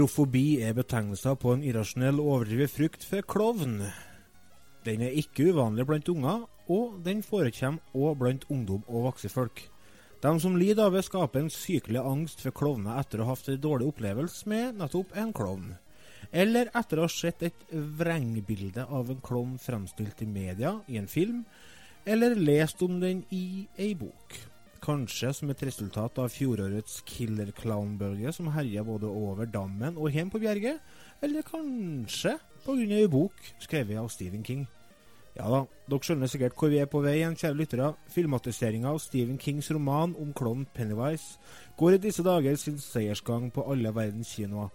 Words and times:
Kolrofobi 0.00 0.62
er 0.64 0.72
betegnelser 0.72 1.34
på 1.36 1.50
en 1.52 1.60
irrasjonell 1.60 2.22
overdrevet 2.22 2.72
frykt 2.72 3.02
for 3.04 3.20
klovn. 3.28 3.82
Den 4.86 5.02
er 5.04 5.12
ikke 5.20 5.50
uvanlig 5.52 5.84
blant 5.90 6.06
unger, 6.08 6.46
og 6.72 6.94
den 7.04 7.18
forekommer 7.20 7.82
også 7.92 8.14
blant 8.22 8.46
ungdom 8.48 8.86
og 8.86 9.10
voksne 9.10 9.28
folk. 9.28 9.60
De 10.24 10.32
som 10.40 10.56
lider 10.56 10.86
av 10.86 10.96
det, 10.96 11.02
skaper 11.04 11.42
en 11.42 11.52
sykelig 11.52 12.00
angst 12.00 12.40
for 12.40 12.56
klovner 12.56 12.96
etter 12.96 13.20
å 13.20 13.26
ha 13.28 13.34
hatt 13.36 13.50
en 13.52 13.60
dårlig 13.60 13.90
opplevelse 13.90 14.48
med 14.48 14.80
nettopp 14.80 15.12
en 15.20 15.34
klovn. 15.36 15.74
Eller 16.32 16.72
etter 16.80 16.96
å 16.96 17.04
ha 17.04 17.12
sett 17.12 17.44
et 17.50 17.66
vrengbilde 18.00 18.88
av 18.88 19.12
en 19.12 19.20
klovn 19.20 19.58
fremstilt 19.60 20.24
i 20.24 20.30
media, 20.32 20.78
i 20.88 20.96
en 20.96 21.12
film, 21.12 21.44
eller 22.08 22.40
lest 22.40 22.80
om 22.88 23.02
den 23.04 23.20
i 23.36 23.66
ei 23.76 23.92
bok. 24.00 24.40
Kanskje 24.80 25.34
som 25.36 25.50
et 25.52 25.62
resultat 25.66 26.18
av 26.22 26.30
fjorårets 26.32 27.02
killer 27.04 27.50
clown-bølge 27.52 28.32
som 28.32 28.48
herja 28.54 28.80
både 28.86 29.10
over 29.12 29.44
dammen 29.44 29.98
og 30.00 30.14
hjem 30.16 30.30
på 30.32 30.40
Bjerget, 30.40 30.80
eller 31.20 31.44
kanskje 31.44 32.38
pga. 32.64 32.76
ei 32.96 33.08
bok 33.12 33.36
skrevet 33.60 34.00
av 34.00 34.08
Stephen 34.08 34.44
King. 34.44 34.66
Ja 35.36 35.50
da, 35.52 35.60
dere 35.86 36.00
skjønner 36.02 36.30
sikkert 36.32 36.56
hvor 36.56 36.72
vi 36.72 36.80
er 36.80 36.88
på 36.90 37.02
vei 37.04 37.18
igjen, 37.18 37.36
kjære 37.36 37.58
lyttere. 37.60 37.92
Filmatiseringa 38.10 38.88
av 38.90 39.02
Stephen 39.04 39.38
Kings 39.38 39.70
roman 39.70 40.16
om 40.16 40.32
klovnen 40.32 40.66
Pennywise 40.74 41.36
går 41.76 41.98
i 41.98 42.02
disse 42.08 42.24
dager 42.24 42.56
sin 42.56 42.80
seiersgang 42.80 43.50
på 43.52 43.66
alle 43.68 43.92
verdens 43.94 44.32
kinoer. 44.32 44.72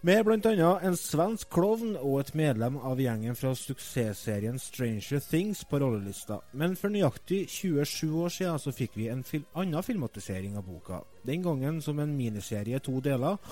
Med 0.00 0.24
bl.a. 0.24 0.78
en 0.82 0.94
svensk 0.96 1.48
klovn 1.50 1.96
og 1.98 2.20
et 2.20 2.28
medlem 2.38 2.76
av 2.86 3.00
gjengen 3.02 3.34
fra 3.34 3.50
suksessserien 3.58 4.54
Stranger 4.62 5.18
Things 5.18 5.64
på 5.66 5.80
rollelista. 5.82 6.36
Men 6.54 6.76
for 6.78 6.94
nøyaktig 6.94 7.40
27 7.50 8.12
år 8.22 8.30
siden 8.30 8.60
så 8.62 8.72
fikk 8.76 8.94
vi 8.94 9.08
en 9.10 9.24
fil 9.26 9.42
annen 9.58 9.82
filmatisering 9.82 10.54
av 10.54 10.68
boka. 10.70 11.00
Den 11.26 11.42
gangen 11.42 11.80
som 11.82 11.98
en 11.98 12.14
miniserie 12.14 12.78
i 12.78 12.84
to 12.84 13.00
deler, 13.02 13.42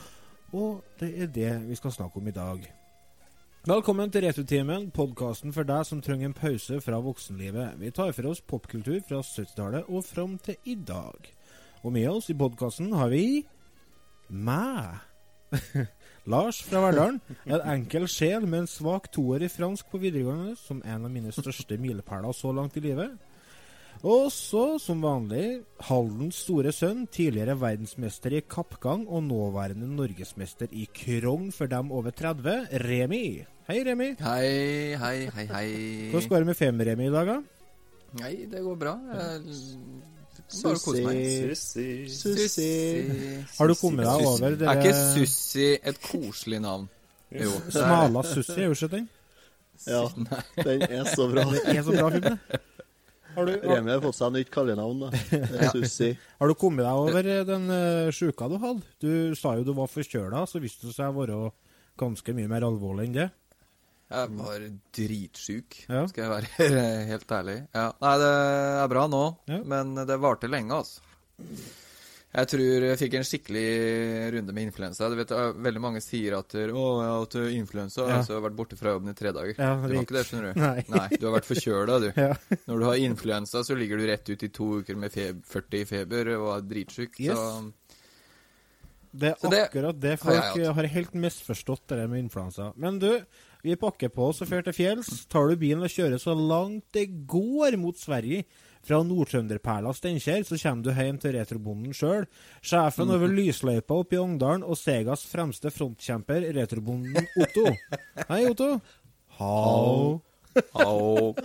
og 0.54 0.86
det 1.00 1.10
er 1.24 1.34
det 1.34 1.50
vi 1.66 1.80
skal 1.80 1.96
snakke 1.96 2.22
om 2.22 2.30
i 2.30 2.36
dag. 2.36 2.62
Velkommen 3.66 4.14
til 4.14 4.28
Returtimen, 4.28 4.92
podkasten 4.94 5.50
for 5.50 5.66
deg 5.66 5.82
som 5.90 5.98
trenger 5.98 6.30
en 6.30 6.38
pause 6.44 6.78
fra 6.78 7.02
voksenlivet. 7.02 7.74
Vi 7.82 7.90
tar 7.90 8.14
for 8.14 8.30
oss 8.30 8.38
popkultur 8.38 9.02
fra 9.08 9.18
70-tallet 9.18 9.90
og 9.90 10.06
fram 10.06 10.38
til 10.38 10.62
i 10.62 10.78
dag. 10.78 11.26
Og 11.82 11.90
med 11.98 12.06
oss 12.06 12.30
i 12.30 12.38
podkasten 12.38 12.94
har 12.94 13.10
vi 13.10 13.42
meg. 14.30 15.02
Lars 16.26 16.58
fra 16.66 16.82
Verdalen. 16.82 17.20
En 17.46 17.62
enkel 17.76 18.08
sjel 18.10 18.46
med 18.50 18.64
en 18.64 18.70
svak 18.70 19.06
toer 19.14 19.44
i 19.46 19.50
fransk 19.50 19.86
på 19.92 20.00
videregående, 20.02 20.56
som 20.58 20.82
en 20.82 21.06
av 21.06 21.12
mine 21.12 21.34
største 21.34 21.78
milepæler 21.78 22.34
så 22.34 22.50
langt 22.54 22.76
i 22.78 22.82
livet. 22.82 23.14
Og 24.06 24.26
så, 24.34 24.76
som 24.82 25.00
vanlig, 25.00 25.62
Haldens 25.88 26.42
store 26.44 26.72
sønn, 26.74 27.06
tidligere 27.08 27.56
verdensmester 27.58 28.34
i 28.36 28.42
kappgang 28.44 29.06
og 29.08 29.24
nåværende 29.24 29.88
norgesmester 29.88 30.68
i 30.70 30.84
krogn 30.92 31.48
for 31.54 31.70
dem 31.70 31.94
over 31.94 32.12
30, 32.12 32.66
Remi. 32.84 33.24
Hei, 33.70 33.78
Remi. 33.86 34.12
Hei, 34.20 34.50
hei, 35.00 35.16
hei, 35.32 35.46
hei. 35.54 35.70
Hvordan 36.12 36.28
går 36.30 36.44
det 36.44 36.50
med 36.50 36.60
Fem-Remi 36.60 37.08
i 37.08 37.14
dag, 37.14 37.32
da? 37.32 37.38
Nei, 38.20 38.34
det 38.50 38.62
går 38.66 38.76
bra. 38.82 38.98
Jeg 39.14 39.56
meg. 40.46 41.24
Sussi. 41.50 41.86
Sussi. 42.12 42.70
Har 43.58 43.68
du 43.68 43.74
kommet 43.80 44.06
deg 44.06 44.26
over 44.30 44.54
Er 44.54 44.80
ikke 44.80 44.94
Sussi 44.94 45.72
et 45.82 46.00
koselig 46.04 46.60
navn? 46.62 46.88
Jo. 47.34 47.50
Smala 47.70 48.22
Sussi, 48.22 48.60
er 48.60 48.70
jo 48.70 48.76
ikke 48.76 48.92
den? 48.94 49.08
Ja, 49.86 50.06
den 50.62 50.82
er 50.86 51.04
så 51.10 51.26
bra. 51.28 51.44
den 51.50 51.76
er 51.76 51.82
så 51.84 51.92
bra 51.92 52.10
film. 52.14 52.38
Har 53.36 53.44
du, 53.44 53.52
har, 53.52 53.76
Remi 53.76 53.92
har 53.92 54.00
fått 54.00 54.16
seg 54.16 54.32
nytt 54.32 54.50
kallenavn, 54.52 55.02
da. 55.04 55.10
Det 55.52 55.72
Sussi. 55.74 56.14
har 56.40 56.48
du 56.48 56.54
kommet 56.56 56.86
deg 56.86 57.00
over 57.02 57.26
eh, 57.28 57.42
den 57.44 57.66
uh, 57.68 58.12
sjuka 58.14 58.48
du 58.48 58.56
hadde? 58.62 58.86
Du 59.02 59.10
sa 59.36 59.52
jo 59.58 59.66
du 59.66 59.74
var 59.76 59.90
forkjøla, 59.92 60.46
så 60.48 60.62
viste 60.62 60.88
det 60.88 60.94
seg 60.96 61.12
å 61.12 61.18
være 61.18 61.40
ganske 62.00 62.32
mye 62.36 62.48
mer 62.48 62.64
alvorlig 62.64 63.10
enn 63.10 63.18
det. 63.18 63.28
Jeg 64.10 64.28
var 64.38 64.60
dritsjuk, 64.94 65.80
Ja. 65.90 66.04
skal 66.06 66.24
jeg 66.24 66.30
være 66.30 66.68
helt 67.12 67.32
ærlig. 67.34 67.56
Ja. 67.74 67.88
Nei, 68.00 68.12
det 68.22 68.28
er 68.84 68.88
bra 68.92 69.06
nå, 69.10 69.24
Ja. 69.50 69.58
men 69.66 69.94
det 70.06 70.20
varte 70.22 70.46
lenge, 70.50 70.70
altså. 70.78 71.00
Jeg 72.36 72.48
tror 72.52 72.84
jeg 72.84 72.98
fikk 73.00 73.14
en 73.16 73.24
skikkelig 73.24 73.68
runde 74.34 74.52
med 74.52 74.66
influensa. 74.68 75.08
Du 75.08 75.16
vet, 75.16 75.30
Veldig 75.64 75.80
mange 75.80 76.02
sier 76.04 76.34
at 76.36 76.52
å, 76.52 76.58
jeg 76.68 77.08
har 77.08 77.22
hatt 77.22 77.36
influensa, 77.56 78.04
Ja. 78.10 78.18
jeg 78.20 78.34
har 78.36 78.42
vært 78.44 78.56
borte 78.58 78.76
fra 78.76 78.92
jobben 78.92 79.08
i 79.08 79.14
tre 79.16 79.32
dager. 79.32 79.54
Ja, 79.58 79.70
du 79.80 79.88
det 79.88 79.96
har 79.96 80.04
ikke 80.04 80.16
det, 80.18 80.24
skjønner 80.28 80.52
du. 80.52 80.60
Nei. 80.60 81.08
du 81.16 81.26
har 81.26 81.34
vært 81.40 81.48
forkjøla, 81.48 81.96
du. 82.04 82.08
Ja. 82.26 82.34
Når 82.68 82.78
du 82.78 82.84
har 82.90 83.00
influensa, 83.08 83.64
så 83.64 83.74
ligger 83.78 83.96
du 83.98 84.06
rett 84.06 84.28
ut 84.28 84.42
i 84.42 84.48
to 84.52 84.68
uker 84.82 84.96
med 85.00 85.10
feb 85.16 85.40
40 85.48 85.80
i 85.80 85.84
feber 85.88 86.30
og 86.36 86.50
er 86.58 86.68
dritsjuk. 86.74 87.18
Yes. 87.24 87.40
Så 87.40 87.72
Det 89.16 89.32
er 89.32 89.64
akkurat 89.70 89.96
det 90.00 90.18
folk 90.20 90.36
har, 90.36 90.72
har 90.76 90.88
helt 90.92 91.14
misforstått, 91.16 91.86
det 91.88 92.04
med 92.10 92.20
influensa. 92.26 92.72
Men 92.76 92.98
du, 93.00 93.08
vi 93.66 93.76
pakker 93.80 94.12
på 94.14 94.30
oss 94.30 94.42
og 94.44 94.50
drar 94.50 94.64
til 94.66 94.76
fjells. 94.76 95.10
Tar 95.32 95.50
du 95.50 95.58
bilen 95.60 95.84
og 95.84 95.92
kjører 95.92 96.22
så 96.22 96.34
langt 96.38 96.86
det 96.96 97.08
går 97.28 97.76
mot 97.80 97.98
Sverige, 97.98 98.46
fra 98.86 99.00
Nord-Trønderperla 99.02 99.90
Steinkjer, 99.98 100.44
så 100.46 100.54
kommer 100.62 100.84
du 100.86 100.92
hjem 100.94 101.16
til 101.18 101.32
retrobonden 101.34 101.94
sjøl. 101.96 102.28
Sjefen 102.62 103.10
over 103.10 103.32
lysløypa 103.34 103.96
oppe 103.98 104.14
i 104.14 104.20
Ongdalen 104.22 104.62
og 104.62 104.78
Segas 104.78 105.24
fremste 105.26 105.72
frontkjemper, 105.74 106.46
retrobonden 106.54 107.26
Otto. 107.42 107.64
Hei, 108.30 108.44
Otto. 108.46 108.76
Hao. 109.40 110.20
Og 110.76 111.42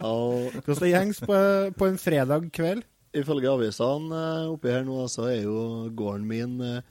Hvordan 0.00 0.80
det 0.80 0.94
gjengs 0.94 1.20
på, 1.20 1.36
på 1.76 1.90
en 1.90 2.00
fredag 2.00 2.48
kveld? 2.56 2.88
ifølge 3.16 3.50
avisene 3.50 4.16
eh, 4.16 4.48
oppi 4.52 4.72
her 4.72 4.84
nå, 4.86 5.02
så 5.10 5.28
er 5.30 5.44
jo 5.44 5.90
gården 5.96 6.26
min 6.30 6.60
eh, 6.62 6.82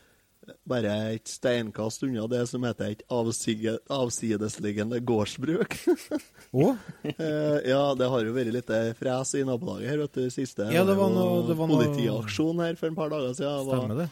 bare 0.68 0.94
et 1.16 1.28
steinkast 1.28 2.04
unna 2.08 2.28
det 2.32 2.44
som 2.50 2.64
heter 2.68 2.92
et 2.96 3.04
avsige, 3.10 3.78
avsidesliggende 3.90 5.00
gårdsbruk. 5.06 5.76
oh? 6.54 6.76
Eh, 7.04 7.60
ja, 7.70 7.84
det 7.96 8.10
har 8.10 8.26
jo 8.26 8.34
vært 8.36 8.54
litt 8.56 8.70
eh, 8.76 8.94
fres 9.00 9.36
i 9.40 9.44
nabolaget 9.48 9.90
her, 9.94 10.02
vet 10.06 10.14
du. 10.20 10.30
Siste 10.34 10.70
Ja, 10.74 10.84
det 10.88 10.96
var 11.00 11.10
noe- 11.14 11.46
det 11.48 11.58
var 11.60 11.68
noe- 11.70 11.86
politiaksjon 11.90 12.60
her 12.66 12.76
for 12.80 12.88
en 12.92 12.98
par 13.00 13.10
dager 13.14 13.34
siden. 13.38 13.70
Stemmer 13.70 14.04
det? 14.06 14.10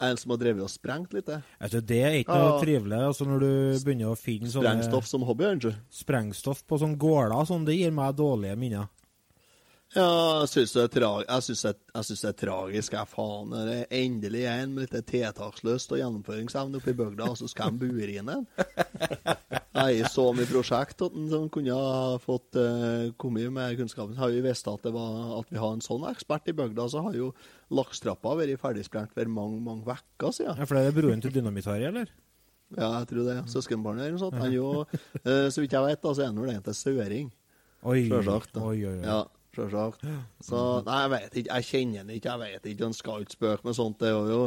en 0.00 0.16
som 0.16 0.30
har 0.32 0.38
drevet 0.40 0.62
og 0.64 0.70
sprengt 0.72 1.12
litt. 1.12 1.26
Altså, 1.60 1.82
det 1.84 1.98
er 2.00 2.14
ikke 2.22 2.32
noe 2.32 2.54
Ja. 2.54 2.60
trivelig 2.62 3.00
altså, 3.04 3.26
når 3.28 3.40
du 3.42 3.50
begynner 3.84 4.08
å 4.08 4.16
finne 4.16 4.48
sånne 4.48 4.70
Sprengstoff 4.80 5.06
som 5.06 5.26
hobby, 5.28 5.44
ikke? 5.58 5.74
sprengstoff 5.92 6.62
på 6.66 6.78
sånne 6.80 6.96
gårder. 6.96 7.44
Sånn, 7.44 7.66
det 7.66 7.74
gir 7.76 7.92
meg 7.92 8.16
dårlige 8.16 8.56
minner. 8.56 8.88
Ja, 9.90 10.42
jeg 10.44 10.50
syns 10.52 10.72
det, 10.76 10.84
det, 10.94 11.06
det 12.06 12.28
er 12.28 12.34
tragisk. 12.38 12.92
Jeg 12.94 13.10
faen, 13.10 13.54
det 13.66 13.72
er 13.74 13.94
endelig 13.98 14.44
en 14.46 14.76
med 14.76 14.84
litt 14.86 15.08
tiltakslyst 15.08 15.90
og 15.90 15.98
gjennomføringsevne 15.98 16.78
oppe 16.78 16.92
i 16.92 16.98
bygda, 17.00 17.26
og 17.32 17.40
så 17.40 17.48
skal 17.50 17.72
han 17.72 17.80
bure 17.80 18.12
inn 18.20 18.30
en. 18.30 18.44
Jeg 19.80 20.06
så 20.12 20.28
mye 20.34 20.46
prosjekt 20.50 21.02
at 21.02 21.16
som 21.32 21.48
kunne 21.50 21.74
ha 21.74 22.20
fått 22.22 22.58
uh, 22.58 23.10
kommet 23.18 23.50
med 23.54 23.80
kunnskapen. 23.80 24.14
Har 24.18 24.30
vi 24.30 24.44
visst 24.44 24.70
at, 24.70 24.86
at 24.86 25.50
vi 25.50 25.58
har 25.58 25.74
en 25.74 25.82
sånn 25.82 26.06
ekspert 26.10 26.50
i 26.50 26.54
bygda, 26.54 26.86
så 26.92 27.02
har 27.08 27.18
jo 27.18 27.32
lakstrappa 27.74 28.36
vært 28.38 28.62
ferdigsprengt 28.62 29.14
for 29.16 29.34
mange 29.34 29.58
mange 29.64 29.98
uker 29.98 30.36
siden. 30.36 30.54
Ja, 30.54 30.68
For 30.70 30.78
det 30.78 30.92
er 30.92 30.96
broren 31.00 31.22
til 31.24 31.34
Dynamitt-Harry, 31.34 31.88
eller? 31.90 32.14
Ja, 32.76 32.92
jeg 33.00 33.10
tror 33.10 33.26
det. 33.26 33.36
Søskenbarnet 33.50 34.06
eller 34.06 34.14
noe 34.20 34.22
sånt. 34.22 34.38
Han 34.38 34.54
jo, 34.54 34.70
uh, 34.86 35.50
så 35.50 35.64
vidt 35.64 35.74
jeg 35.74 35.86
vet, 35.88 36.02
da, 36.06 36.14
så 36.14 36.22
er 36.22 36.30
han 36.30 36.38
vel 36.38 36.54
egentlig 36.54 36.78
søring. 36.78 37.34
Oi, 37.90 38.00
Sjølsagt. 38.06 38.58
Oi, 38.60 38.78
oi, 38.84 38.96
oi. 39.00 39.04
Ja, 39.06 39.22
sjølsagt. 39.56 40.04
Så 40.46 40.60
Nei, 40.86 40.98
jeg 41.02 41.10
vet 41.14 41.38
ikke. 41.42 41.54
Jeg 41.56 41.68
kjenner 41.70 41.98
han 42.04 42.10
ikke. 42.16 42.34
Jeg 42.34 42.40
vet 42.44 42.68
ikke. 42.72 42.84
Han 42.88 42.96
skal 42.96 43.24
ikke 43.24 43.36
spøke 43.38 43.66
med 43.68 43.74
sånt. 43.78 43.98
Det 44.02 44.12
var 44.14 44.30
jo 44.30 44.42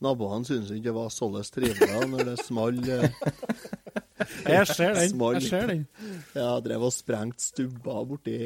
Naboene 0.00 0.46
syntes 0.46 0.70
ikke 0.70 0.84
det 0.84 0.94
var 0.94 1.08
således 1.10 1.48
trivelig 1.50 1.88
når 2.12 2.20
det 2.28 2.36
small 2.46 2.76
eh, 2.86 3.08
Jeg 4.46 4.66
ser 4.70 4.94
den. 4.94 5.08
Small. 5.10 5.34
Jeg 5.40 5.48
ser 5.48 5.66
den. 5.72 5.80
Ja, 6.38 6.52
drev 6.62 6.84
og 6.86 6.92
sprengt 6.94 7.42
stubber 7.42 8.04
borti 8.06 8.36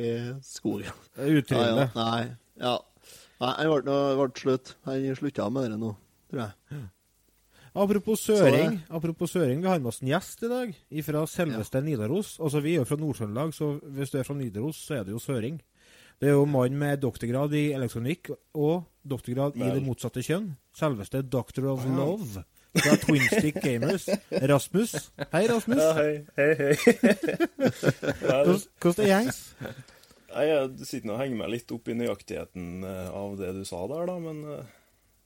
skogen. 0.46 0.96
Det 1.16 1.28
er 1.28 1.42
Utrivelig. 1.42 1.84
Ja, 1.84 1.90
ja, 1.92 2.08
nei. 2.08 2.24
Ja. 2.62 2.78
Nei, 3.42 3.52
han 3.58 3.70
ble, 3.84 4.00
ble 4.22 4.30
slutt. 4.38 4.74
Han 4.88 5.06
slutta 5.18 5.48
med 5.52 5.70
det 5.74 5.78
nå, 5.82 5.92
tror 6.30 6.44
jeg. 6.46 6.82
Apropos 7.72 8.20
søring, 8.20 8.74
det- 8.76 8.92
apropos 8.96 9.32
søring, 9.32 9.62
vi 9.64 9.68
har 9.68 9.78
med 9.80 9.88
oss 9.88 10.02
en 10.02 10.08
gjest 10.12 10.42
i 10.44 10.48
dag 10.50 10.74
fra 11.04 11.22
selveste 11.26 11.80
Nidaros. 11.82 12.34
Altså, 12.38 12.60
Vi 12.60 12.74
er 12.74 12.82
jo 12.82 12.84
fra 12.84 12.96
Nord-Trøndelag, 13.00 13.54
så 13.56 13.70
hvis 13.80 14.10
du 14.12 14.18
er 14.20 14.26
fra 14.28 14.34
Nidaros, 14.36 14.76
så 14.76 14.98
er 15.00 15.04
det 15.08 15.12
jo 15.16 15.18
søring. 15.18 15.56
Det 16.22 16.28
er 16.30 16.36
jo 16.36 16.44
mann 16.46 16.76
med 16.78 17.00
doktorgrad 17.02 17.50
i 17.58 17.72
elektronikk 17.74 18.28
og 18.54 18.84
doktorgrad 19.02 19.56
i 19.58 19.70
det 19.74 19.80
motsatte 19.82 20.22
kjønn. 20.22 20.52
Selveste 20.78 21.18
Doctor 21.26 21.72
of 21.72 21.82
Love 21.96 22.44
fra 22.76 22.92
Twin 23.02 23.24
Stick 23.26 23.58
Gamers. 23.58 24.06
Rasmus. 24.30 24.92
Hei, 25.32 25.40
Rasmus. 25.50 25.82
Ja, 25.82 25.88
hei, 25.98 26.22
hei, 26.38 26.52
hei. 26.60 27.16
Hvordan 28.78 29.02
er 29.02 29.10
gjengs? 29.10 29.40
Jeg 30.32 30.70
sitter 30.86 31.10
nå 31.10 31.16
og 31.16 31.24
henger 31.24 31.42
meg 31.42 31.50
litt 31.56 31.74
opp 31.74 31.90
i 31.90 31.98
nøyaktigheten 31.98 32.86
eh, 32.86 33.10
av 33.10 33.34
det 33.42 33.50
du 33.58 33.64
sa 33.66 33.82
der, 33.90 34.06
da, 34.06 34.14
men 34.22 34.46
Eh, 34.52 34.62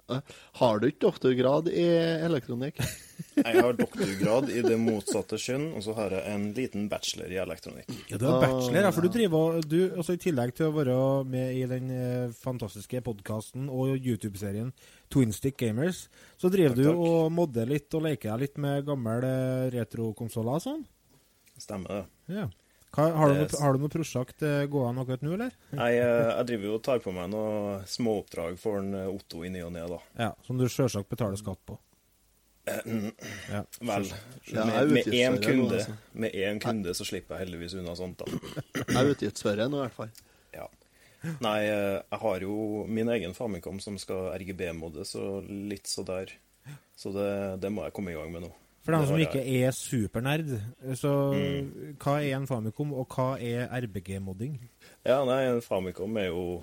Har 0.07 0.79
du 0.79 0.87
ikke 0.87 1.03
doktorgrad 1.07 1.69
i 1.73 1.85
elektronikk? 2.27 2.79
Jeg 3.37 3.61
har 3.61 3.77
doktorgrad 3.77 4.49
i 4.53 4.63
det 4.65 4.77
motsatte 4.81 5.39
kjønn, 5.41 5.67
og 5.77 5.83
så 5.85 5.93
har 5.97 6.13
jeg 6.15 6.33
en 6.33 6.45
liten 6.57 6.87
bachelor 6.89 7.33
i 7.33 7.39
elektronikk. 7.41 7.91
Ja, 8.09 8.17
du 8.21 8.25
har 8.29 8.41
bachelor, 8.41 8.87
ja, 8.87 8.93
for 8.97 9.05
du 9.05 9.13
driver 9.13 9.59
du, 9.65 9.77
også 10.01 10.17
I 10.17 10.21
tillegg 10.21 10.53
til 10.57 10.69
å 10.71 10.75
være 10.77 10.97
med 11.29 11.53
i 11.57 11.63
den 11.69 11.91
eh, 11.93 12.35
fantastiske 12.37 13.03
podkasten 13.05 13.69
og 13.73 13.93
YouTube-serien 13.97 14.71
Twinstick 15.13 15.59
Gamers, 15.61 16.07
så 16.41 16.49
driver 16.53 16.77
Takk, 16.77 16.81
du 16.81 16.89
takk. 16.91 17.03
og 17.09 17.33
modder 17.37 17.73
litt 17.73 17.97
og 17.97 18.07
leker 18.09 18.33
deg 18.33 18.45
litt 18.47 18.61
med 18.65 18.87
gamle 18.89 19.17
eh, 19.29 19.67
retrokonsoller 19.77 20.57
og 20.61 20.65
sånn? 20.65 20.87
Stemmer 21.61 21.93
det. 21.93 22.37
Ja. 22.41 22.49
Hva, 22.97 23.11
har, 23.13 23.29
du 23.29 23.43
noe, 23.43 23.49
har 23.61 23.75
du 23.77 23.83
noe 23.83 23.93
prosjekt 23.93 24.43
eh, 24.47 24.63
gående 24.73 25.03
akkurat 25.03 25.25
nå, 25.27 25.35
eller? 25.37 25.57
Jeg, 25.77 25.99
eh, 26.01 26.29
jeg 26.31 26.49
driver 26.49 26.71
jo 26.71 26.77
og 26.79 26.85
tar 26.87 27.03
på 27.05 27.13
meg 27.13 27.29
noen 27.29 27.83
småoppdrag 27.93 28.57
for 28.61 28.81
en 28.81 28.95
eh, 28.97 29.11
Otto 29.11 29.43
i 29.45 29.51
ny 29.53 29.61
og 29.67 29.75
ne, 29.75 29.83
da. 29.91 29.99
Ja, 30.23 30.31
Som 30.47 30.57
du 30.57 30.65
sjølsagt 30.65 31.11
betaler 31.13 31.37
skatt 31.41 31.61
på. 31.69 31.77
Ja. 32.67 32.81
Vel, 33.91 34.09
med, 34.91 35.13
én 35.13 35.37
kunde, 35.45 35.77
altså. 35.77 35.99
med 36.17 36.35
én 36.41 36.63
kunde 36.63 36.97
så 36.97 37.05
slipper 37.07 37.37
jeg 37.37 37.47
heldigvis 37.47 37.77
unna 37.79 37.95
sånt, 37.99 38.25
da. 38.25 38.57
Jeg 38.81 38.97
er 39.03 39.13
utgiftsfører 39.13 39.69
nå, 39.69 39.83
i 39.83 39.85
hvert 39.85 39.99
fall. 40.01 40.17
Ja. 40.57 40.67
Nei, 41.45 41.57
jeg 41.67 42.19
har 42.23 42.43
jo 42.45 42.85
min 42.89 43.09
egen 43.13 43.33
Famicom 43.37 43.79
som 43.83 43.97
skal 44.01 44.33
RGB-moddes 44.41 45.17
og 45.21 45.49
litt 45.69 45.91
så 45.91 46.05
der. 46.07 46.33
Så 46.97 47.13
det, 47.15 47.31
det 47.63 47.71
må 47.75 47.85
jeg 47.85 47.95
komme 47.97 48.15
i 48.15 48.17
gang 48.17 48.33
med 48.33 48.47
nå. 48.47 48.53
For 48.87 48.95
dem 48.95 49.07
som 49.09 49.19
ikke 49.19 49.41
er 49.43 49.73
supernerd, 49.75 50.53
så 50.95 51.11
Mm. 51.35 51.97
hva 51.99 52.15
er 52.23 52.37
en 52.37 52.47
Famicom, 52.47 52.93
og 52.95 53.09
hva 53.11 53.27
er 53.43 53.67
RBG-modding? 53.83 54.55
Ja, 55.05 55.25
nei, 55.27 55.41
en 55.51 55.61
Famicom 55.61 56.17
er 56.23 56.29
jo, 56.31 56.63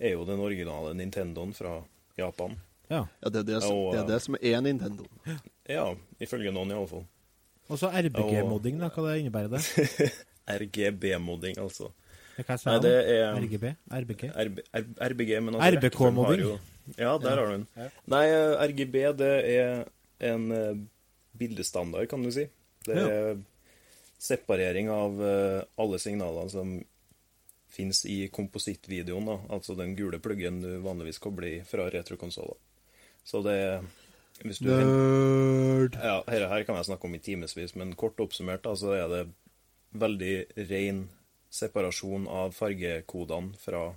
er 0.00 0.16
jo 0.16 0.24
den 0.26 0.40
originale 0.42 0.92
Nintendoen 0.98 1.54
fra 1.54 1.76
Japan. 2.18 2.56
Ja. 2.90 3.04
Ja, 3.22 3.28
det, 3.30 3.36
er 3.44 3.46
det, 3.52 3.62
som- 3.62 3.72
Og, 3.76 3.92
det 3.94 4.00
er 4.02 4.06
det 4.08 4.20
som 4.22 4.36
er 4.42 4.60
Nintendo. 4.60 5.06
Ja, 5.70 5.94
ifølge 6.20 6.50
noen 6.52 6.72
iallfall. 6.74 7.04
Og 7.70 7.78
så 7.78 7.86
RBG-modding, 7.94 8.80
da, 8.80 8.88
hva 8.90 9.04
det 9.12 9.20
innebærer 9.22 9.50
det? 9.54 10.10
RGB-modding, 10.60 11.58
altså. 11.62 11.92
Hva 12.40 12.56
sa 12.58 12.72
Nei, 12.72 12.74
jeg 12.74 12.82
det 12.82 12.94
nå? 12.96 13.12
er 13.14 13.40
RGB? 13.44 13.64
RBG? 14.00 14.22
RB, 14.46 14.58
RBG, 15.12 15.32
men 15.44 15.54
altså 15.54 15.76
RBK-modding. 15.76 16.58
Ja, 16.98 17.12
der 17.22 17.36
har 17.36 17.46
du 17.46 17.52
den. 17.52 17.66
Ja. 17.76 17.88
Nei, 18.10 18.24
eh, 18.26 18.54
RGB 18.70 18.96
det 19.20 19.30
er 19.54 19.84
en 20.32 20.46
eh, 20.56 20.80
bildestandard, 21.40 22.08
kan 22.10 22.22
du 22.24 22.30
si. 22.34 22.46
Det 22.86 22.96
er 22.96 23.40
separering 24.20 24.90
av 24.92 25.20
eh, 25.24 25.60
alle 25.80 25.98
signalene 26.00 26.52
som 26.52 26.74
fins 27.70 28.04
i 28.04 28.28
komposittvideoen, 28.32 29.28
da. 29.30 29.38
Altså 29.56 29.76
den 29.78 29.94
gule 29.96 30.20
pluggen 30.22 30.60
du 30.62 30.70
vanligvis 30.84 31.20
kobler 31.22 31.48
i 31.48 31.56
fra 31.64 31.88
retrokonsoller. 31.92 32.58
Så 33.24 33.42
det 33.46 33.58
Hvis 34.42 34.58
du 34.58 34.70
Nerd. 34.70 35.96
ja, 36.00 36.22
her, 36.26 36.46
her 36.48 36.64
kan 36.64 36.76
jeg 36.78 36.88
snakke 36.88 37.06
om 37.06 37.14
i 37.14 37.22
timevis, 37.22 37.74
men 37.76 37.94
kort 37.94 38.20
oppsummert 38.20 38.64
da, 38.64 38.74
så 38.76 38.94
er 38.96 39.08
det 39.12 39.22
veldig 40.00 40.34
ren 40.70 41.02
separasjon 41.50 42.28
av 42.30 42.54
fargekodene 42.56 43.58
fra 43.60 43.90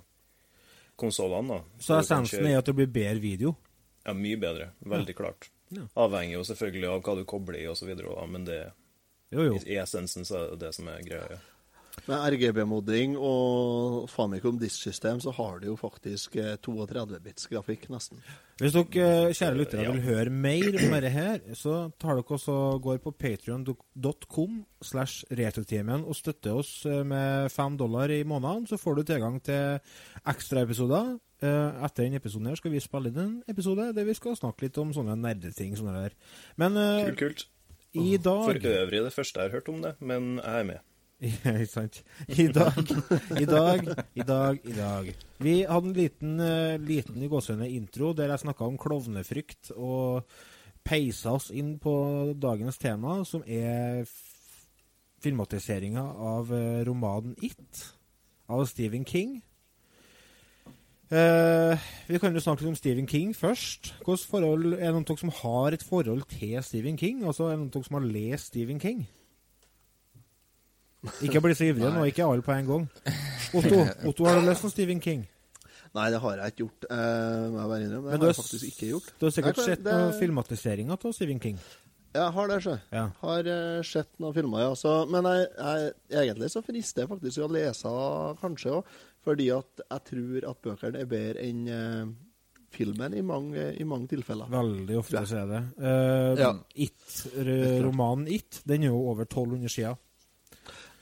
konsollene. 1.00 1.62
Så, 1.78 1.86
Så 1.86 1.98
essensen 2.02 2.46
er 2.46 2.58
at 2.60 2.68
det 2.68 2.76
blir 2.76 2.90
bedre 2.92 3.22
video? 3.22 3.54
Ja, 4.04 4.12
mye 4.12 4.36
bedre. 4.36 4.70
Veldig 4.84 5.16
klart. 5.16 5.48
Ja. 5.76 5.88
Avhenger 6.06 6.38
jo 6.38 6.44
selvfølgelig 6.50 6.90
av 6.90 7.02
hva 7.02 7.16
du 7.18 7.24
kobler 7.28 7.60
i 7.62 7.66
osv., 7.70 7.90
men 8.30 8.46
det, 8.48 8.60
Jo, 9.34 9.48
jo. 9.50 9.58
i, 9.64 9.78
essensen 9.82 10.26
så 10.28 10.38
er 10.38 10.54
det 10.54 10.62
det 10.66 10.72
som 10.76 10.88
er 10.92 11.04
greia. 11.06 11.36
Ja. 11.36 11.42
Med 12.08 12.34
RGB-modding 12.34 13.14
og 13.16 14.08
Famicom 14.10 14.56
Disk 14.60 14.82
System 14.88 15.20
så 15.22 15.32
har 15.36 15.60
du 15.62 15.68
jo 15.70 15.76
faktisk 15.78 16.34
eh, 16.42 16.56
32-bits 16.60 17.46
grafikk, 17.52 17.86
nesten. 17.92 18.18
Hvis 18.60 18.74
dere, 18.74 19.06
eh, 19.30 19.34
kjære 19.34 19.58
lyttere, 19.60 19.92
vil 19.94 20.02
høre 20.04 20.32
mer 20.34 20.66
om 20.82 20.96
dette 20.96 21.12
her, 21.14 21.38
så 21.56 21.76
tar 22.02 22.18
dere 22.18 22.36
også 22.36 22.56
går 22.84 22.98
på 23.04 23.14
patrion.com 23.14 24.58
slash 24.84 25.24
retrotimen 25.38 26.04
og 26.04 26.18
støtter 26.18 26.58
oss 26.60 26.74
eh, 26.90 27.04
med 27.06 27.54
fem 27.54 27.78
dollar 27.80 28.12
i 28.12 28.24
måneden, 28.26 28.66
så 28.68 28.78
får 28.80 28.98
du 28.98 29.06
tilgang 29.08 29.38
til 29.46 29.78
ekstraepisoder. 30.34 31.14
Eh, 31.44 31.84
Etter 31.84 32.06
denne 32.06 32.20
episoden 32.22 32.48
her 32.48 32.56
skal 32.60 32.72
vi 32.72 32.80
spille 32.82 33.10
inn 33.12 33.20
en 33.20 33.36
episode 33.52 33.90
der 33.96 34.06
vi 34.08 34.14
skal 34.16 34.36
snakke 34.38 34.64
litt 34.66 34.78
om 34.80 34.94
sånne 34.96 35.16
nerdeting. 35.20 35.74
Sånne 35.76 35.94
der. 36.06 36.16
Men 36.60 36.78
eh, 36.80 37.04
Kult, 37.10 37.20
kult. 37.20 37.46
i 38.00 38.16
For 38.16 38.56
dag 38.56 38.66
øvrig 38.84 39.04
det 39.04 39.12
første 39.14 39.40
jeg 39.42 39.50
har 39.50 39.58
hørt 39.58 39.70
om 39.72 39.82
det, 39.84 39.94
men 40.00 40.34
jeg 40.40 40.60
er 40.62 40.68
med. 40.72 40.82
Ikke 41.24 41.66
sant. 41.70 42.00
I 42.28 42.46
dag, 42.52 42.80
i 43.40 43.46
dag, 43.48 43.86
i 44.18 44.24
dag, 44.26 44.58
i 44.66 44.74
dag. 44.76 45.12
Vi 45.40 45.54
hadde 45.68 45.88
en 45.92 45.96
liten, 45.96 46.34
eh, 46.42 46.74
liten 46.82 47.22
i 47.22 47.30
gåsehudene 47.32 47.70
intro 47.76 48.12
der 48.18 48.32
jeg 48.34 48.42
snakka 48.44 48.66
om 48.66 48.76
klovnefrykt, 48.80 49.70
og 49.76 50.26
peisa 50.84 51.32
oss 51.38 51.48
inn 51.54 51.78
på 51.80 51.94
dagens 52.36 52.76
tema, 52.82 53.20
som 53.24 53.44
er 53.46 54.04
filmatiseringa 55.24 56.02
av 56.34 56.50
romanen 56.84 57.32
It 57.40 57.86
av 58.52 58.66
Stephen 58.68 59.06
King. 59.08 59.38
Eh, 61.14 61.78
vi 62.08 62.18
kan 62.18 62.34
jo 62.34 62.40
snakke 62.42 62.64
litt 62.64 62.72
om 62.72 62.78
Stephen 62.78 63.06
King 63.06 63.34
først. 63.36 63.92
Hvilket 64.02 64.30
forhold, 64.30 64.72
er 64.74 64.88
det 64.88 64.94
noen 64.96 65.04
dere 65.06 65.20
som 65.20 65.30
har 65.42 65.76
et 65.76 65.84
forhold 65.86 66.24
til 66.32 66.56
Stephen 66.66 66.96
King? 66.98 67.20
Altså, 67.28 67.44
Er 67.52 67.54
det 67.54 67.60
noen 67.60 67.70
dere 67.76 67.86
som 67.86 67.98
har 68.00 68.08
lest 68.08 68.50
Stephen 68.50 68.80
King? 68.82 69.04
Ikke 71.22 71.42
bli 71.44 71.54
så 71.54 71.68
ivrige 71.68 71.92
nå, 71.92 72.02
ikke 72.08 72.24
alle 72.24 72.42
på 72.42 72.52
en 72.56 72.66
gang. 72.66 72.88
Otto, 73.54 73.84
Otto 74.08 74.24
har 74.26 74.40
du 74.40 74.46
lest 74.48 74.64
om 74.64 74.72
Stephen 74.72 75.00
King? 75.04 75.26
Nei, 75.94 76.08
det 76.10 76.18
har 76.20 76.40
jeg 76.40 76.46
ikke 76.52 76.62
gjort. 76.64 76.86
Uh, 76.90 76.96
jeg 76.96 77.52
bare 77.70 77.82
innrømme. 77.84 78.10
Det 78.10 78.16
har 78.16 78.18
har, 78.18 78.26
jeg 78.32 78.38
faktisk 78.40 78.64
ikke 78.72 78.86
gjort. 78.88 79.10
du 79.20 79.26
har 79.26 79.34
sikkert 79.36 79.60
sett 79.62 79.84
det- 79.84 79.92
noen 79.94 80.16
filmatiseringer 80.18 80.96
av 81.04 81.12
Stephen 81.12 81.38
King? 81.40 81.58
Jeg 82.14 82.30
har 82.36 82.50
det, 82.50 82.60
sjø. 82.62 82.74
Ja. 82.94 83.08
Har 83.24 83.48
uh, 83.50 83.80
sett 83.86 84.12
noen 84.22 84.36
filmer, 84.36 84.62
ja. 84.62 84.74
Så, 84.78 84.92
men 85.10 85.26
jeg, 85.26 85.48
jeg, 85.58 85.94
egentlig 86.20 86.50
så 86.52 86.62
frister 86.62 87.04
jeg 87.04 87.10
faktisk 87.10 87.42
å 87.42 87.50
lese 87.50 87.94
kanskje 88.42 88.76
òg, 88.76 88.94
fordi 89.24 89.48
at 89.54 89.82
jeg 89.82 90.06
tror 90.10 90.46
at 90.52 90.62
bøkene 90.68 91.02
er 91.02 91.10
bedre 91.10 91.42
enn 91.42 91.66
uh, 91.66 92.14
filmen 92.74 93.14
i 93.18 93.22
mange, 93.26 93.66
i 93.78 93.86
mange 93.86 94.10
tilfeller. 94.14 94.50
Veldig 94.52 94.98
ofte 95.00 95.24
så 95.30 95.42
er 95.42 95.50
det. 95.50 95.62
Uh, 95.78 96.32
Ja. 96.38 96.52
It, 96.86 97.20
romanen 97.84 98.30
It, 98.30 98.62
den 98.66 98.86
er 98.86 98.92
jo 98.92 99.04
over 99.10 99.26
1200 99.26 99.74
sider. 99.74 100.00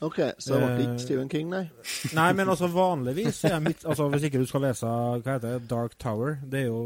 OK, 0.03 0.19
så 0.41 0.57
det 0.57 0.67
ble 0.67 0.83
ikke 0.83 0.99
Stephen 0.99 1.29
King, 1.31 1.51
nei? 1.53 1.67
Nei, 2.17 2.31
men 2.35 2.49
altså 2.51 2.67
vanligvis 2.73 3.43
er 3.47 3.61
mitt 3.63 3.85
altså, 3.87 4.09
Hvis 4.11 4.25
ikke 4.27 4.41
du 4.41 4.49
skal 4.49 4.65
lese 4.65 4.89
hva 4.89 5.37
heter 5.37 5.45
det, 5.45 5.69
Dark 5.69 5.95
Tower, 6.01 6.41
det 6.43 6.65
er 6.65 6.71
jo 6.73 6.81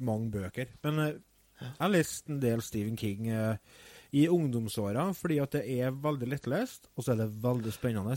mange 0.00 0.30
bøker. 0.32 0.70
Men 0.86 1.18
jeg 1.60 1.76
har 1.80 1.92
lest 1.92 2.28
en 2.30 2.40
del 2.42 2.62
Stephen 2.64 2.96
King 2.98 3.28
eh, 3.32 3.84
i 4.16 4.24
ungdomsåra 4.32 5.08
fordi 5.16 5.38
at 5.42 5.58
det 5.58 5.64
er 5.78 5.94
veldig 5.94 6.30
lettlest, 6.32 6.90
og 6.96 7.04
så 7.04 7.14
er 7.14 7.22
det 7.24 7.30
veldig 7.44 7.72
spennende. 7.74 8.16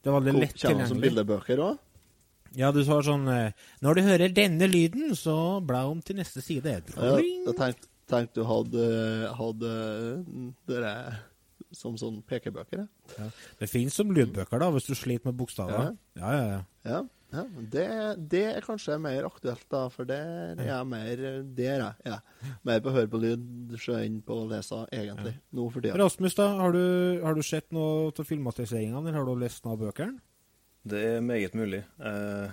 Det 0.00 0.10
er 0.10 0.16
veldig 0.16 0.36
lett 0.38 0.60
Kommer 0.64 0.90
som 0.90 1.02
bildebøker 1.02 1.64
òg? 1.66 1.86
Ja, 2.58 2.72
du 2.74 2.80
sa 2.82 2.96
sånn 3.06 3.28
eh, 3.30 3.52
Når 3.84 3.94
du 3.94 4.02
hører 4.08 4.32
denne 4.34 4.66
lyden, 4.66 5.12
så 5.14 5.60
bla 5.62 5.84
om 5.86 6.00
til 6.02 6.18
neste 6.18 6.42
side. 6.42 6.80
Ja, 6.96 7.14
jeg 7.20 7.56
tenkte 7.58 7.90
tenkt 8.10 8.34
du 8.34 8.42
hadde, 8.42 8.86
hadde 9.38 9.72
dere 10.66 10.94
som 11.76 11.94
sånn 12.00 12.18
pekebøker, 12.26 12.82
ja. 13.14 13.28
Det 13.60 13.68
fins 13.70 13.94
som 13.94 14.10
lydbøker, 14.10 14.58
da, 14.58 14.70
hvis 14.74 14.88
du 14.88 14.96
sliter 14.98 15.30
med 15.30 15.38
bokstaver. 15.38 15.92
Ja, 16.18 16.32
ja, 16.32 16.32
ja. 16.34 16.60
Ja, 16.82 16.96
ja. 16.96 17.02
Det, 17.30 17.84
det 18.32 18.42
er 18.56 18.64
kanskje 18.64 18.96
mer 19.00 19.26
aktuelt, 19.28 19.64
da, 19.70 19.84
for 19.92 20.04
der 20.08 20.56
er 20.58 20.64
jeg 20.66 20.86
mer 20.90 21.20
Der 21.56 21.74
er 21.74 21.84
jeg. 21.84 21.94
Ja. 22.10 22.18
Mer 22.66 22.80
på 22.82 22.90
å 22.90 22.94
høre 22.96 23.10
på 23.12 23.20
lyd 23.22 23.44
enn 24.00 24.16
på 24.26 24.38
å 24.42 24.48
lese, 24.50 24.80
egentlig. 24.90 25.36
Nå 25.54 25.68
for 25.70 25.80
tida. 25.84 25.94
Rasmus, 26.00 26.34
da, 26.38 26.48
har 26.58 26.72
du, 26.74 26.82
har 27.22 27.34
du 27.38 27.42
sett 27.46 27.70
noe 27.76 28.10
av 28.10 28.24
filmatiseringene, 28.26 28.98
eller 29.04 29.20
har 29.20 29.28
du 29.30 29.34
lest 29.44 29.64
noe 29.64 29.76
av 29.78 29.84
bøkene? 29.86 30.18
Det 30.90 31.00
er 31.16 31.20
meget 31.24 31.54
mulig. 31.54 31.82
Eh, 32.00 32.50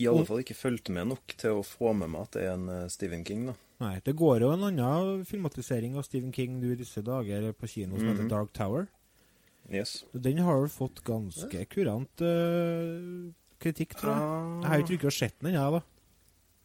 I 0.00 0.06
alle 0.10 0.24
fall 0.26 0.40
ikke 0.42 0.56
fulgt 0.58 0.88
med 0.94 1.10
nok 1.12 1.34
til 1.40 1.58
å 1.60 1.64
få 1.66 1.92
med 1.94 2.10
meg 2.14 2.22
at 2.28 2.36
det 2.38 2.46
er 2.46 2.54
en 2.56 2.68
eh, 2.74 2.86
Stephen 2.92 3.24
King, 3.28 3.50
da. 3.52 3.56
Nei, 3.80 3.94
det 4.04 4.12
går 4.18 4.42
jo 4.44 4.50
en 4.52 4.66
annen 4.68 5.22
filmatisering 5.28 5.94
av 5.96 6.04
Stephen 6.04 6.32
King 6.36 6.58
nå 6.60 6.74
i 6.74 6.80
disse 6.82 7.00
dager 7.04 7.46
på 7.56 7.68
kino 7.70 7.96
som 7.96 8.10
heter 8.10 8.26
Mhm. 8.26 8.32
Dark 8.32 8.52
Tower. 8.52 8.88
Yes. 9.70 10.04
Den 10.12 10.38
har 10.42 10.58
vel 10.64 10.68
fått 10.72 11.04
ganske 11.06 11.62
kurant 11.70 12.20
eh, 12.26 13.30
kritikk, 13.62 13.96
tror 14.00 14.12
jeg. 14.14 14.28
Jeg 14.64 14.70
har 14.72 14.78
jo 14.80 14.84
ikke 14.86 14.94
rukket 14.98 15.10
å 15.12 15.16
sett 15.18 15.36
den, 15.44 15.54
jeg, 15.56 15.74
da. 15.76 15.82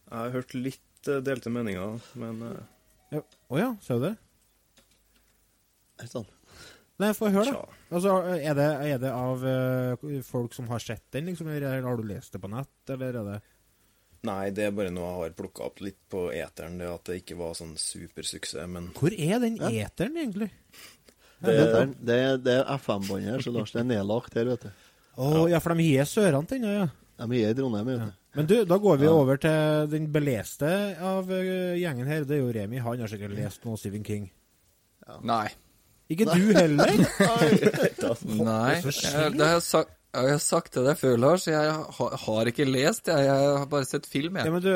Jeg 0.06 0.18
har 0.22 0.34
hørt 0.36 0.54
litt 0.58 1.10
eh, 1.12 1.22
delte 1.26 1.52
meninger, 1.54 2.00
men 2.22 2.42
eh, 2.50 2.62
Å 3.16 3.60
ja, 3.60 3.66
ja, 3.66 3.70
ser 3.86 4.00
du 4.02 4.08
det? 4.10 4.14
Ikke 6.00 6.12
sant? 6.12 6.32
Nei, 7.02 7.10
få 7.16 7.28
høre, 7.28 7.52
da. 7.52 7.60
tja. 7.60 7.82
Altså, 7.96 8.12
er 8.40 8.56
det, 8.56 8.68
er 8.94 9.00
det 9.04 9.12
av 9.12 9.42
eh, 9.50 10.22
folk 10.24 10.54
som 10.56 10.70
har 10.72 10.80
sett 10.84 11.04
den, 11.16 11.28
liksom, 11.32 11.50
eller 11.52 11.84
har 11.84 12.00
du 12.00 12.06
lest 12.08 12.32
det 12.36 12.40
på 12.44 12.52
nett, 12.52 12.72
eller 12.96 13.20
er 13.22 13.30
det 13.34 13.42
Nei, 14.26 14.48
det 14.58 14.64
er 14.66 14.72
bare 14.74 14.90
noe 14.90 15.06
jeg 15.06 15.18
har 15.20 15.34
plukka 15.38 15.68
opp 15.68 15.82
litt 15.86 16.00
på 16.10 16.24
eteren, 16.34 16.80
det 16.82 16.88
at 16.90 17.04
det 17.12 17.20
ikke 17.20 17.36
var 17.38 17.52
sånn 17.60 17.76
supersuksess, 17.78 18.64
men 18.72 18.88
Hvor 18.98 19.14
er 19.14 19.38
den 19.44 19.60
eteren, 19.68 20.16
egentlig? 20.18 20.48
Det, 21.46 21.52
er- 21.54 21.92
det, 22.00 22.16
er- 22.32 22.40
det 22.42 22.56
er 22.64 22.72
FM-båndet 22.80 23.36
her, 23.36 23.44
så 23.46 23.54
Lars, 23.54 23.76
det 23.76 23.84
er 23.84 23.90
nedlagt 23.92 24.34
her, 24.40 24.48
vet 24.50 24.66
du. 24.66 24.85
Å 25.18 25.46
ja, 25.50 25.60
for 25.64 25.76
de 25.78 25.88
har 25.98 26.08
sørene 26.10 26.48
til 26.50 26.62
den, 26.64 26.72
ja. 26.82 26.88
De 27.26 27.40
er 27.40 27.54
i 27.54 27.56
Trondheim, 27.56 27.88
vet 27.88 28.02
du. 28.04 28.16
Men 28.36 28.48
du, 28.50 28.56
da 28.68 28.78
går 28.84 28.98
vi 29.00 29.06
Ja. 29.08 29.12
over 29.16 29.38
til 29.40 29.86
den 29.94 30.10
beleste 30.12 30.68
av 31.00 31.30
eh, 31.32 31.78
gjengen 31.80 32.08
her. 32.10 32.26
Det 32.28 32.36
er 32.36 32.42
jo 32.44 32.50
Remi. 32.52 32.82
Han 32.84 33.00
har 33.00 33.08
sikkert 33.08 33.32
lest 33.38 33.64
noe 33.64 33.78
Stephen 33.80 34.04
King. 34.04 34.26
Nei. 35.24 35.46
Ikke 36.12 36.26
du 36.28 36.52
heller? 36.54 36.92
Nei. 36.92 38.74
Jeg, 38.82 39.32
det 39.38 39.46
har 39.46 39.56
jeg, 39.56 39.64
sagt, 39.64 39.94
jeg 40.16 40.30
har 40.36 40.42
sagt 40.44 40.74
til 40.76 40.86
deg 40.88 41.00
før, 41.00 41.16
Lars. 41.22 41.48
Jeg 41.48 41.72
har, 41.98 42.18
har 42.26 42.52
ikke 42.52 42.68
lest, 42.68 43.08
jeg. 43.08 43.26
Jeg 43.26 43.48
har 43.60 43.66
bare 43.72 43.88
sett 43.88 44.06
film, 44.10 44.38
Ja, 44.38 44.52
men 44.54 44.62
du, 44.64 44.72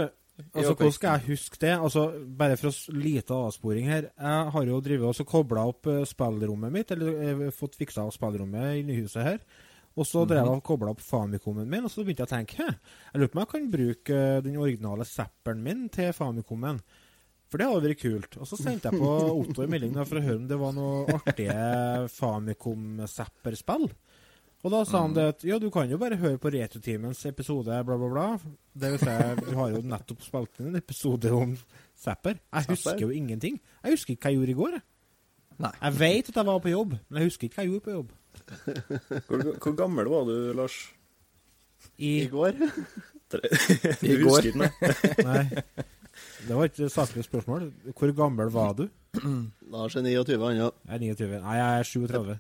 altså, 0.54 0.74
hvordan 0.74 0.96
skal 0.96 1.18
jeg 1.20 1.28
huske 1.36 1.60
det? 1.62 1.74
Altså, 1.78 2.06
Bare 2.40 2.58
for 2.60 2.72
å 2.72 2.96
lite 2.96 3.36
avsporing 3.38 3.90
her. 3.92 4.10
Jeg 4.16 4.52
har 4.56 4.72
jo 4.72 4.80
drivet 4.86 5.22
og 5.24 5.30
kobla 5.30 5.68
opp 5.74 5.90
eh, 5.92 6.02
spillrommet 6.10 6.74
mitt, 6.80 6.92
eller 6.96 7.20
eh, 7.28 7.50
fått 7.56 7.76
fiksa 7.80 8.08
spillrommet 8.16 8.80
i 8.80 8.86
nyhuset 8.88 9.26
her. 9.26 9.42
Og 10.00 10.08
så 10.08 10.24
drev 10.24 10.46
jeg 10.46 10.62
og 10.62 10.64
kobla 10.64 10.94
opp 10.94 11.04
Famicomen 11.04 11.68
min, 11.68 11.84
og 11.84 11.92
så 11.92 12.06
begynte 12.06 12.24
jeg 12.24 12.30
å 12.30 12.36
tenke 12.38 12.60
Hæ, 12.62 12.70
jeg 13.12 13.20
lurer 13.20 13.32
på 13.32 13.38
om 13.38 13.44
jeg 13.44 13.52
kan 13.54 13.70
bruke 13.74 14.16
eh, 14.16 14.42
den 14.46 14.60
originale 14.62 15.08
zapperen 15.08 15.64
min 15.66 15.88
til 15.94 16.14
Famicomen. 16.16 16.80
For 17.50 17.60
det 17.60 17.66
hadde 17.66 17.86
vært 17.88 18.02
kult. 18.04 18.38
Og 18.38 18.48
så 18.48 18.60
sendte 18.60 18.92
jeg 18.92 19.02
på 19.02 19.10
Otto 19.42 19.66
en 19.66 19.74
melding 19.74 19.98
for 19.98 20.20
å 20.20 20.24
høre 20.24 20.40
om 20.40 20.48
det 20.50 20.60
var 20.62 20.76
noe 20.78 21.18
artige 21.18 21.58
Famicom-zapperspill. 22.14 23.90
Og 24.60 24.74
da 24.74 24.82
sa 24.84 25.06
han 25.06 25.14
det 25.16 25.26
at 25.32 25.44
ja, 25.48 25.56
du 25.60 25.70
kan 25.72 25.88
jo 25.88 25.98
bare 26.02 26.18
høre 26.20 26.40
på 26.42 26.52
Retrotimens 26.52 27.22
episode, 27.30 27.78
bla, 27.88 27.96
bla, 27.96 28.10
bla. 28.12 28.26
Det 28.76 28.92
vil 28.92 29.02
si, 29.02 29.14
du 29.40 29.54
har 29.56 29.72
jo 29.72 29.84
nettopp 29.88 30.24
spilt 30.26 30.60
inn 30.60 30.74
en 30.74 30.80
episode 30.82 31.32
om 31.36 31.54
zapper. 31.98 32.42
Jeg 32.52 32.74
husker 32.74 33.06
jo 33.06 33.12
ingenting. 33.16 33.60
Jeg 33.86 33.96
husker 33.96 34.16
ikke 34.18 34.28
hva 34.28 34.34
jeg 34.34 34.42
gjorde 34.42 34.56
i 34.56 34.60
går. 34.60 34.76
jeg. 34.76 34.88
Jeg 35.80 35.96
vet 36.00 36.32
at 36.32 36.42
jeg 36.42 36.48
var 36.52 36.60
på 36.64 36.74
jobb, 36.74 36.98
men 37.08 37.22
jeg 37.22 37.32
husker 37.32 37.48
ikke 37.48 37.60
hva 37.60 37.66
jeg 37.66 37.72
gjorde 37.72 37.88
på 37.88 37.96
jobb. 37.96 38.12
Hvor, 39.28 39.44
hvor 39.62 39.76
gammel 39.78 40.10
var 40.10 40.26
du, 40.30 40.36
Lars? 40.58 40.78
I 41.98 42.24
I 42.24 42.28
går. 42.32 42.54
Du 43.30 43.38
I 44.10 44.16
går. 44.24 44.48
husker? 44.50 44.72
Nei. 45.28 45.44
Det 46.48 46.56
var 46.56 46.66
ikke 46.66 46.88
et 46.88 46.94
saklig 46.94 47.24
spørsmål. 47.28 47.68
Hvor 47.94 48.14
gammel 48.18 48.50
var 48.52 48.74
du? 48.74 48.88
Lars 49.70 49.96
er 49.96 50.02
29, 50.02 50.40
han, 50.48 50.56
ja. 50.58 50.70
Jeg 50.90 50.96
er 50.96 51.04
29. 51.14 51.42
Nei, 51.44 51.58
jeg 51.60 51.80
er 51.80 51.84
37. 51.92 52.40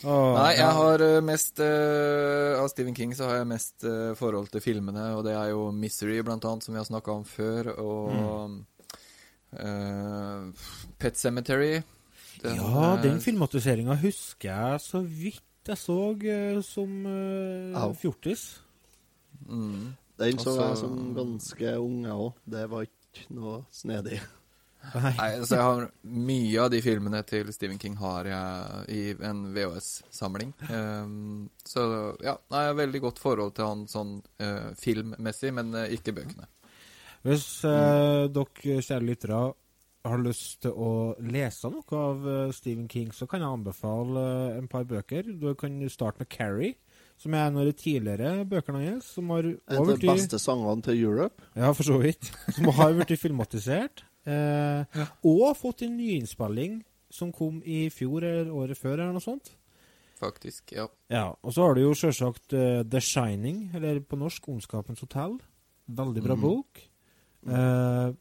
Oh, 0.00 0.30
Nei, 0.32 0.52
jeg 0.56 0.72
har 0.78 1.02
eh, 1.04 1.18
mest 1.20 1.60
uh, 1.60 2.56
Av 2.62 2.70
Stephen 2.72 2.94
King 2.96 3.10
så 3.12 3.26
har 3.28 3.42
jeg 3.42 3.50
mest 3.50 3.84
uh, 3.84 4.14
forhold 4.16 4.46
til 4.48 4.62
filmene, 4.64 5.10
og 5.18 5.26
det 5.26 5.34
er 5.36 5.50
jo 5.50 5.66
'Misery', 5.76 6.22
blant 6.24 6.46
annet, 6.48 6.64
som 6.64 6.72
vi 6.72 6.80
har 6.80 6.86
snakka 6.88 7.12
om 7.18 7.24
før, 7.28 7.68
og 7.76 8.54
eh, 9.58 10.46
'Pet 10.98 11.18
Cemetery'. 11.20 11.82
Den, 12.42 12.56
Ja, 12.56 12.94
eh, 12.96 13.02
den 13.02 13.20
filmatiseringa 13.20 13.96
husker 14.00 14.48
jeg 14.48 14.80
så 14.80 15.02
vidt 15.04 15.44
jeg 15.68 15.76
så 15.76 15.96
eh, 16.24 16.60
som 16.64 17.06
uh, 17.06 17.92
fjortis. 17.94 18.60
mm. 19.46 19.96
Den 20.20 20.38
så 20.38 20.50
Altså- 20.50 20.68
jeg 20.68 20.76
som 20.78 21.14
ganske 21.14 21.78
ung, 21.80 22.02
jeg 22.04 22.12
òg. 22.12 22.32
Det 22.48 22.70
var 22.70 22.82
ikke 22.82 23.26
noe 23.30 23.64
snedig. 23.72 24.20
Nei. 24.94 25.12
Nei, 25.16 25.30
så 25.44 25.56
jeg 25.56 25.62
har 25.64 25.90
Mye 26.04 26.60
av 26.62 26.70
de 26.72 26.80
filmene 26.80 27.22
til 27.28 27.52
Stephen 27.52 27.78
King 27.78 27.96
har 28.00 28.24
jeg 28.24 28.88
i 28.88 29.00
en 29.28 29.42
VHS-samling. 29.54 30.54
Um, 30.70 31.50
så 31.64 32.16
ja, 32.24 32.36
jeg 32.50 32.70
har 32.70 32.74
veldig 32.78 33.00
godt 33.04 33.18
forhold 33.18 33.54
til 33.54 33.68
han 33.68 33.86
sånn 33.86 34.22
uh, 34.40 34.72
filmmessig, 34.80 35.52
men 35.52 35.74
uh, 35.76 35.84
ikke 35.92 36.14
bøkene. 36.16 36.48
Hvis 37.22 37.64
uh, 37.68 38.24
dere 38.32 38.80
kjære 38.80 39.04
lyttere 39.04 39.42
har 40.06 40.22
lyst 40.22 40.62
til 40.64 40.72
å 40.72 40.90
lese 41.20 41.70
noe 41.72 41.98
av 41.98 42.28
eh, 42.28 42.52
Stephen 42.56 42.88
King, 42.88 43.10
så 43.12 43.28
kan 43.28 43.42
jeg 43.42 43.52
anbefale 43.52 44.22
eh, 44.22 44.58
en 44.60 44.68
par 44.70 44.86
bøker. 44.88 45.28
Du 45.36 45.52
kan 45.58 45.76
starte 45.92 46.22
med 46.22 46.30
'Carrie', 46.32 46.76
som 47.20 47.34
er 47.34 47.46
en 47.46 47.60
av 47.60 47.68
de 47.68 47.74
tidligere 47.76 48.46
bøkene 48.48 48.84
hans. 48.86 49.10
Som 49.16 49.30
har 49.30 49.44
En 49.44 49.82
av 49.82 49.92
de 49.92 50.08
beste 50.08 50.38
sangene 50.40 50.82
til 50.82 51.04
Europe. 51.04 51.42
Ja, 51.54 51.72
for 51.72 51.84
så 51.84 51.98
vidt. 52.00 52.32
Som 52.56 52.72
har 52.78 52.94
blitt 52.96 53.20
filmatisert. 53.20 54.04
Eh, 54.24 55.04
og 55.24 55.56
fått 55.56 55.82
en 55.82 55.96
nyinnspilling 55.96 56.82
som 57.10 57.32
kom 57.32 57.60
i 57.66 57.88
fjor 57.90 58.22
eller 58.22 58.52
året 58.54 58.78
før, 58.78 59.00
eller 59.00 59.12
noe 59.16 59.24
sånt. 59.24 59.52
Faktisk. 60.20 60.72
Ja. 60.72 60.86
Ja, 61.08 61.34
Og 61.42 61.52
så 61.52 61.64
har 61.64 61.74
du 61.74 61.80
jo 61.80 61.94
selvsagt 61.96 62.52
uh, 62.52 62.84
The 62.84 63.00
Shining, 63.00 63.70
eller 63.74 64.00
på 64.00 64.16
norsk 64.20 64.48
'Ondskapens 64.48 65.00
hotell'. 65.00 65.40
Veldig 65.88 66.22
bra 66.22 66.36
mm. 66.36 66.40
bok. 66.40 66.82
Eh, 67.48 68.12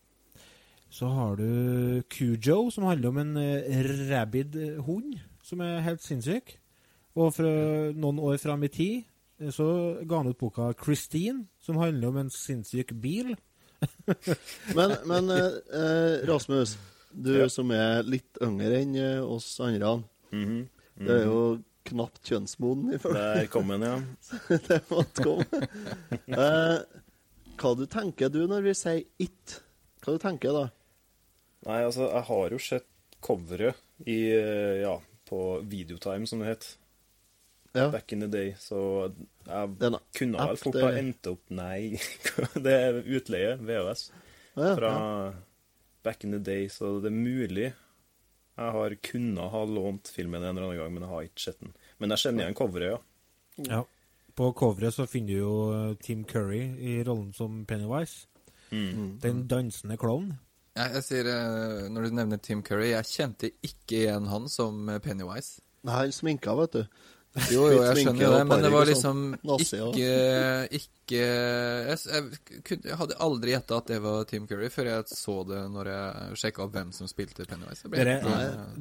så 0.90 1.08
har 1.14 1.36
du 1.38 2.02
Cujo, 2.10 2.70
som 2.72 2.84
handler 2.90 3.10
om 3.10 3.18
en 3.22 3.38
uh, 3.38 4.10
rabid 4.10 4.56
eh, 4.56 4.80
hund 4.84 5.20
som 5.44 5.62
er 5.62 5.82
helt 5.86 6.02
sinnssyk. 6.02 6.56
Og 7.16 7.34
fra 7.36 7.52
noen 7.94 8.20
år 8.20 8.38
fram 8.42 8.64
i 8.64 8.70
tid 8.74 9.04
eh, 9.40 9.52
så 9.54 9.68
ga 10.08 10.18
han 10.24 10.28
ut 10.32 10.38
boka 10.38 10.72
'Christine', 10.74 11.46
som 11.60 11.78
handler 11.78 12.08
om 12.08 12.18
en 12.18 12.30
sinnssyk 12.30 12.94
bil. 13.02 13.36
Men, 14.76 14.92
men 15.08 15.30
eh, 15.30 15.54
eh, 15.72 16.28
Rasmus, 16.28 16.78
du 17.14 17.32
Ja. 17.40 17.48
som 17.50 17.72
er 17.72 18.04
litt 18.04 18.38
yngre 18.44 18.82
enn 18.82 18.96
eh, 18.96 19.22
oss 19.24 19.60
andre, 19.64 20.04
Mhm. 20.32 20.68
du 21.00 21.12
er 21.14 21.24
jo 21.26 21.60
knapt 21.86 22.22
kjønnsmoden, 22.28 22.94
ifølge 22.94 23.22
Der 23.40 23.46
kom 23.48 23.68
den, 23.72 23.82
ja. 23.82 24.02
det 24.68 24.82
måtte 24.92 25.24
komme. 25.24 25.46
Eh, 26.28 26.80
hva 27.60 27.72
du 27.76 27.86
tenker 27.86 28.30
du 28.30 28.46
når 28.48 28.62
vi 28.68 28.74
sier 28.74 29.04
'it'? 29.20 29.62
Hva 30.04 30.14
du 30.14 30.18
tenker 30.20 30.52
da? 30.54 30.70
Nei, 31.68 31.80
altså, 31.84 32.08
jeg 32.08 32.24
har 32.30 32.54
jo 32.56 32.60
sett 32.64 32.88
coveret 33.26 33.76
i, 34.06 34.32
eh, 34.32 34.80
ja, 34.84 34.94
på 35.28 35.40
Videotime, 35.70 36.28
som 36.28 36.40
det 36.44 36.54
het, 36.54 36.70
Ja. 37.76 37.90
back 37.92 38.12
in 38.14 38.20
the 38.24 38.28
day, 38.28 38.56
så 38.58 39.12
jeg 39.46 39.54
er 39.54 40.00
kunne 40.18 40.38
vel 40.48 40.58
fort 40.58 40.80
ha 40.82 40.90
endt 40.98 41.28
opp 41.28 41.52
Nei, 41.54 42.00
det 42.66 42.74
er 42.74 43.04
utleie, 43.04 43.58
VHS, 43.58 44.08
ja, 44.56 44.72
fra 44.76 44.90
ja. 44.96 45.34
back 46.04 46.24
in 46.24 46.32
the 46.32 46.40
day, 46.40 46.68
så 46.68 47.00
det 47.04 47.12
er 47.12 47.20
mulig 47.20 47.74
jeg 48.60 48.72
har 48.76 48.96
kunnet 49.06 49.52
ha 49.54 49.62
lånt 49.66 50.10
filmen 50.12 50.44
en 50.44 50.58
eller 50.58 50.68
annen 50.68 50.80
gang, 50.82 50.94
men 50.94 51.04
jeg 51.06 51.10
har 51.14 51.28
ikke 51.30 51.44
sett 51.46 51.60
den. 51.62 51.72
Men 51.98 52.12
jeg 52.12 52.20
kjenner 52.26 52.44
igjen 52.44 52.58
coveret, 52.60 52.90
ja. 52.92 52.98
Ja. 53.70 53.80
På 54.36 54.50
coveret 54.56 54.96
så 54.96 55.06
finner 55.08 55.32
du 55.32 55.38
jo 55.38 55.54
eh, 55.76 55.94
Tim 56.04 56.26
Curry 56.28 56.60
i 56.76 56.98
rollen 57.08 57.32
som 57.36 57.62
Pennywise. 57.68 58.28
Mm. 58.72 59.20
Den 59.24 59.46
dansende 59.48 59.96
klovn. 60.00 60.34
Jeg, 60.80 60.94
jeg 60.96 61.04
sier, 61.06 61.28
eh, 61.28 61.86
Når 61.92 62.08
du 62.10 62.16
nevner 62.16 62.40
Tim 62.42 62.62
Curry, 62.64 62.92
jeg 62.94 63.08
kjente 63.12 63.50
ikke 63.66 64.04
igjen 64.06 64.28
han 64.32 64.48
som 64.52 64.88
eh, 64.94 65.00
Pennywise. 65.04 65.60
Nei, 65.84 65.96
han 66.06 66.14
sminka, 66.16 66.56
vet 66.60 66.78
du. 66.80 66.84
Jo, 67.54 67.68
jo, 67.70 67.84
jeg 67.86 68.00
skjønner 68.08 68.32
det, 68.34 68.46
men 68.50 68.64
det 68.66 68.70
var 68.74 68.88
liksom 68.90 69.20
ja. 69.46 69.56
ikke 69.62 70.80
Ikke 70.80 71.20
Jeg, 71.20 71.98
jeg, 72.10 72.40
kunne- 72.66 72.90
jeg 72.90 72.98
hadde 72.98 73.18
aldri 73.22 73.54
gjetta 73.54 73.78
at 73.84 73.92
det 73.92 74.00
var 74.02 74.24
Tim 74.32 74.48
Curry 74.50 74.70
før 74.74 74.90
jeg 74.90 75.06
så 75.14 75.36
det 75.48 75.60
når 75.76 75.92
jeg 75.94 76.40
sjekka 76.42 76.64
opp 76.66 76.74
hvem 76.74 76.90
som 76.98 77.08
spilte 77.12 77.46
Pennywise. 77.46 77.86
Dere, 77.94 78.16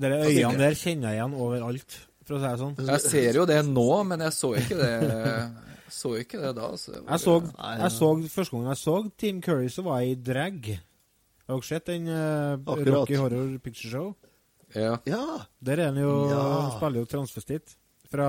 dere 0.00 0.22
øynene 0.24 0.62
der 0.64 0.78
kjenner 0.80 1.12
jeg 1.12 1.20
igjen 1.20 1.36
overalt, 1.36 1.98
for 2.24 2.38
å 2.38 2.40
si 2.40 2.48
det 2.48 2.58
sånn. 2.64 2.74
jeg 2.88 3.04
ser 3.04 3.38
jo 3.42 3.44
det 3.52 3.60
nå, 3.68 3.86
men 4.08 4.24
jeg 4.26 4.36
så 4.40 4.54
ikke 4.64 4.80
det 4.80 4.92
Så 6.00 6.10
ikke 6.20 6.40
det 6.42 6.54
da. 6.56 6.72
Så 6.76 6.92
det 6.96 7.02
var- 7.04 7.12
Jeg 7.14 7.20
så, 7.28 7.36
jeg 7.84 7.92
så 8.00 8.10
Første 8.32 8.56
gang 8.56 8.66
jeg 8.72 8.80
så 8.86 8.96
Tim 9.20 9.42
Curry, 9.44 9.68
så 9.72 9.84
var 9.84 10.00
jeg 10.00 10.16
i 10.16 10.20
drag. 10.32 10.72
Har 11.48 11.56
dere 11.56 11.64
sett 11.64 11.86
den 11.88 12.08
uh, 12.12 12.58
Rocky 12.92 13.16
Horror 13.16 13.58
Picture 13.64 13.90
Show? 13.90 14.08
Ja. 14.76 14.98
Ja! 15.08 15.22
Der 15.64 15.80
er 15.80 15.86
han 15.92 15.96
jo 16.02 16.28
Ja. 16.28 16.42
spiller 16.76 17.00
jo 17.00 17.06
transvestitt 17.08 17.76
fra 18.10 18.26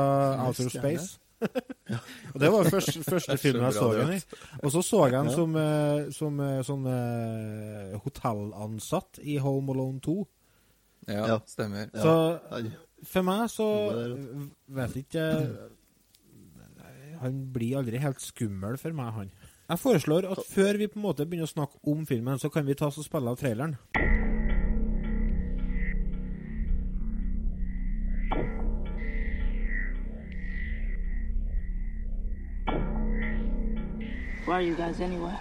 Outer 0.47 0.69
Space. 0.71 1.17
og 2.33 2.39
Det 2.39 2.49
var 2.51 2.67
første, 2.67 2.99
første 3.03 3.37
filmen 3.39 3.63
jeg 3.63 3.73
Så 3.77 3.89
han 3.95 4.13
i. 4.13 4.19
Og 4.63 4.71
så 4.71 4.81
så 4.83 5.05
jeg 5.07 5.15
han 5.19 5.29
som, 5.31 5.55
eh, 5.55 6.09
som 6.15 6.39
uh, 6.39 6.59
sånn 6.67 6.87
eh, 6.91 7.93
hotellansatt 8.03 9.19
i 9.23 9.37
Home 9.39 9.71
Alone 9.75 9.99
2. 10.03 10.15
ja, 11.07 11.27
Ja. 11.27 11.37
stemmer. 11.47 11.89
Ja. 11.93 12.01
Så 12.03 12.71
for 13.07 13.23
meg 13.23 13.45
så 13.51 13.67
vet 14.67 14.95
ikke 14.99 15.23
Han 17.21 17.39
blir 17.51 17.77
aldri 17.79 17.99
helt 17.99 18.21
skummel 18.23 18.77
for 18.79 18.95
meg, 18.95 19.11
han. 19.13 19.31
Jeg 19.69 19.79
foreslår 19.79 20.31
at 20.31 20.39
før 20.49 20.77
vi 20.77 20.87
på 20.87 20.97
en 20.99 21.01
måte 21.01 21.25
begynner 21.29 21.45
å 21.45 21.51
snakke 21.51 21.77
om 21.91 22.05
filmen, 22.09 22.39
så 22.41 22.49
kan 22.49 22.65
vi 22.65 22.73
ta 22.73 22.87
oss 22.89 22.97
og 22.97 23.05
spille 23.05 23.29
av 23.29 23.37
traileren. 23.37 23.75
Why 34.47 34.55
are 34.55 34.61
you 34.63 34.73
guys 34.75 34.99
anyway? 34.99 35.35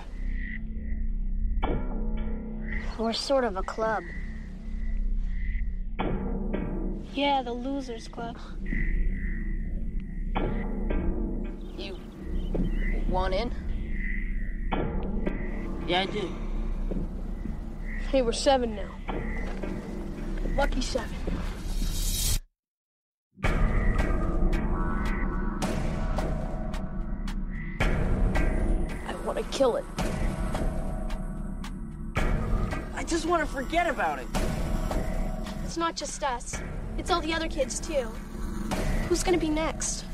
We're 2.98 3.14
sort 3.14 3.44
of 3.44 3.56
a 3.56 3.62
club. 3.62 4.02
Yeah, 7.14 7.40
the 7.42 7.52
Losers 7.52 8.08
Club. 8.08 8.36
You 11.78 11.96
want 13.08 13.32
in? 13.32 13.67
Yeah, 15.88 16.02
I 16.02 16.04
do. 16.04 16.30
Hey, 18.10 18.20
we're 18.20 18.32
seven 18.32 18.76
now. 18.76 18.90
Lucky 20.54 20.82
seven. 20.82 21.08
I 23.42 23.48
want 29.24 29.38
to 29.38 29.44
kill 29.50 29.76
it. 29.76 29.86
I 32.94 33.02
just 33.06 33.24
want 33.24 33.42
to 33.42 33.48
forget 33.50 33.86
about 33.86 34.18
it. 34.18 34.26
It's 35.64 35.78
not 35.78 35.96
just 35.96 36.22
us. 36.22 36.60
It's 36.98 37.10
all 37.10 37.22
the 37.22 37.32
other 37.32 37.48
kids 37.48 37.80
too. 37.80 38.10
Who's 39.08 39.22
gonna 39.22 39.38
be 39.38 39.48
next? 39.48 40.04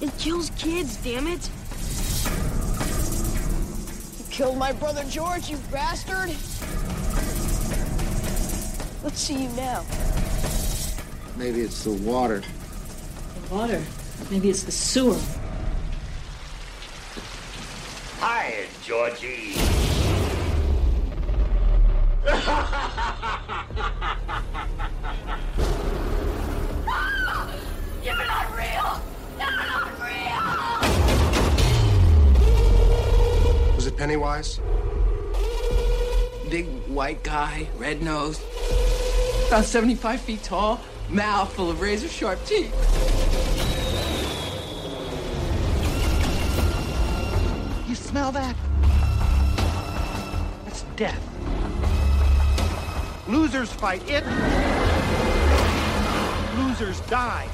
It 0.00 0.10
kills 0.16 0.50
kids, 0.56 0.96
damn 0.96 1.26
it. 1.26 1.50
You 4.38 4.44
killed 4.44 4.56
my 4.56 4.70
brother 4.70 5.02
George, 5.02 5.50
you 5.50 5.56
bastard! 5.72 6.28
Let's 9.02 9.18
see 9.18 9.42
you 9.42 9.48
now. 9.56 9.84
Maybe 11.36 11.62
it's 11.62 11.82
the 11.82 11.90
water. 11.90 12.44
The 13.48 13.54
water. 13.54 13.82
Maybe 14.30 14.48
it's 14.48 14.62
the 14.62 14.70
sewer. 14.70 15.18
Hi, 18.20 18.66
Georgie. 18.84 19.56
Pennywise? 34.08 34.58
Big 36.48 36.66
white 36.86 37.22
guy, 37.22 37.68
red 37.76 38.00
nose, 38.00 38.40
about 39.48 39.66
75 39.66 40.22
feet 40.22 40.42
tall, 40.42 40.80
mouth 41.10 41.52
full 41.52 41.68
of 41.68 41.82
razor 41.82 42.08
sharp 42.08 42.42
teeth. 42.46 42.72
You 47.86 47.94
smell 47.94 48.32
that? 48.32 48.56
That's 50.64 50.84
death. 50.96 51.22
Losers 53.28 53.70
fight 53.70 54.00
it. 54.08 54.24
Losers 56.56 57.00
die. 57.10 57.46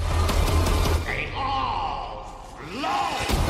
They 1.04 1.32
all 1.34 2.46
flow. 2.70 3.43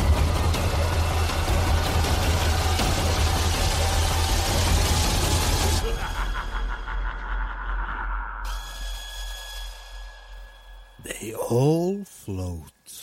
All 11.55 12.01
float. 12.09 12.95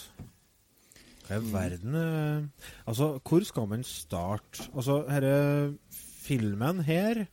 Hva 1.28 1.38
i 1.40 1.52
verden 1.54 1.96
eh, 1.96 2.66
Altså, 2.90 3.14
hvor 3.24 3.46
skal 3.48 3.70
man 3.72 3.86
starte? 3.88 4.66
Altså, 4.76 5.02
denne 5.08 5.78
filmen 6.26 6.82
her 6.84 7.24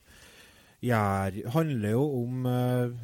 gjør, 0.85 1.41
handler 1.57 1.97
jo 1.97 2.05
om 2.21 2.47
eh, 2.47 2.95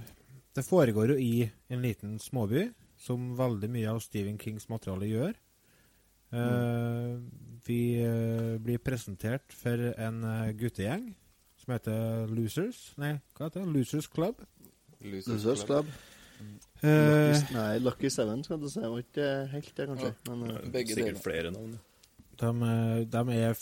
Det 0.54 0.64
foregår 0.64 1.14
jo 1.14 1.18
i 1.18 1.48
en 1.68 1.82
liten 1.82 2.18
småby, 2.22 2.68
som 2.96 3.32
veldig 3.38 3.72
mye 3.74 3.90
av 3.90 4.00
Stephen 4.04 4.38
Kings 4.38 4.68
materiale 4.70 5.10
gjør. 5.10 5.34
Mm. 6.34 7.26
Vi 7.66 7.80
blir 8.62 8.80
presentert 8.82 9.52
for 9.54 9.90
en 9.98 10.22
guttegjeng 10.58 11.10
som 11.64 11.74
heter 11.74 12.30
Losers. 12.30 12.80
Nei, 13.00 13.16
hva 13.34 13.48
heter 13.48 13.64
det? 13.64 13.74
Losers 13.74 14.08
Club. 14.12 14.40
Losers 15.04 15.64
Club. 15.66 15.88
Eh, 15.88 16.13
Lucky, 16.84 17.54
nei, 17.54 17.78
Lucky 17.80 18.10
Seven, 18.12 18.42
skal 18.44 18.58
du 18.60 18.68
si. 18.68 18.80
Det 18.80 18.90
var 18.92 19.00
ikke 19.04 19.28
helt 19.54 19.74
det, 19.78 19.86
kanskje. 19.88 20.10
Men, 20.28 20.42
eh, 20.50 20.84
Sikkert 20.90 21.22
flere 21.24 21.50
navn. 21.54 21.78
De, 22.36 22.50
eh, 22.68 23.04
de, 23.14 23.22
er, 23.38 23.56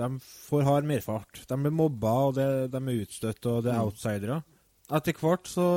de 0.00 0.08
får 0.48 0.64
hard 0.66 0.84
merfart. 0.88 1.44
De 1.46 1.56
blir 1.62 1.70
mobba, 1.76 2.14
og 2.30 2.34
det, 2.34 2.48
de 2.72 2.80
er 2.82 3.04
utstøtt, 3.04 3.46
og 3.46 3.62
det 3.66 3.72
er 3.74 3.78
Mm. 3.78 3.84
outsidere. 3.86 4.42
Etter 4.90 5.12
hvert 5.20 5.46
så 5.48 5.68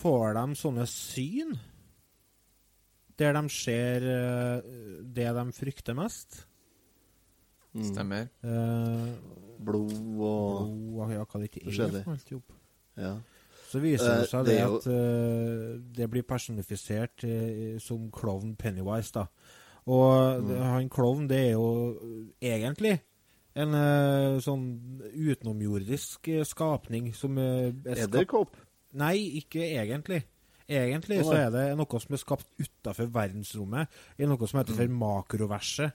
får 0.00 0.34
de 0.34 0.56
sånne 0.58 0.86
syn 0.90 1.54
der 3.16 3.32
de 3.36 3.44
ser 3.54 4.02
eh, 4.10 4.62
det 5.14 5.28
de 5.36 5.44
frykter 5.54 5.94
mest. 5.94 6.40
Mm. 7.74 7.84
Stemmer. 7.92 8.28
Eh, 8.42 9.14
Blod 9.64 9.92
og 9.94 10.72
blod, 10.74 11.12
ja, 11.14 11.22
hva 11.24 11.40
det 11.40 11.46
ikke 11.50 11.60
er 11.62 11.68
forskjellig. 11.70 12.42
Ja. 12.98 13.12
Så 13.74 13.80
viser 13.82 14.06
det 14.06 14.20
Eh, 14.22 14.30
seg 14.30 14.44
det 14.46 14.58
at 14.62 14.86
eh, 14.86 15.78
det 15.98 16.06
blir 16.12 16.22
personifisert 16.28 17.24
eh, 17.26 17.78
som 17.82 18.04
klovn 18.14 18.54
Pennywise, 18.60 19.10
da. 19.16 19.24
Og 19.90 20.42
Mm. 20.44 20.52
han 20.62 20.88
klovn, 20.88 21.26
det 21.28 21.40
er 21.48 21.50
jo 21.56 22.28
egentlig 22.40 23.00
en 23.56 23.74
sånn 24.42 24.62
utenomjordisk 25.14 26.30
skapning 26.48 27.12
som 27.14 27.36
Edderkopp? 27.38 28.56
Nei, 28.94 29.40
ikke 29.42 29.60
egentlig. 29.74 30.22
Egentlig 30.68 31.20
så 31.26 31.34
er 31.36 31.50
det 31.52 31.76
noe 31.76 32.00
som 32.00 32.14
er 32.16 32.22
skapt 32.22 32.46
utafor 32.58 33.10
verdensrommet, 33.12 33.86
i 34.18 34.24
noe 34.24 34.46
som 34.48 34.60
heter 34.62 34.74
for 34.78 34.88
Mm. 34.88 34.98
makroverset. 35.02 35.92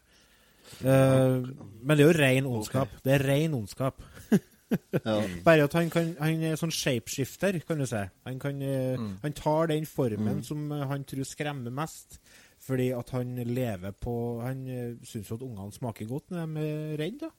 Men 0.84 1.98
det 1.98 2.00
er 2.06 2.14
jo 2.14 2.20
ren 2.20 2.46
ondskap. 2.46 2.90
Det 3.04 3.14
er 3.20 3.26
ren 3.26 3.54
ondskap. 3.54 4.02
Ja. 5.04 5.16
Bare 5.48 5.64
at 5.66 5.74
han, 5.74 5.90
kan, 5.90 6.12
han 6.20 6.44
er 6.44 6.56
sånn 6.60 6.74
shapeshifter, 6.74 7.60
kan 7.66 7.80
du 7.82 7.86
si. 7.90 8.04
Han, 8.28 8.40
kan, 8.40 8.62
eh, 8.62 8.98
Mm. 9.00 9.16
han 9.24 9.34
tar 9.34 9.68
den 9.72 9.86
formen 9.90 10.40
Mm. 10.40 10.44
som 10.46 10.72
eh, 10.72 10.86
han 10.88 11.04
tror 11.10 11.24
skremmer 11.26 11.72
mest, 11.74 12.20
fordi 12.60 12.90
at 12.98 13.10
han 13.16 13.36
lever 13.36 13.94
på 14.04 14.14
Han 14.44 14.66
uh, 14.68 14.96
syns 15.08 15.30
jo 15.30 15.36
at 15.40 15.42
ungene 15.46 15.72
smaker 15.74 16.06
godt 16.10 16.30
når 16.30 16.54
de 16.54 16.66
er 16.68 16.98
redde, 17.00 17.30
da. 17.30 17.32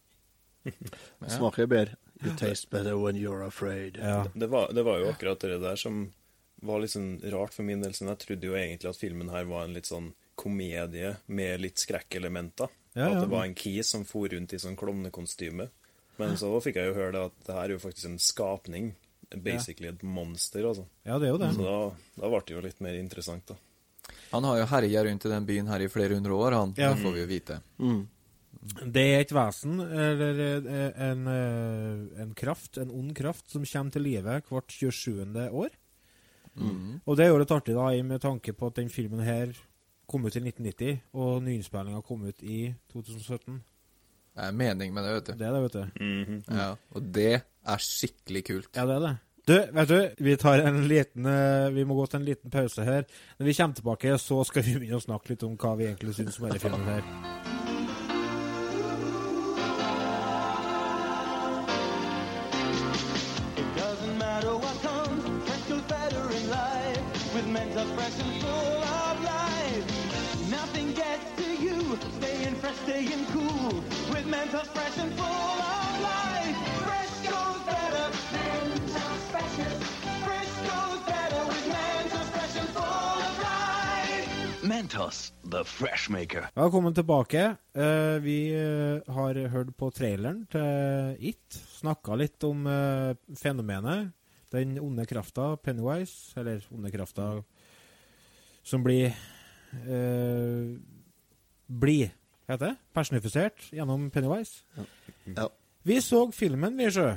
Smaker 1.29 1.66
bedre. 1.66 1.97
You 2.23 2.33
taste 2.37 2.69
better 2.71 2.97
when 2.99 3.16
you're 3.16 3.45
afraid. 3.47 3.97
Ja. 3.97 4.27
Det, 4.35 4.47
var, 4.51 4.73
det 4.73 4.83
var 4.85 4.99
jo 5.01 5.09
akkurat 5.12 5.40
det 5.40 5.61
der 5.62 5.77
som 5.81 6.12
var 6.62 6.81
litt 6.83 6.93
sånn 6.93 7.14
rart 7.33 7.55
for 7.57 7.64
min 7.64 7.81
del. 7.81 7.95
Sånn, 7.97 8.11
jeg 8.12 8.21
trodde 8.27 8.49
jo 8.51 8.57
egentlig 8.59 8.90
at 8.90 8.99
filmen 9.01 9.31
her 9.33 9.47
var 9.49 9.64
en 9.64 9.73
litt 9.77 9.88
sånn 9.88 10.11
komedie 10.40 11.14
med 11.33 11.61
litt 11.64 11.81
skrekkelementer. 11.81 12.69
Ja, 12.97 13.07
At 13.12 13.21
det 13.23 13.31
var 13.33 13.45
en 13.47 13.55
kis 13.57 13.88
som 13.95 14.05
for 14.05 14.29
rundt 14.29 14.53
i 14.53 14.61
sånn 14.61 14.77
klovnekostyme. 14.77 15.69
Men 16.21 16.37
så 16.41 16.51
fikk 16.63 16.77
jeg 16.81 16.91
jo 16.91 16.95
høre 16.99 17.13
det 17.17 17.25
at 17.31 17.41
det 17.47 17.55
her 17.57 17.65
er 17.69 17.75
jo 17.77 17.83
faktisk 17.83 18.07
en 18.11 18.19
skapning. 18.23 18.93
Basically 19.31 19.89
et 19.93 20.01
monster, 20.03 20.65
altså. 20.67 20.85
Ja, 21.07 21.19
det 21.23 21.29
er 21.29 21.35
jo 21.37 21.39
det. 21.39 21.51
Så 21.55 21.63
da, 21.67 21.75
da 22.19 22.31
ble 22.33 22.41
det 22.47 22.55
jo 22.57 22.63
litt 22.65 22.81
mer 22.83 22.97
interessant, 22.99 23.47
da. 23.53 23.59
Han 24.33 24.45
har 24.47 24.59
jo 24.59 24.65
herja 24.73 25.05
rundt 25.07 25.27
i 25.27 25.31
den 25.31 25.47
byen 25.47 25.69
her 25.71 25.83
i 25.85 25.91
flere 25.91 26.17
hundre 26.19 26.35
år, 26.35 26.57
han. 26.59 26.73
Ja. 26.79 26.93
Det 26.95 27.03
får 27.05 27.15
vi 27.15 27.21
jo 27.23 27.29
vite. 27.31 27.61
Mm. 27.79 28.01
Det 28.93 29.05
er 29.15 29.21
et 29.23 29.31
vesen, 29.33 29.79
eller 29.81 30.41
eh, 30.43 30.91
en, 31.11 31.23
eh, 31.31 32.23
en 32.25 32.35
kraft, 32.37 32.77
en 32.83 32.91
ond 32.91 33.15
kraft, 33.17 33.47
som 33.55 33.63
kommer 33.65 33.95
til 33.95 34.03
live 34.05 34.41
hvert 34.51 34.75
27. 34.75 35.47
år. 35.49 35.71
Mm. 36.59 37.01
Og 37.07 37.17
det 37.17 37.25
er 37.25 37.31
jo 37.31 37.39
litt 37.41 37.55
artig, 37.55 37.75
da, 37.79 37.87
i- 37.95 38.03
med 38.03 38.21
tanke 38.21 38.53
på 38.53 38.67
at 38.67 38.75
den 38.83 38.91
filmen 38.91 39.23
her 39.25 39.55
kom 40.11 40.27
ut 40.27 40.35
i 40.37 40.41
1990, 40.43 41.01
og 41.15 41.43
nyinnspillinga 41.47 42.03
kom 42.05 42.27
ut 42.27 42.43
i 42.43 42.75
2017. 42.93 43.63
Er 44.40 44.55
mening 44.57 44.94
med 44.96 45.05
det, 45.05 45.16
vet 45.18 45.26
du. 45.26 45.33
Det 45.40 45.48
er 45.48 45.57
det, 45.57 45.62
vet 45.66 45.74
du. 45.76 46.05
Mhm. 46.05 46.38
Ja, 46.48 46.70
og 46.96 47.11
det 47.16 47.33
er 47.40 47.85
skikkelig 47.85 48.44
kult. 48.46 48.70
Ja, 48.76 48.87
det 48.88 48.96
er 48.96 49.05
det. 49.07 49.16
Du, 49.50 49.55
vet 49.76 49.88
du, 49.88 50.24
vi 50.24 50.37
tar 50.38 50.62
en 50.68 50.83
liten 50.87 51.26
eh, 51.26 51.70
Vi 51.74 51.85
må 51.88 51.96
gå 51.96 52.05
til 52.07 52.20
en 52.20 52.29
liten 52.29 52.53
pause 52.53 52.85
her. 52.87 53.07
Når 53.40 53.48
vi 53.48 53.57
kommer 53.59 53.81
tilbake, 53.81 54.18
så 54.18 54.44
skal 54.46 54.66
vi 54.66 54.76
begynne 54.79 55.00
å 55.00 55.07
snakke 55.09 55.33
litt 55.35 55.46
om 55.48 55.57
hva 55.61 55.74
vi 55.81 55.88
egentlig 55.90 56.20
syns 56.20 56.38
om 56.38 56.48
denne 56.48 56.62
filmen 56.62 56.92
her. 56.92 57.50
Mentos, 84.90 85.33
the 85.50 85.62
Freshmaker. 85.64 86.48
Velkommen 86.55 86.94
tilbake. 86.94 87.57
Eh, 87.74 88.16
vi 88.22 88.50
eh, 88.50 89.12
har 89.14 89.37
hørt 89.48 89.68
på 89.79 89.90
traileren 89.94 90.40
til 90.50 91.29
It. 91.31 91.59
Snakka 91.79 92.16
litt 92.18 92.42
om 92.42 92.66
eh, 92.66 93.12
fenomenet. 93.38 94.11
Den 94.50 94.72
onde 94.83 95.07
krafta, 95.07 95.53
Pennywise, 95.62 96.35
eller 96.40 96.66
onde 96.74 96.90
krafta 96.90 97.29
som 98.66 98.83
blir 98.83 99.14
eh, 99.87 100.74
Blir, 101.70 102.11
heter 102.50 102.72
det? 102.72 102.74
Personifisert 102.90 103.70
gjennom 103.70 104.11
Pennywise. 104.11 104.64
Ja. 105.37 105.46
Vi 105.87 106.00
så 106.03 106.24
filmen, 106.35 106.74
vi, 106.74 106.90
sjø. 106.90 107.12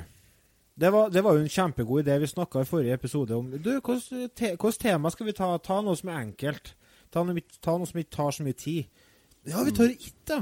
Det 0.78 0.94
var, 0.94 1.10
det 1.10 1.26
var 1.26 1.34
jo 1.34 1.42
en 1.42 1.50
kjempegod 1.50 2.06
idé. 2.06 2.20
Vi 2.22 2.30
snakka 2.30 2.62
i 2.62 2.70
forrige 2.70 3.02
episode 3.02 3.34
om 3.34 3.50
Du, 3.50 3.74
hvilket 3.80 4.30
te, 4.38 4.54
tema 4.78 5.10
skal 5.10 5.32
vi 5.32 5.38
ta? 5.42 5.50
Ta 5.58 5.82
noe 5.82 5.98
som 5.98 6.14
er 6.14 6.22
enkelt. 6.22 6.76
Ta 7.14 7.22
noe, 7.22 7.42
ta 7.62 7.76
noe 7.78 7.88
som 7.88 8.00
ikke 8.00 8.16
tar 8.16 8.34
så 8.34 8.46
mye 8.46 8.56
tid. 8.58 9.04
Ja, 9.46 9.62
vi 9.62 9.74
tar 9.76 9.92
It, 9.92 10.16
da. 10.26 10.40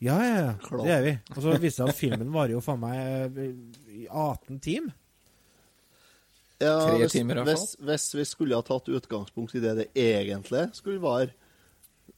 Ja, 0.00 0.16
ja, 0.24 0.38
ja. 0.40 0.54
Klar. 0.64 0.82
Det 0.86 0.94
er 0.94 1.04
vi. 1.04 1.12
Og 1.36 1.44
så 1.44 1.52
viste 1.52 1.66
det 1.68 1.74
seg 1.76 1.92
at 1.92 1.98
filmen 1.98 2.32
varer 2.34 2.56
jo 2.56 2.62
faen 2.64 2.80
meg 2.82 3.36
eh, 3.38 3.52
i 4.00 4.06
18 4.08 4.58
timer. 4.64 4.96
Ja, 6.60 6.74
Tre 6.84 6.96
hvis, 7.00 7.14
timer 7.14 7.40
hvis, 7.46 7.70
hvis 7.80 8.08
vi 8.18 8.24
skulle 8.28 8.58
ha 8.58 8.64
tatt 8.64 8.88
utgangspunkt 8.92 9.54
i 9.56 9.62
det 9.64 9.76
det 9.78 9.86
egentlig 9.96 10.66
skulle 10.76 11.00
være, 11.00 11.30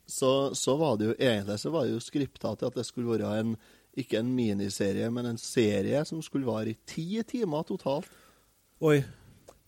så, 0.07 0.51
så 0.59 0.75
var 0.81 0.97
det 0.99 1.13
jo 1.13 1.15
egentlig 1.15 1.61
så 1.63 1.71
var 1.71 1.87
det 1.87 1.95
jo 1.95 2.03
skripta 2.03 2.57
til 2.59 2.71
at 2.71 2.79
det 2.81 2.87
skulle 2.89 3.13
være 3.13 3.37
en 3.39 3.55
ikke 3.99 4.23
en 4.23 4.31
miniserie, 4.33 5.11
men 5.13 5.29
en 5.29 5.39
serie 5.39 6.01
som 6.09 6.23
skulle 6.25 6.49
vare 6.49 6.73
i 6.73 6.79
ti 6.89 7.23
timer 7.29 7.67
totalt. 7.69 8.09
Oi. 8.81 9.03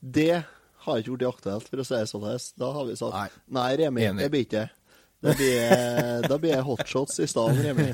Det 0.00 0.42
har 0.84 1.00
ikke 1.00 1.16
blitt 1.16 1.28
aktuelt, 1.28 1.68
for 1.70 1.82
å 1.82 1.84
si 1.88 1.98
det 1.98 2.08
sånn. 2.10 2.24
Da 2.60 2.70
har 2.76 2.88
vi 2.88 2.96
sagt 3.00 3.36
Nei, 3.56 3.68
Remi, 3.80 4.06
Enig. 4.08 4.24
det 4.24 4.30
blir 4.32 4.46
ikke 4.46 4.64
det. 4.64 4.70
Da 5.24 6.36
blir 6.36 6.52
det 6.52 6.62
hotshots 6.66 7.20
i 7.24 7.28
stedet, 7.30 7.62
Remi. 7.64 7.86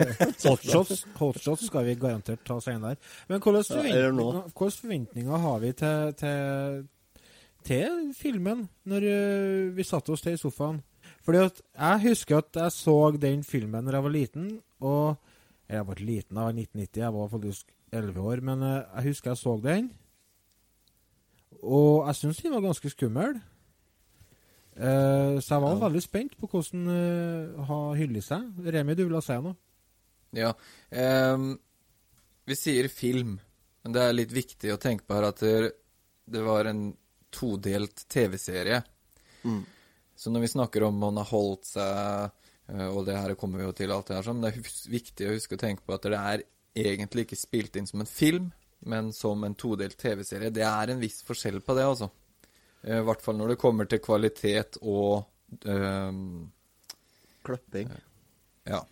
Hotshots, 0.46 1.02
hotshots 1.18 1.66
skal 1.68 1.84
vi 1.84 1.96
garantert 2.00 2.44
ta 2.48 2.56
senere. 2.64 2.96
Men 3.28 3.42
hvilke 3.44 3.64
forventninger, 3.68 4.48
forventninger 4.56 5.42
har 5.44 5.58
vi 5.64 5.72
til, 5.76 6.14
til, 6.22 6.78
til 7.68 7.98
filmen 8.16 8.64
når 8.88 9.08
øh, 9.12 9.76
vi 9.76 9.84
satte 9.84 10.16
oss 10.16 10.24
til 10.24 10.38
i 10.38 10.40
sofaen? 10.40 10.80
Fordi 11.26 11.44
at 11.44 11.60
jeg 11.60 12.04
husker 12.08 12.40
at 12.40 12.56
jeg 12.56 12.72
så 12.72 12.98
den 13.20 13.44
filmen 13.44 13.84
da 13.84 13.98
jeg 13.98 14.06
var 14.08 14.14
liten, 14.16 14.52
og 14.80 15.16
Jeg 15.68 15.84
var 15.84 15.98
ikke 15.98 16.04
liten, 16.08 16.36
jeg 16.36 16.44
var 16.44 16.54
1990, 16.56 17.00
jeg 17.02 17.14
var 17.14 17.26
faktisk 17.28 17.72
11 17.92 18.20
år, 18.20 18.40
men 18.40 18.62
øh, 18.62 18.84
jeg 18.96 19.02
husker 19.10 19.30
jeg 19.30 19.36
så 19.36 19.60
den. 19.64 19.90
Og 21.62 22.06
jeg 22.06 22.14
syns 22.20 22.42
den 22.44 22.52
var 22.54 22.60
ganske 22.68 22.90
skummel. 22.92 23.38
Uh, 24.78 25.40
så 25.42 25.56
jeg 25.56 25.62
var 25.64 25.72
Ja. 25.74 25.80
veldig 25.88 26.02
spent 26.04 26.36
på 26.38 26.46
hvordan 26.46 26.84
uh, 26.86 27.64
har 27.66 27.96
hyllet 27.98 28.22
seg. 28.24 28.44
Remi, 28.62 28.94
du 28.94 29.04
vil 29.08 29.16
ha 29.18 29.22
si 29.24 29.34
noe? 29.42 29.56
Ja. 30.36 30.52
Um, 30.92 31.56
vi 32.46 32.54
sier 32.54 32.86
film, 32.92 33.38
men 33.82 33.92
det 33.96 34.02
er 34.04 34.14
litt 34.14 34.32
viktig 34.32 34.70
å 34.72 34.78
tenke 34.80 35.04
på 35.08 35.16
her 35.18 35.26
at 35.32 35.42
det, 35.42 36.42
var 36.44 36.68
en 36.70 36.92
todelt 37.34 38.04
TV-serie. 38.08 38.82
Mm. 39.44 39.64
Så 40.16 40.30
når 40.32 40.46
vi 40.46 40.52
snakker 40.54 40.86
om 40.86 40.96
man 40.98 41.16
har 41.20 41.28
holdt 41.28 41.64
seg, 41.68 42.30
eh, 42.68 42.86
og 42.88 43.04
det 43.06 43.16
her 43.18 43.34
kommer 43.40 43.60
vi 43.60 43.66
jo 43.68 43.74
til 43.76 43.92
alt 43.92 44.08
det 44.08 44.16
her 44.16 44.26
sånn, 44.26 44.40
det 44.42 44.48
er 44.52 44.58
hus- 44.62 44.86
viktig 44.90 45.28
å 45.28 45.34
huske 45.36 45.58
å 45.58 45.60
tenke 45.60 45.84
på 45.86 45.94
at 45.94 46.02
det 46.08 46.18
er 46.18 46.42
egentlig 46.74 47.26
ikke 47.26 47.38
spilt 47.38 47.76
inn 47.76 47.86
som 47.88 48.00
en 48.00 48.08
film, 48.08 48.48
men 48.86 49.12
som 49.12 49.44
en 49.44 49.56
todelt 49.58 49.96
TV-serie. 49.98 50.50
Det 50.54 50.64
er 50.66 50.92
en 50.92 51.00
viss 51.02 51.22
forskjell 51.26 51.60
på 51.64 51.74
det, 51.78 51.86
altså. 51.88 52.10
Eh, 52.82 53.00
I 53.00 53.06
hvert 53.06 53.24
fall 53.24 53.38
når 53.40 53.54
det 53.54 53.60
kommer 53.62 53.88
til 53.90 54.02
kvalitet 54.04 54.78
og 54.82 55.24
um, 55.64 56.50
Klipping. 57.46 57.90
Ja. 58.68 58.84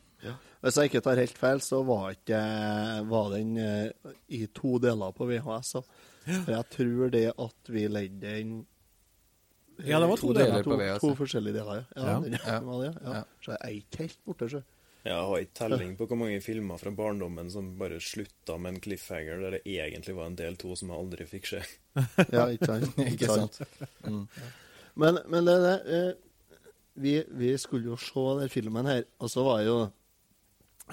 Hvis 0.65 0.79
jeg 0.81 0.89
ikke 0.91 1.03
tar 1.05 1.21
helt 1.21 1.37
feil, 1.39 1.61
så 1.63 1.83
var, 1.87 2.15
ikke, 2.17 2.39
var 3.07 3.29
den 3.37 3.53
eh, 3.61 4.15
i 4.35 4.47
to 4.57 4.79
deler 4.83 5.13
på 5.15 5.29
VHS. 5.29 5.75
Så. 5.77 5.83
For 6.25 6.55
jeg 6.57 6.67
tror 6.73 7.13
det 7.15 7.27
at 7.31 7.71
vi 7.71 7.85
leide 7.87 8.23
den 8.25 8.55
eh, 9.79 9.91
Ja, 9.93 10.01
det 10.03 10.09
var 10.11 10.19
to 10.19 10.33
deler 10.35 10.57
deler, 10.57 10.67
på 10.67 10.79
VHS, 10.81 11.05
To 11.05 11.13
ja. 11.13 11.19
forskjellige 11.21 11.59
deler, 11.59 11.77
ja. 11.77 11.85
Ja. 11.95 12.09
ja. 12.09 12.17
Den, 12.25 12.39
Ja. 12.41 12.57
ja. 12.89 13.15
Ja. 13.21 13.23
Så 13.45 13.53
jeg 13.53 13.61
er 13.61 13.77
ikke 13.77 14.03
helt 14.07 14.19
borte, 14.27 14.51
så. 15.07 15.15
Jeg 15.15 15.31
har 15.31 15.45
ikke 15.47 15.59
telling 15.63 15.97
på 15.97 16.07
hvor 16.11 16.19
mange 16.21 16.43
filmer 16.45 16.81
fra 16.83 16.93
barndommen 16.99 17.51
som 17.55 17.73
bare 17.81 18.01
slutta 18.03 18.59
med 18.59 18.75
en 18.75 18.81
cliffhanger 18.85 19.41
der 19.47 19.57
det 19.59 19.63
egentlig 19.65 20.17
var 20.19 20.31
en 20.31 20.39
del 20.39 20.59
to 20.61 20.75
som 20.77 20.91
jeg 20.93 20.99
aldri 21.07 21.27
fikk 21.31 21.51
se. 21.55 21.65
Ja, 22.35 22.49
ikke 22.53 22.69
sant? 22.75 22.99
Ikke 23.07 23.31
sant? 23.31 23.61
Mm. 24.05 24.25
Men, 24.97 25.21
men 25.31 25.49
det, 25.49 25.57
det 25.63 25.77
eh, 25.93 26.11
vi, 26.97 27.15
vi 27.37 27.53
skulle 27.61 27.91
jo 27.93 27.97
se 28.01 28.25
den 28.41 28.49
filmen 28.53 28.87
her, 28.89 29.03
og 29.21 29.31
så 29.33 29.45
var 29.45 29.63
jo 29.67 29.77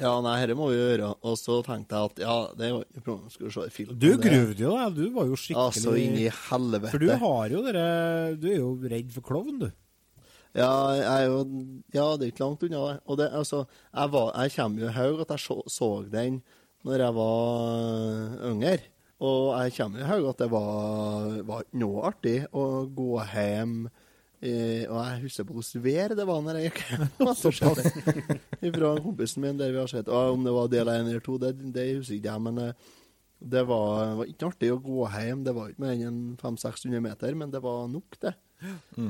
Ja, 0.02 0.16
nei, 0.26 0.40
dette 0.42 0.56
må 0.58 0.72
vi 0.72 0.80
gjøre. 0.80 1.12
Og 1.22 1.36
så 1.38 1.60
tenkte 1.64 1.94
jeg 2.00 2.10
at 2.10 2.22
ja, 2.24 2.36
det 2.58 2.72
var 2.74 2.86
ikke 2.88 3.04
problem, 3.06 3.30
skulle 3.30 3.52
vi 3.52 3.54
se 3.54 3.76
filmen. 3.76 4.00
film. 4.00 4.00
Du 4.02 4.24
gruvde 4.24 4.64
jo 4.66 4.72
deg. 4.74 4.96
Du 4.98 5.04
var 5.14 5.28
jo 5.30 5.38
skikkelig 5.38 5.68
Altså, 5.70 5.94
inn 6.02 6.18
i 6.18 6.26
helvete. 6.48 6.92
For 6.96 7.04
du 7.04 7.12
har 7.24 7.54
jo 7.54 7.62
dere 7.68 7.86
Du 8.42 8.48
er 8.50 8.58
jo 8.58 8.72
redd 8.96 9.14
for 9.14 9.28
klovn, 9.28 9.60
du. 9.62 9.68
Ja, 10.54 10.74
jeg 10.94 11.06
er 11.10 11.30
jo 11.32 11.38
Ja, 11.94 12.08
det 12.18 12.28
er 12.28 12.32
ikke 12.32 12.46
langt 12.46 12.64
unna 12.66 12.82
det. 12.92 12.98
Og 13.06 13.18
det, 13.18 13.30
altså, 13.34 13.64
jeg, 13.90 14.12
var, 14.14 14.34
jeg 14.38 14.56
kommer 14.56 14.84
jo 14.84 14.90
i 14.90 14.98
haug 14.98 15.22
at 15.24 15.34
jeg 15.34 15.46
så, 15.48 15.62
så 15.68 15.90
den 16.12 16.42
når 16.84 17.00
jeg 17.00 17.16
var 17.16 18.40
yngre. 18.52 18.78
Og 19.24 19.44
jeg 19.64 19.76
kommer 19.78 20.02
i 20.02 20.08
haug 20.08 20.30
at 20.30 20.42
det 20.44 20.50
var, 20.52 21.38
var 21.48 21.68
noe 21.80 22.08
artig 22.10 22.38
å 22.52 22.64
gå 22.92 23.12
hjem 23.32 23.76
eh, 24.44 24.84
Og 24.90 24.98
jeg 25.00 25.22
husker 25.22 25.48
på 25.48 25.56
hvordan 25.56 25.84
vær 25.86 26.16
det 26.18 26.26
var 26.28 26.42
når 26.44 26.60
jeg 26.60 26.72
gikk 26.72 26.82
hjem. 26.90 27.06
Fra 28.78 28.92
kompisen 29.06 29.46
min 29.46 29.62
der 29.62 29.72
vi 29.72 29.80
har 29.80 29.88
sett 29.92 30.12
og 30.12 30.36
Om 30.36 30.44
det 30.50 30.58
var 30.58 30.74
del 30.74 30.92
én 30.92 31.08
eller 31.08 31.24
to, 31.24 31.38
det, 31.42 31.56
det 31.74 31.88
husker 31.96 32.20
ikke 32.20 32.34
jeg. 32.34 32.46
Men 32.50 32.62
eh, 32.68 32.92
det 33.44 33.64
var, 33.68 34.14
var 34.20 34.30
ikke 34.30 34.52
artig 34.52 34.74
å 34.74 34.82
gå 34.84 35.08
hjem. 35.16 35.44
Det 35.48 35.56
var 35.56 35.72
ikke 35.72 35.84
mer 35.84 36.04
enn 36.10 36.20
500-600 36.40 37.04
meter, 37.10 37.40
men 37.40 37.52
det 37.52 37.64
var 37.64 37.88
nok, 37.92 38.20
det. 38.24 38.36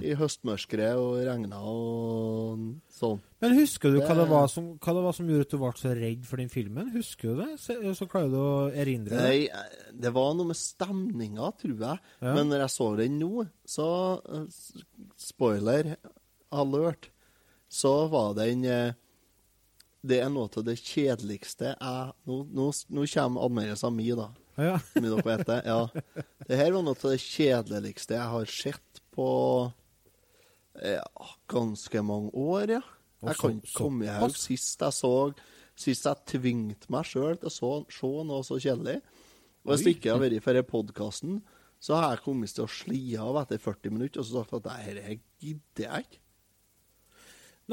I 0.03 0.15
høstmørket 0.17 0.95
og 0.97 1.19
regna 1.27 1.59
og 1.69 2.63
sånn. 2.93 3.21
Men 3.43 3.55
husker 3.57 3.91
du 3.91 3.99
hva 3.99 4.15
det, 4.15 4.25
var 4.31 4.47
som, 4.51 4.71
hva 4.79 4.95
det 4.95 5.03
var 5.03 5.15
som 5.17 5.29
gjorde 5.29 5.47
at 5.47 5.53
du 5.53 5.59
ble 5.59 5.71
så 5.79 5.93
redd 5.97 6.25
for 6.27 6.41
den 6.41 6.51
filmen? 6.53 6.91
Husker 6.95 7.33
du 7.33 7.41
det? 7.43 7.49
Så, 7.61 7.75
så 7.99 8.07
klarer 8.09 8.31
du 8.31 8.39
å 8.39 8.51
erindre 8.71 9.19
det? 9.19 9.23
Nei, 9.27 9.93
det 10.05 10.13
var 10.15 10.33
noe 10.37 10.53
med 10.53 10.59
stemninga, 10.59 11.51
tror 11.59 11.75
jeg. 11.75 12.03
Ja. 12.23 12.35
Men 12.37 12.51
når 12.51 12.65
jeg 12.65 12.75
så 12.77 12.89
den 12.99 13.17
nå, 13.19 13.47
så 13.67 13.87
eh, 14.31 14.45
Spoiler 15.19 15.95
alert. 16.53 17.09
Så 17.73 18.07
var 18.07 18.35
den 18.37 18.65
eh, 18.69 18.93
Det 20.03 20.19
er 20.21 20.29
noe 20.29 20.51
av 20.51 20.65
det 20.67 20.75
kjedeligste 20.77 21.71
jeg 21.71 22.11
Nå, 22.29 22.43
nå, 22.53 22.67
nå 22.93 23.05
kommer 23.09 23.47
anmeldelsen 23.47 23.95
min, 23.97 24.19
da. 24.19 24.29
Ja. 24.59 24.77
Som 24.91 25.07
dere 25.07 25.23
vet 25.25 25.47
det. 25.49 25.59
Ja. 25.65 25.87
Det 26.47 26.59
her 26.59 26.73
var 26.75 26.83
noe 26.85 26.97
av 26.99 27.13
det 27.13 27.21
kjedeligste 27.23 28.17
jeg 28.17 28.31
har 28.33 28.49
sett 28.51 28.92
på 29.13 29.27
ja, 30.83 31.03
ganske 31.51 32.01
mange 32.05 32.31
år, 32.33 32.77
ja. 32.79 32.83
Jeg 33.23 33.39
kan 33.39 33.57
ikke 33.59 33.75
komme 33.77 34.07
i 34.07 34.11
haug 34.11 34.33
sist 34.35 34.81
jeg 34.83 34.95
så 34.97 35.11
Sist 35.79 36.05
jeg 36.05 36.25
tvingte 36.29 36.91
meg 36.93 37.07
sjøl 37.09 37.37
til 37.41 37.49
å 37.49 37.51
så, 37.53 37.69
se 37.89 38.09
noe 38.29 38.43
så 38.45 38.59
kjedelig. 38.61 38.99
Og 39.65 39.71
hvis 39.71 39.81
det 39.87 39.93
ikke 39.95 40.11
har 40.13 40.19
vært 40.21 40.43
for 40.45 40.59
podkasten, 40.69 41.39
så 41.81 41.95
har 41.97 42.11
jeg 42.13 42.21
kommet 42.27 42.53
til 42.53 42.67
å 42.67 42.69
sli 42.69 42.99
av 43.17 43.39
etter 43.41 43.57
40 43.63 43.95
minutter 43.95 44.21
og 44.21 44.27
så 44.27 44.43
sagt 44.43 44.53
at 44.59 44.67
nei, 44.69 44.93
dette 44.99 45.15
gidder 45.41 45.87
jeg 45.87 46.05
ikke. 46.05 46.19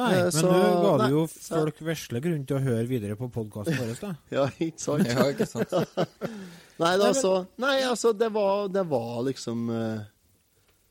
Nei, 0.00 0.08
Eh, 0.14 0.22
men 0.22 0.32
så- 0.32 0.46
nå 0.48 0.96
ga 0.96 1.08
du 1.08 1.12
jo 1.12 1.26
folk 1.26 1.78
vesle 1.82 2.20
grunn 2.22 2.46
til 2.46 2.56
å 2.56 2.62
høre 2.62 2.86
videre 2.88 3.16
på 3.18 3.28
podkasten 3.28 3.76
vår, 3.76 4.00
da. 4.00 4.14
Ja, 4.30 4.46
ikke 4.48 4.78
sant? 4.80 5.06
Ja, 5.06 5.26
ikke 5.34 5.46
sant? 5.50 5.72
nei, 6.82 6.92
da, 6.96 7.12
så, 7.12 7.34
nei, 7.58 7.82
altså, 7.82 8.14
det 8.16 8.30
var, 8.32 8.68
det 8.68 8.86
var 8.88 9.22
liksom 9.26 9.68
eh, 9.74 10.04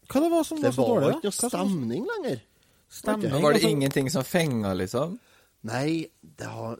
Hva 0.09 0.21
det 0.23 0.29
var 0.31 0.43
som 0.43 0.61
var 0.61 0.71
så 0.73 0.81
var 0.81 0.87
dårlig, 0.89 1.09
var 1.09 1.17
ikke 1.19 1.29
noe 1.29 1.49
stemning 1.49 2.05
lenger. 2.09 2.39
Stemning? 2.89 3.31
Var 3.31 3.53
det 3.53 3.59
altså- 3.59 3.69
ingenting 3.69 4.09
som 4.09 4.23
fenga, 4.23 4.73
liksom? 4.73 5.19
Nei, 5.69 6.07
det 6.21 6.47
har 6.47 6.79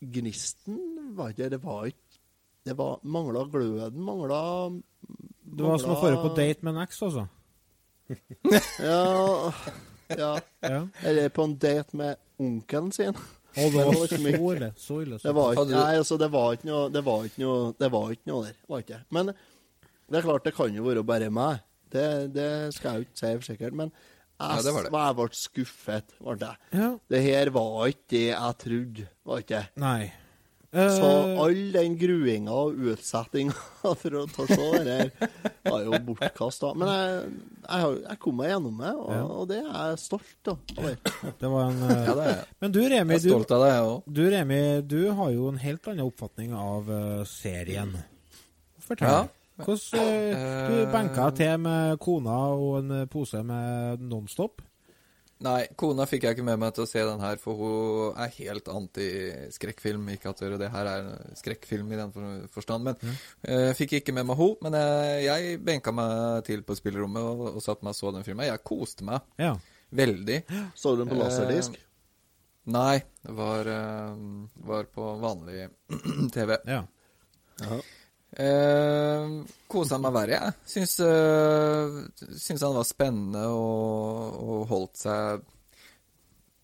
Gnisten 0.00 1.14
var 1.16 1.32
ikke 1.32 1.48
Det 1.50 1.58
var 1.62 1.86
ikke 1.86 2.20
Det 2.64 2.76
var 2.76 3.00
mangla 3.02 3.44
gløden, 3.50 3.98
mangla 4.04 4.70
Det 5.42 5.64
var 5.64 5.78
som 5.78 5.96
å 5.96 6.00
dra 6.02 6.22
på 6.22 6.36
date 6.36 6.62
med 6.62 6.76
en 6.76 6.82
eks, 6.82 7.02
altså? 7.02 7.26
Ja, 8.78 9.52
ja. 10.16 10.40
Ja. 10.60 10.88
Eller 11.02 11.28
på 11.28 11.44
en 11.44 11.58
date 11.58 11.96
med 11.96 12.16
onkelen 12.38 12.92
sin. 12.92 13.16
Oh, 13.56 13.72
det 13.72 13.84
var 13.84 13.92
så 14.06 14.16
ille. 14.54 14.72
så 14.76 15.00
ille, 15.02 15.18
så. 15.18 15.28
Det 15.28 15.34
var 15.34 15.52
ikke, 15.52 15.66
nei, 15.72 15.96
altså, 15.98 16.18
det 16.20 16.28
var 16.32 16.52
ikke 16.56 16.68
noe 16.68 16.90
Det 16.92 17.02
var 17.04 17.24
ikke 17.24 17.42
noe, 17.42 17.72
det 17.78 17.90
var 17.92 18.12
ikke 18.14 18.30
noe 18.30 18.44
der. 18.46 18.54
Det 18.54 18.68
Var 18.68 18.84
ikke. 18.84 19.00
Men 19.10 19.32
det 19.32 20.20
er 20.20 20.22
klart, 20.24 20.44
det 20.44 20.54
kan 20.56 20.74
jo 20.74 20.86
være 20.86 21.04
bare 21.04 21.30
meg. 21.30 21.64
Det, 21.90 22.06
det 22.34 22.50
skal 22.76 22.90
jeg 22.90 23.00
jo 23.02 23.08
ikke 23.08 23.20
si 23.22 23.32
for 23.34 23.48
sikkert. 23.52 23.76
Men 23.82 23.90
jeg, 23.90 24.54
Ja, 24.54 24.62
det 24.62 24.74
var 24.76 24.86
det. 24.86 24.92
jeg 24.94 25.18
ble 25.18 25.28
skuffet, 25.34 26.16
ble. 26.22 26.54
Ja. 26.78 26.92
Det 27.10 27.22
her 27.24 27.50
var 27.50 27.90
ikke 27.90 28.08
det 28.14 28.24
jeg 28.30 28.58
trodde, 28.64 29.08
var 29.26 29.44
ikke 29.44 29.54
det. 29.58 29.66
Nei. 29.82 30.00
Så 30.68 31.08
Eh, 31.08 31.38
all 31.40 31.72
den 31.72 31.94
gruinga 31.96 32.52
og 32.52 32.74
utsettinga 32.92 33.54
for 34.02 34.16
å 34.20 34.26
ta 34.28 34.44
se 34.50 34.66
det 34.84 34.96
her, 34.98 35.30
var 35.64 35.86
jo 35.86 36.00
bortkasta. 36.10 36.74
Men 36.76 36.90
jeg, 36.92 37.30
jeg, 37.64 37.94
jeg 38.04 38.18
kom 38.20 38.36
meg 38.36 38.50
gjennom 38.52 38.82
det, 38.84 38.90
og, 39.00 39.30
og 39.32 39.46
det 39.48 39.62
er 39.62 39.94
jeg 39.94 40.02
stolt 40.02 40.50
av. 40.52 40.58
det 41.40 41.52
var 41.54 41.72
en 41.72 41.80
Ja, 41.88 42.18
det. 42.20 42.36
Men 42.60 42.76
du, 42.76 42.82
Remi, 42.92 43.16
du, 43.24 43.30
det, 43.48 43.72
du, 44.20 44.22
Remi, 44.36 44.60
du 44.84 44.98
har 45.16 45.32
jo 45.32 45.48
en 45.48 45.62
helt 45.64 45.88
annen 45.88 46.04
oppfatning 46.04 46.52
av 46.52 46.92
eh, 46.92 47.24
serien. 47.32 47.96
Fortell. 48.84 49.08
Ja. 49.08 49.24
Hvordan 49.58 50.00
eh, 50.00 50.68
Du 50.68 50.74
Eh, 50.78 50.92
benka 50.92 51.28
til 51.36 51.58
med 51.60 51.98
kona 52.02 52.38
og 52.54 52.78
en 52.82 53.06
pose 53.10 53.42
med 53.44 54.00
Nonstop. 54.00 54.62
Nei, 55.38 55.68
kona 55.78 56.02
fikk 56.10 56.24
jeg 56.26 56.34
ikke 56.34 56.44
med 56.48 56.58
meg 56.58 56.72
til 56.74 56.82
å 56.82 56.88
se 56.90 56.98
den 57.06 57.20
her, 57.22 57.36
for 57.38 57.54
hun 57.60 58.16
er 58.18 58.32
helt 58.40 58.66
anti-skrekkfilm. 58.72 60.08
Ikke 60.16 60.32
at 60.32 60.40
det 60.58 60.70
her 60.72 60.88
er 60.90 61.04
en 61.12 61.36
skrekkfilm 61.38 61.92
i 61.94 61.98
den 62.00 62.10
forstand, 62.50 62.88
men 62.88 63.14
eh, 63.46 63.70
fikk 63.78 64.00
ikke 64.00 64.14
med 64.16 64.26
meg 64.26 64.40
hun. 64.40 64.56
Men 64.66 64.74
uh, 64.74 65.14
jeg 65.22 65.60
benka 65.62 65.94
meg 65.94 66.42
til 66.48 66.64
på 66.66 66.74
spillerommet 66.74 67.22
og, 67.22 67.44
og 67.52 67.62
satt 67.62 67.86
meg 67.86 67.94
og 67.94 68.00
så 68.00 68.10
den 68.16 68.26
filmen. 68.26 68.48
Jeg 68.50 68.64
koste 68.66 69.06
meg 69.06 69.22
Ja. 69.38 69.52
veldig. 69.94 70.40
Så 70.74 70.96
du 70.96 71.04
den 71.04 71.12
på 71.12 71.20
laserdisk? 71.20 71.78
Nei, 72.68 72.98
det 73.24 73.32
var, 73.38 73.70
var 74.68 74.90
på 74.92 75.06
vanlig 75.22 75.68
TV. 76.34 76.58
Ja. 76.66 76.82
Eh, 78.36 79.30
Kosa 79.68 79.98
meg 80.00 80.14
verre, 80.16 80.36
jeg. 80.36 80.56
Syns, 80.68 80.98
øh, 81.04 82.02
syns 82.36 82.64
han 82.64 82.76
var 82.76 82.88
spennende 82.88 83.46
og, 83.52 84.36
og 84.42 84.68
holdt 84.72 85.00
seg 85.00 85.48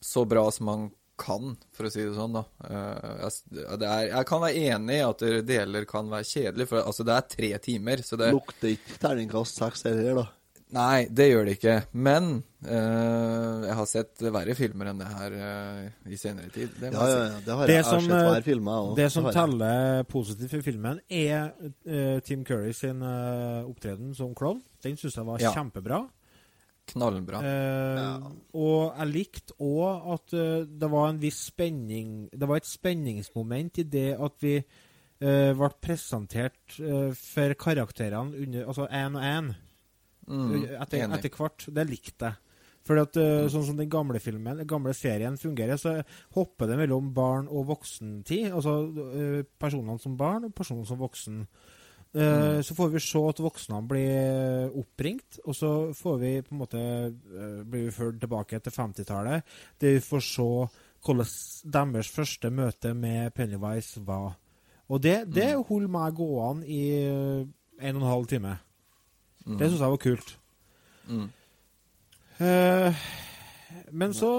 så 0.04 0.26
bra 0.28 0.44
som 0.52 0.68
han 0.68 0.86
kan, 1.20 1.54
for 1.72 1.86
å 1.86 1.92
si 1.92 2.02
det 2.02 2.14
sånn, 2.16 2.36
da. 2.36 2.44
Eh, 2.68 3.10
jeg, 3.22 3.66
det 3.80 3.88
er, 3.88 4.06
jeg 4.10 4.28
kan 4.28 4.42
være 4.44 4.64
enig 4.74 4.98
i 4.98 5.04
at 5.06 5.26
deler 5.46 5.86
kan 5.88 6.10
være 6.12 6.28
kjedelig, 6.28 6.68
for 6.72 6.84
altså, 6.84 7.06
det 7.06 7.16
er 7.16 7.28
tre 7.36 7.52
timer, 7.64 8.04
så 8.04 8.18
det 8.20 8.32
Lukter 8.34 8.74
ikke 8.74 8.98
terningkast 9.00 9.62
seks 9.62 9.86
heller, 9.88 10.24
da. 10.24 10.26
Nei, 10.74 11.04
det 11.06 11.28
gjør 11.30 11.44
det 11.46 11.52
ikke. 11.58 11.74
Men 11.94 12.30
eh, 12.66 13.66
jeg 13.68 13.76
har 13.78 13.86
sett 13.86 14.24
verre 14.34 14.56
filmer 14.58 14.90
enn 14.90 15.02
det 15.02 15.10
her 15.12 15.36
eh, 15.38 15.84
i 16.10 16.18
senere 16.18 16.50
tid. 16.54 16.72
Det 16.80 16.90
Ja, 16.90 17.04
ja, 17.12 17.20
ja, 17.28 17.38
det 17.46 17.58
har 17.60 17.70
det 17.70 17.76
Jeg 17.78 17.86
som, 17.86 18.08
sett 18.08 18.26
hver 18.32 18.46
film, 18.48 18.70
det 18.98 19.06
som 19.14 19.28
teller 19.30 20.02
positivt 20.10 20.56
for 20.56 20.66
filmen, 20.66 20.98
er 21.08 21.52
uh, 21.62 22.18
Tim 22.26 22.42
Curry 22.48 22.72
sin 22.74 23.02
uh, 23.06 23.62
opptreden 23.68 24.14
som 24.18 24.34
klovn. 24.34 24.64
Den 24.82 24.98
syns 25.00 25.16
jeg 25.20 25.26
var 25.30 25.40
Ja. 25.44 25.54
kjempebra. 25.54 26.02
Knallbra. 26.90 27.38
Eh, 27.40 28.24
Og 28.60 28.92
jeg 28.98 29.08
likte 29.08 29.54
òg 29.64 30.08
at 30.18 30.34
eh, 30.36 30.66
det 30.68 30.90
var 30.92 31.06
en 31.08 31.20
viss 31.22 31.38
spenning 31.48 32.26
Det 32.28 32.44
var 32.48 32.60
et 32.60 32.68
spenningsmoment 32.68 33.78
i 33.80 33.86
det 33.88 34.10
at 34.20 34.36
vi 34.44 34.58
eh, 34.58 35.52
ble 35.56 35.70
presentert 35.80 36.76
eh, 36.80 37.14
for 37.16 37.54
karakterene 37.56 38.36
under 38.36 38.66
Altså 38.68 38.84
én 38.92 39.16
og 39.16 39.24
én. 39.24 39.48
Mm, 40.26 40.64
etter, 40.80 41.04
etter 41.18 41.30
hvert. 41.36 41.66
Det 41.74 41.86
likte 41.88 42.30
jeg. 42.30 42.40
For 42.84 43.00
at, 43.00 43.16
uh, 43.16 43.46
sånn 43.48 43.64
som 43.64 43.78
den 43.78 43.88
gamle 43.88 44.20
filmen, 44.20 44.58
den 44.60 44.68
gamle 44.68 44.92
serien 44.92 45.38
fungerer, 45.40 45.78
så 45.80 46.02
hopper 46.36 46.68
det 46.68 46.76
mellom 46.82 47.14
barn- 47.16 47.48
og 47.48 47.70
voksentid. 47.70 48.50
Altså 48.52 48.74
uh, 48.92 49.40
personene 49.58 49.96
som 50.02 50.18
barn 50.20 50.44
og 50.44 50.54
personene 50.54 50.86
som 50.86 51.00
voksen. 51.00 51.46
Eh, 52.14 52.60
Så 52.62 52.76
får 52.78 52.92
vi 52.92 53.00
se 53.02 53.18
at 53.18 53.40
voksne 53.42 53.80
blir 53.90 54.70
oppringt, 54.78 55.40
og 55.44 55.54
så 55.58 55.70
får 55.98 56.18
vi 56.20 56.42
på 56.46 56.54
en 56.54 56.60
måte 56.60 56.82
blir 57.66 57.88
vi 57.88 57.90
ført 57.90 58.20
tilbake 58.22 58.60
til 58.62 58.70
50-tallet, 58.70 59.42
der 59.82 59.96
vi 59.96 60.00
får 60.04 60.22
se 60.22 60.46
hvordan 61.04 61.32
deres 61.74 62.08
første 62.14 62.50
møte 62.54 62.94
med 62.94 63.34
Pennywise 63.34 64.04
var. 64.06 64.36
Og 64.88 65.02
det, 65.02 65.24
det 65.34 65.56
holder 65.66 65.90
meg 65.90 66.14
gående 66.14 66.68
i 66.70 67.02
en 67.02 67.96
og 67.96 68.02
en 68.04 68.08
halv 68.12 68.30
time. 68.30 68.54
Mm. 69.44 69.58
Det 69.60 69.68
syns 69.68 69.80
jeg 69.84 69.94
var 69.94 70.02
kult. 70.04 70.34
Mm. 71.08 71.26
Eh, 72.44 73.04
men 73.94 74.14
så 74.16 74.30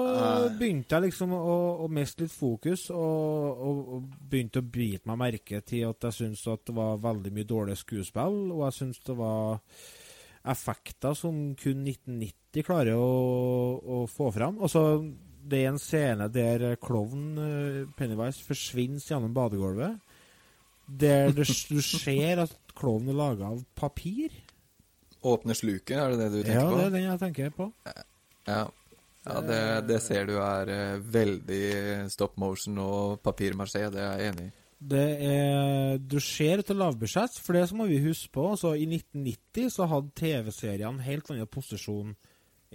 begynte 0.58 0.96
jeg 0.96 1.08
liksom 1.08 1.32
å, 1.36 1.58
å 1.84 1.86
miste 1.92 2.24
litt 2.24 2.34
fokus, 2.34 2.88
og, 2.92 3.60
og, 3.68 3.78
og 3.96 4.08
begynte 4.30 4.62
å 4.62 4.66
bite 4.66 5.08
meg 5.10 5.20
merke 5.20 5.60
til 5.66 5.86
at 5.90 6.08
jeg 6.08 6.18
syntes 6.20 6.44
at 6.52 6.64
det 6.68 6.74
var 6.76 6.98
veldig 7.04 7.32
mye 7.36 7.48
dårlig 7.48 7.78
skuespill, 7.80 8.40
og 8.54 8.66
jeg 8.66 8.78
syntes 8.80 9.04
det 9.06 9.16
var 9.18 9.62
effekter 10.46 11.16
som 11.18 11.38
kun 11.58 11.86
1990 11.86 12.66
klarer 12.66 12.98
å, 13.00 13.06
å 13.80 14.02
få 14.10 14.30
fram. 14.34 14.60
Altså, 14.62 15.00
det 15.46 15.62
er 15.62 15.72
en 15.72 15.80
scene 15.80 16.28
der 16.32 16.68
klovnen 16.82 17.40
eh, 17.42 17.80
Pennywise 17.98 18.44
forsvinner 18.46 19.02
gjennom 19.02 19.34
badegulvet. 19.36 19.98
Der 20.86 21.32
du 21.34 21.42
ser 21.46 22.44
at 22.44 22.54
klovnen 22.76 23.14
er 23.14 23.20
laga 23.20 23.52
av 23.54 23.64
papir. 23.78 24.34
Åpne 25.26 25.54
sluket, 25.58 25.96
er 25.98 26.12
det 26.12 26.18
det 26.20 26.28
du 26.32 26.38
tenker 26.42 26.60
Ja, 26.60 26.68
på? 26.70 26.76
det 26.78 26.84
er 26.86 26.94
den 26.96 27.06
jeg 27.08 27.18
tenker 27.22 27.50
på. 27.56 27.66
Ja, 28.46 28.60
ja 29.26 29.40
det, 29.48 29.60
det 29.88 29.98
ser 30.04 30.28
du 30.28 30.36
er 30.38 30.70
eh, 30.70 31.00
veldig 31.16 32.10
stop 32.12 32.36
motion 32.38 32.78
og 32.78 33.18
papirmaché, 33.26 33.88
det 33.90 34.02
er 34.04 34.20
jeg 34.20 34.32
enig 34.34 34.46
i. 34.46 34.52
Det 34.86 35.04
er 35.24 35.96
Du 36.04 36.18
ser 36.20 36.60
etter 36.60 36.76
lavbudsjett, 36.76 37.38
for 37.40 37.56
det 37.56 37.64
må 37.72 37.86
vi 37.88 37.96
huske 38.04 38.28
på. 38.34 38.50
Altså, 38.52 38.74
I 38.76 38.84
1990 38.84 39.70
så 39.72 39.86
hadde 39.88 40.12
TV-seriene 40.20 41.00
helt 41.06 41.30
annen 41.32 41.48
posisjon 41.48 42.12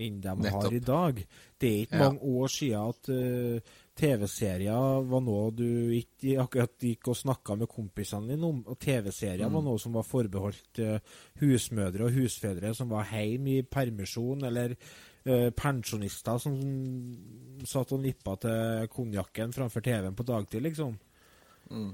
enn 0.01 0.17
de 0.23 0.49
har 0.49 0.73
i 0.73 0.79
dag. 0.81 1.19
Det 1.61 1.69
er 1.69 1.81
ikke 1.85 1.99
Ja. 1.99 2.09
mange 2.09 2.21
år 2.41 2.47
siden 2.49 2.89
at 2.89 3.09
eh, 3.13 3.61
TV-serier 3.97 5.03
var 5.09 5.21
noe 5.23 5.51
du 5.53 5.91
ikke 5.93 6.37
akkurat 6.41 6.73
gikk 6.79 7.09
og 7.11 7.17
snakka 7.19 7.57
med 7.59 7.69
kompisene 7.69 8.31
dine 8.31 8.47
om. 8.47 8.61
Og 8.65 8.79
TV-serier 8.79 9.47
Mm. 9.47 9.53
var 9.53 9.65
noe 9.65 9.79
som 9.79 9.93
var 9.93 10.07
forbeholdt 10.07 10.79
uh, 10.79 10.99
husmødre 11.41 12.05
og 12.07 12.15
husfedre 12.15 12.73
som 12.73 12.89
var 12.89 13.09
hjemme 13.11 13.57
i 13.57 13.63
permisjon, 13.63 14.45
eller 14.47 14.75
uh, 15.27 15.49
pensjonister 15.51 16.37
som 16.39 16.55
satt 17.65 17.91
og 17.91 18.01
nippa 18.01 18.37
til 18.41 18.87
konjakken 18.87 19.53
framfor 19.53 19.81
TV-en 19.81 20.15
på 20.15 20.23
dagtid, 20.23 20.61
liksom. 20.61 20.97
Mm. 21.69 21.91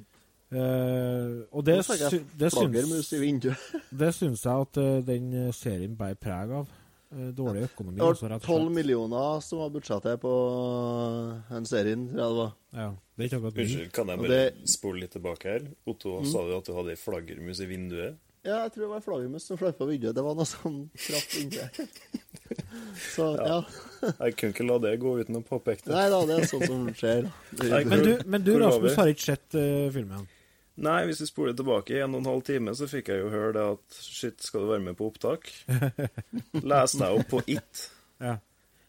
Uh, 0.48 1.44
og 1.52 1.66
det, 1.66 1.82
det, 1.84 2.24
det, 2.40 2.52
syns, 2.54 3.10
det 4.00 4.14
syns 4.16 4.46
jeg 4.46 4.68
at 4.68 4.80
den 5.08 5.52
serien 5.52 5.98
bærer 5.98 6.16
preg 6.16 6.54
av. 6.62 6.70
Eh, 7.08 7.30
dårlig 7.32 7.62
økonomi. 7.70 7.96
Det 7.96 8.04
altså, 8.04 8.26
var 8.28 8.34
rett 8.36 8.44
og 8.44 8.48
12 8.52 8.60
slett. 8.66 8.76
millioner 8.76 9.42
som 9.42 9.60
var 9.62 9.70
budsjettet 9.72 10.20
på 10.20 10.32
den 11.50 11.66
serien, 11.70 12.02
tror 12.10 12.20
jeg 12.20 12.28
det 12.34 12.40
var. 12.42 12.54
Ja, 12.76 12.88
det 13.16 13.24
er 13.24 13.30
ikke 13.30 13.38
akkurat. 13.40 13.60
Unnskyld, 13.64 13.92
kan 13.96 14.08
jeg 14.12 14.20
bare 14.20 14.28
det- 14.34 14.70
spole 14.70 15.00
litt 15.00 15.12
tilbake 15.16 15.44
her? 15.54 15.62
Otto, 15.88 16.20
Mm. 16.20 16.26
sa 16.32 16.44
du 16.44 16.58
at 16.58 16.66
du 16.66 16.74
hadde 16.76 16.90
ei 16.92 16.96
flaggermus 17.00 17.62
i 17.62 17.66
vinduet? 17.66 18.18
Ja, 18.44 18.64
jeg 18.64 18.72
tror 18.74 18.82
det 18.84 18.90
var 18.90 19.02
flaggermus 19.02 19.44
som 19.48 19.58
fløy 19.58 19.72
på 19.74 19.88
vinduet. 19.88 20.16
Det 20.16 20.24
var 20.24 20.36
noe 20.36 20.46
som 20.46 20.90
traff 20.96 21.36
vinduet. 21.36 21.80
Så, 23.16 23.36
ja. 23.36 23.62
Jeg 24.20 24.36
kunne 24.38 24.54
ikke 24.54 24.68
la 24.68 24.78
det 24.80 25.00
gå 25.00 25.20
uten 25.20 25.36
å 25.36 25.44
påpeke 25.44 25.84
det. 25.84 25.94
Nei 25.96 26.10
da, 26.10 26.26
det 26.26 26.38
er 26.44 26.48
sånt 26.48 26.66
som 26.68 26.88
skjer. 26.94 27.32
Nei, 27.64 27.84
Men 27.84 28.04
du, 28.04 28.12
men 28.26 28.44
du 28.44 28.54
Rasmus, 28.60 28.96
har 28.96 29.08
ikke 29.08 29.26
sett 29.32 29.56
uh, 29.56 29.90
filmen? 29.92 30.28
Nei, 30.78 30.98
hvis 31.10 31.24
vi 31.24 31.30
spoler 31.30 31.56
tilbake 31.58 31.96
i 31.96 32.02
en 32.06 32.14
og 32.14 32.22
en 32.22 32.30
halv 32.30 32.44
time, 32.46 32.74
så 32.78 32.86
fikk 32.90 33.10
jeg 33.10 33.24
jo 33.24 33.32
høre 33.34 33.54
det 33.56 33.64
at 33.74 33.98
shit, 33.98 34.44
skal 34.46 34.62
du 34.62 34.70
være 34.70 34.84
med 34.86 34.98
på 35.00 35.08
opptak? 35.10 35.50
Leste 36.72 37.02
jeg 37.02 37.22
opp 37.22 37.32
på 37.32 37.42
It. 37.50 37.88
Ja. 38.22 38.36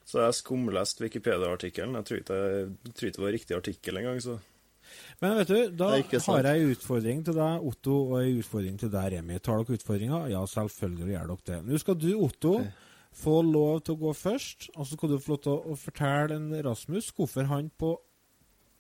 Så 0.09 0.21
jeg 0.21 0.37
skumleste 0.37 1.05
Wikipedia-artikkelen. 1.05 1.97
Jeg 1.97 2.09
tror 2.09 2.21
ikke, 2.21 2.37
jeg 2.37 3.15
det 3.17 3.23
var 3.23 3.33
riktig 3.33 3.57
artikkel 3.57 4.01
engang, 4.01 4.21
så 4.25 4.39
Men 5.21 5.37
vet 5.37 5.49
du, 5.49 5.57
da 5.77 5.89
Det 5.97 6.21
har 6.25 6.49
jeg 6.49 6.63
en 6.63 6.75
utfordring 6.75 7.25
til 7.25 7.37
deg, 7.37 7.65
Otto, 7.71 7.97
og 8.13 8.21
en 8.23 8.39
utfordring 8.43 8.79
til 8.81 8.93
deg, 8.93 9.13
Remi. 9.17 9.39
Tar 9.39 9.65
dere 9.65 9.81
utfordringa? 9.81 10.21
Ja, 10.33 10.45
selvfølgelig 10.47 11.13
gjør 11.13 11.33
dere 11.33 11.47
det. 11.51 11.59
Nå 11.69 11.81
skal 11.81 11.99
du, 12.01 12.11
Otto, 12.17 12.55
få 13.17 13.41
lov 13.43 13.81
til 13.85 13.97
å 13.97 14.03
gå 14.05 14.13
først, 14.17 14.69
og 14.77 14.87
så 14.87 14.97
skal 14.97 15.13
du 15.13 15.19
få 15.19 15.35
lov 15.35 15.43
til 15.45 15.57
å 15.57 15.79
fortelle 15.81 16.37
en 16.37 16.53
Rasmus 16.69 17.11
hvorfor 17.17 17.49
han 17.49 17.73
på 17.81 17.97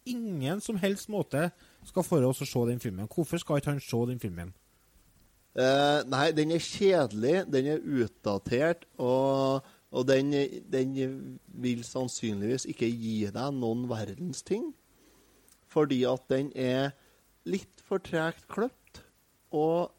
ingen 0.09 0.61
som 0.65 0.79
helst 0.81 1.11
måte 1.13 1.51
skal 1.87 2.07
få 2.07 2.23
oss 2.27 2.43
å 2.43 2.49
se 2.49 2.65
den 2.69 2.81
filmen. 2.83 3.09
Hvorfor 3.11 3.41
skal 3.41 3.61
ikke 3.61 3.75
han 3.75 3.85
se 3.85 4.01
den 4.11 4.21
filmen? 4.23 4.55
Eh, 5.59 6.01
nei, 6.07 6.29
den 6.37 6.53
er 6.55 6.63
kjedelig, 6.63 7.37
den 7.51 7.69
er 7.73 7.83
utdatert, 7.83 8.85
og, 9.03 9.67
og 9.91 10.07
den, 10.07 10.31
den 10.71 10.93
vil 11.49 11.83
sannsynligvis 11.87 12.69
ikke 12.71 12.91
gi 12.93 13.25
deg 13.35 13.57
noen 13.57 13.89
verdens 13.91 14.45
ting. 14.47 14.71
Fordi 15.69 16.05
at 16.09 16.29
den 16.31 16.53
er 16.55 16.93
litt 17.49 17.83
for 17.89 18.03
tregt 18.05 18.47
kløpt, 18.53 19.03
og, 19.57 19.91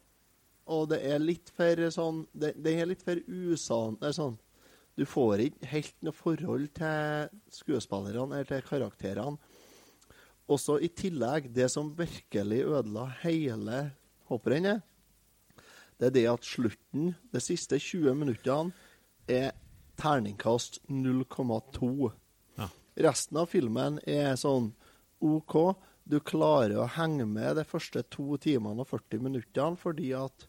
og 0.70 0.86
det 0.92 1.00
er 1.10 1.18
litt 1.22 1.50
for 1.56 1.88
sånn 1.90 2.22
Den, 2.30 2.62
er 2.70 2.86
litt 2.86 3.02
for 3.02 3.18
usann 3.26 3.96
sånn, 4.14 4.36
Du 4.94 5.02
får 5.08 5.42
ikke 5.48 5.70
helt 5.72 5.96
noe 6.06 6.14
forhold 6.14 6.68
til 6.78 7.30
skuespillerne 7.52 8.38
eller 8.38 8.46
til 8.46 8.62
karakterene. 8.68 9.49
Også 10.50 10.80
i 10.82 10.90
tillegg, 10.90 11.50
det 11.54 11.68
som 11.70 11.92
virkelig 11.94 12.64
ødela 12.66 13.06
hele 13.22 13.82
hopprennet, 14.30 14.82
det 16.00 16.08
er 16.08 16.14
det 16.16 16.26
at 16.30 16.46
slutten, 16.48 17.12
de 17.30 17.42
siste 17.44 17.76
20 17.78 18.14
minuttene, 18.16 18.72
er 19.28 19.52
terningkast 20.00 20.80
0,2. 20.88 22.10
Ja. 22.56 22.70
Resten 23.06 23.40
av 23.42 23.50
filmen 23.52 24.00
er 24.08 24.32
sånn 24.40 24.72
OK. 25.20 25.56
Du 26.08 26.16
klarer 26.24 26.80
å 26.80 26.88
henge 26.96 27.28
med 27.28 27.60
de 27.60 27.66
første 27.68 28.02
to 28.10 28.38
timene 28.40 28.82
og 28.82 28.88
40 28.90 29.26
minuttene 29.28 29.78
fordi 29.78 30.14
at 30.16 30.48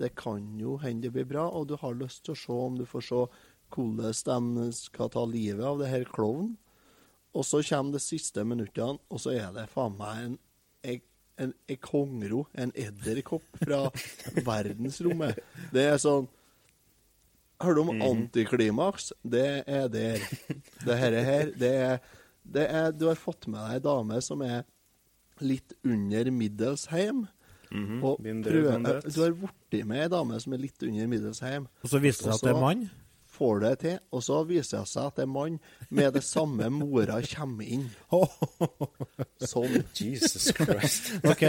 det 0.00 0.14
kan 0.16 0.46
jo 0.60 0.78
hende 0.80 1.08
det 1.08 1.16
blir 1.16 1.26
bra, 1.28 1.48
og 1.50 1.66
du 1.68 1.74
har 1.82 1.98
lyst 1.98 2.24
til 2.24 2.36
å 2.36 2.38
se 2.38 2.60
om 2.70 2.78
du 2.78 2.86
får 2.88 3.08
se 3.10 3.24
hvordan 3.72 4.54
de 4.56 4.70
skal 4.76 5.10
ta 5.12 5.24
livet 5.28 5.64
av 5.66 5.82
det 5.82 5.90
her 5.90 6.06
klovnen. 6.08 6.54
Og 7.34 7.44
så 7.48 7.62
kommer 7.64 7.92
de 7.92 8.00
siste 8.04 8.44
minuttene, 8.44 8.98
og 9.10 9.20
så 9.20 9.30
er 9.32 9.52
det 9.54 9.68
faen 9.72 9.94
meg 9.96 10.24
en, 10.26 10.38
en, 10.84 11.00
en, 11.38 11.54
en 11.72 11.76
kongro, 11.80 12.42
en 12.54 12.72
edderkopp 12.76 13.46
fra 13.64 13.86
verdensrommet. 14.50 15.38
Det 15.72 15.86
er 15.94 15.98
sånn 16.02 16.28
Hører 17.62 17.74
du 17.74 17.80
om 17.80 17.90
Mhm. 17.94 18.02
antiklimaks? 18.02 19.12
Det 19.22 19.62
er 19.70 19.84
der. 19.88 20.18
Det 20.84 20.96
her, 20.98 21.12
her 21.22 21.50
det 21.54 21.68
er, 21.70 21.98
det 22.42 22.64
er 22.68 22.90
Du 22.90 23.06
har 23.06 23.14
fått 23.14 23.46
med 23.46 23.60
deg 23.60 23.76
ei 23.76 23.78
dame 23.84 24.18
som 24.20 24.42
er 24.42 24.64
litt 25.40 25.72
under 25.84 26.30
middels 26.34 26.88
hjem. 26.90 27.28
Mm 27.70 27.86
-hmm. 27.86 28.02
Og 28.04 28.18
prøver, 28.18 29.00
du 29.14 29.20
har 29.22 29.30
blitt 29.70 29.86
med 29.86 30.02
ei 30.02 30.08
dame 30.08 30.40
som 30.40 30.52
er 30.52 30.58
litt 30.58 30.82
under 30.82 31.06
middels 31.06 31.38
heim. 31.40 31.68
Og 31.84 31.88
så 31.90 31.98
viser 32.00 32.24
det 32.24 32.34
seg 32.34 32.34
at 32.34 32.40
det 32.42 32.56
er 32.56 32.60
mann? 32.60 32.90
Får 33.32 33.60
det 33.64 33.72
til, 33.82 33.94
og 34.12 34.22
så 34.24 34.40
viser 34.48 34.82
det 34.82 34.90
seg 34.90 35.06
at 35.08 35.16
det 35.18 35.24
er 35.24 35.30
mann 35.32 35.58
med 35.90 36.12
det 36.16 36.22
samme 36.26 36.68
mora 36.72 37.20
kommer 37.32 37.64
inn. 37.76 37.86
Sånn. 39.52 39.78
Jesus 39.96 40.50
Christ. 40.56 41.12
OK. 41.30 41.44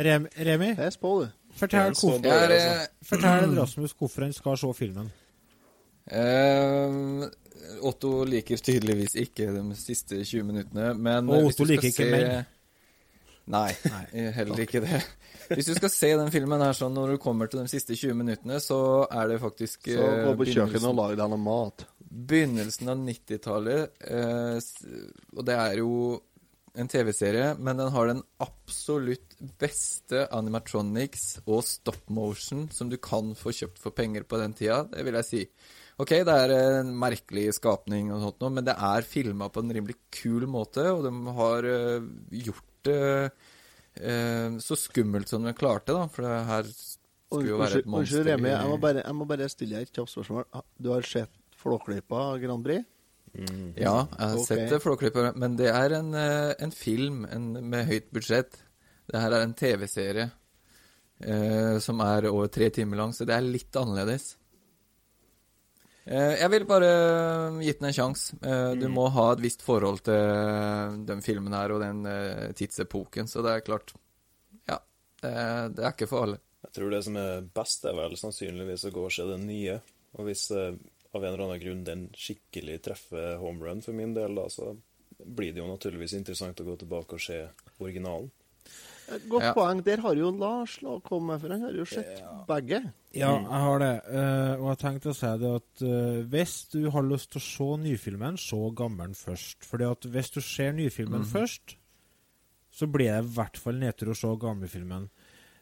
Rem, 0.00 0.28
Remi, 0.40 0.70
Pes 0.78 0.96
på, 1.00 1.14
du. 1.24 1.28
fortell, 1.60 1.92
hvorfor, 1.92 2.24
er, 2.30 2.54
altså. 2.54 2.70
eh, 2.70 3.08
fortell 3.10 3.56
Rasmus 3.58 3.92
hvorfor 3.98 4.24
han 4.28 4.32
skal 4.36 4.56
se 4.62 4.70
filmen. 4.78 5.10
Eh, 6.10 7.26
Otto 7.86 8.14
liker 8.26 8.56
tydeligvis 8.64 9.14
ikke 9.20 9.50
de 9.54 9.76
siste 9.78 10.22
20 10.24 10.46
minuttene, 10.48 10.94
men 10.96 11.28
Og 11.28 11.44
hvis 11.44 11.54
Otto 11.54 11.66
du 11.68 11.68
skal 11.68 11.76
liker 11.76 11.92
ikke 11.92 12.08
se... 12.08 12.10
menn. 12.16 12.48
Nei, 13.50 13.70
nei, 13.90 14.30
heller 14.36 14.62
ikke 14.64 14.82
det. 14.84 15.00
Hvis 15.50 15.66
du 15.66 15.74
skal 15.74 15.90
se 15.90 16.10
den 16.14 16.30
filmen 16.30 16.62
her 16.62 16.76
sånn 16.76 16.94
når 16.94 17.14
du 17.14 17.22
kommer 17.22 17.50
til 17.50 17.62
de 17.64 17.70
siste 17.72 17.96
20 17.98 18.18
minuttene, 18.20 18.60
så 18.62 18.80
er 19.10 19.32
det 19.32 19.40
faktisk 19.42 19.90
Så 19.90 20.06
eh, 20.06 20.24
gå 20.28 20.34
på 20.38 20.48
kjøkkenet 20.52 20.90
og 20.92 20.98
lag 21.00 21.14
deg 21.18 21.32
noe 21.32 21.42
mat. 21.42 21.86
Begynnelsen 22.10 22.92
av 22.92 23.00
90-tallet, 23.02 24.02
eh, 24.06 25.06
og 25.34 25.46
det 25.48 25.56
er 25.58 25.80
jo 25.82 25.94
en 26.78 26.88
TV-serie, 26.90 27.54
men 27.58 27.80
den 27.80 27.90
har 27.90 28.06
den 28.06 28.22
absolutt 28.42 29.34
beste 29.58 30.26
animatronics 30.36 31.40
og 31.46 31.64
stop 31.66 32.06
motion 32.14 32.68
som 32.70 32.90
du 32.90 32.96
kan 33.02 33.34
få 33.38 33.54
kjøpt 33.56 33.82
for 33.82 33.96
penger 33.96 34.26
på 34.28 34.38
den 34.38 34.54
tida, 34.54 34.84
det 34.92 35.02
vil 35.06 35.18
jeg 35.18 35.28
si. 35.28 35.44
Ok, 36.00 36.14
det 36.24 36.34
er 36.46 36.54
en 36.54 36.94
merkelig 36.96 37.50
skapning 37.58 38.08
og 38.14 38.22
sånt 38.22 38.46
men 38.54 38.64
det 38.64 38.72
er 38.72 39.04
filma 39.04 39.50
på 39.52 39.60
en 39.60 39.74
rimelig 39.74 39.98
kul 40.14 40.46
måte, 40.48 40.86
og 40.94 41.02
de 41.04 41.36
har 41.36 41.66
eh, 41.68 42.10
gjort 42.46 42.69
eh, 42.88 44.56
så 44.62 44.78
skummelt 44.78 45.28
som 45.28 45.44
de 45.44 45.52
klarte, 45.56 45.92
da, 45.92 46.06
for 46.08 46.24
det 46.24 46.38
her 46.48 46.70
skulle 46.70 47.52
jo 47.52 47.60
være 47.60 47.82
et 47.82 47.90
monster. 47.90 48.20
unnskyld, 48.20 48.32
Remi. 48.32 48.50
Jeg 48.52 48.70
må, 48.70 48.78
bare, 48.80 49.02
jeg 49.04 49.18
må 49.18 49.26
bare 49.28 49.50
stille 49.52 49.76
deg 49.76 49.88
et 49.88 50.00
kjapt 50.00 50.14
spørsmål. 50.14 50.48
Du 50.80 50.90
har 50.94 51.06
sett 51.06 51.36
Flåklypa 51.60 52.24
Grand 52.42 52.64
Prix? 52.64 52.88
Ja, 53.30 54.08
jeg 54.08 54.18
har 54.18 54.34
okay. 54.34 54.46
sett 54.48 54.72
det, 54.72 54.80
Flåklypa, 54.82 55.30
men 55.38 55.54
det 55.58 55.70
er 55.70 55.94
en, 56.00 56.10
eh, 56.18 56.50
en 56.58 56.74
film 56.74 57.24
en, 57.30 57.52
med 57.70 57.86
høyt 57.86 58.10
budsjett. 58.14 58.58
Det 59.10 59.20
her 59.22 59.34
er 59.36 59.44
en 59.44 59.54
TV-serie 59.54 60.26
eh, 61.22 61.76
som 61.82 62.02
er 62.02 62.30
over 62.30 62.50
tre 62.50 62.70
timer 62.74 63.02
lang, 63.02 63.14
så 63.14 63.26
det 63.28 63.36
er 63.36 63.46
litt 63.46 63.76
annerledes. 63.78 64.34
Eh, 66.04 66.36
jeg 66.40 66.50
vil 66.54 66.66
bare 66.68 66.90
gitt 67.60 67.80
den 67.80 67.90
en 67.90 67.96
sjanse. 67.96 68.36
Du 68.40 68.86
Du 68.86 68.88
må 68.92 69.08
ha 69.12 69.32
et 69.32 69.42
visst 69.44 69.62
forhold 69.62 70.02
til 70.06 71.02
den 71.08 71.22
filmen 71.22 71.56
her 71.56 71.74
og 71.74 71.82
den 71.84 72.04
eh, 72.06 72.52
tidsepoken, 72.56 73.28
så 73.28 73.44
det 73.44 73.56
er 73.56 73.66
klart 73.66 73.94
Ja, 74.68 74.78
det, 75.22 75.34
det 75.76 75.84
er 75.84 75.92
ikke 75.92 76.10
for 76.10 76.26
alle. 76.26 76.40
Jeg 76.64 76.76
tror 76.76 76.90
det 76.92 77.04
som 77.04 77.16
er 77.16 77.44
best, 77.54 77.84
er 77.88 77.96
vel 77.96 78.16
sannsynligvis 78.20 78.88
å 78.88 78.94
gå 78.94 79.04
og 79.08 79.14
se 79.14 79.24
den 79.28 79.46
nye. 79.48 79.80
Og 80.18 80.26
hvis 80.28 80.50
eh, 80.52 80.74
av 81.12 81.24
en 81.24 81.32
eller 81.32 81.44
annen 81.46 81.62
grunn 81.62 81.84
den 81.86 82.06
skikkelig 82.14 82.80
treffer 82.86 83.38
home 83.40 83.64
run 83.64 83.82
for 83.82 83.96
min 83.96 84.12
del, 84.14 84.36
da, 84.38 84.46
så 84.52 84.74
blir 85.20 85.52
det 85.52 85.62
jo 85.62 85.68
naturligvis 85.68 86.14
interessant 86.18 86.60
å 86.62 86.66
gå 86.68 86.76
tilbake 86.80 87.16
og 87.16 87.22
se 87.22 87.40
originalen. 87.80 88.30
Et 89.10 89.28
Godt 89.28 89.42
Ja. 89.42 89.52
poeng. 89.54 89.82
Der 89.84 90.00
har 90.00 90.14
jo 90.14 90.30
Lars 90.30 90.76
la- 90.82 91.00
kommet, 91.00 91.40
for 91.40 91.48
han 91.50 91.62
har 91.62 91.72
jo 91.72 91.84
sett 91.84 92.22
begge. 92.46 92.80
Ja, 93.12 93.32
jeg 93.40 93.46
har 93.64 93.78
det. 93.78 94.02
Uh, 94.06 94.62
og 94.62 94.68
jeg 94.70 94.78
tenkte 94.78 95.10
å 95.10 95.16
si 95.18 95.30
det 95.38 95.50
at 95.56 95.82
uh, 95.82 96.22
hvis 96.30 96.54
du 96.70 96.90
har 96.90 97.02
lyst 97.02 97.30
til 97.32 97.40
å 97.40 97.44
se 97.48 97.68
nyfilmen, 97.82 98.38
se 98.38 98.56
gammelen 98.78 99.14
først. 99.18 99.64
Fordi 99.66 99.88
at 99.90 100.00
hvis 100.12 100.30
du 100.30 100.40
ser 100.40 100.72
nyfilmen 100.72 101.20
Mhm. 101.24 101.32
først, 101.32 101.76
så 102.70 102.86
blir 102.86 103.10
det 103.10 103.24
i 103.24 103.34
hvert 103.34 103.56
fall 103.58 103.74
nedtur 103.80 104.12
å 104.12 104.16
se 104.16 104.28
gamlefilmen. 104.38 105.08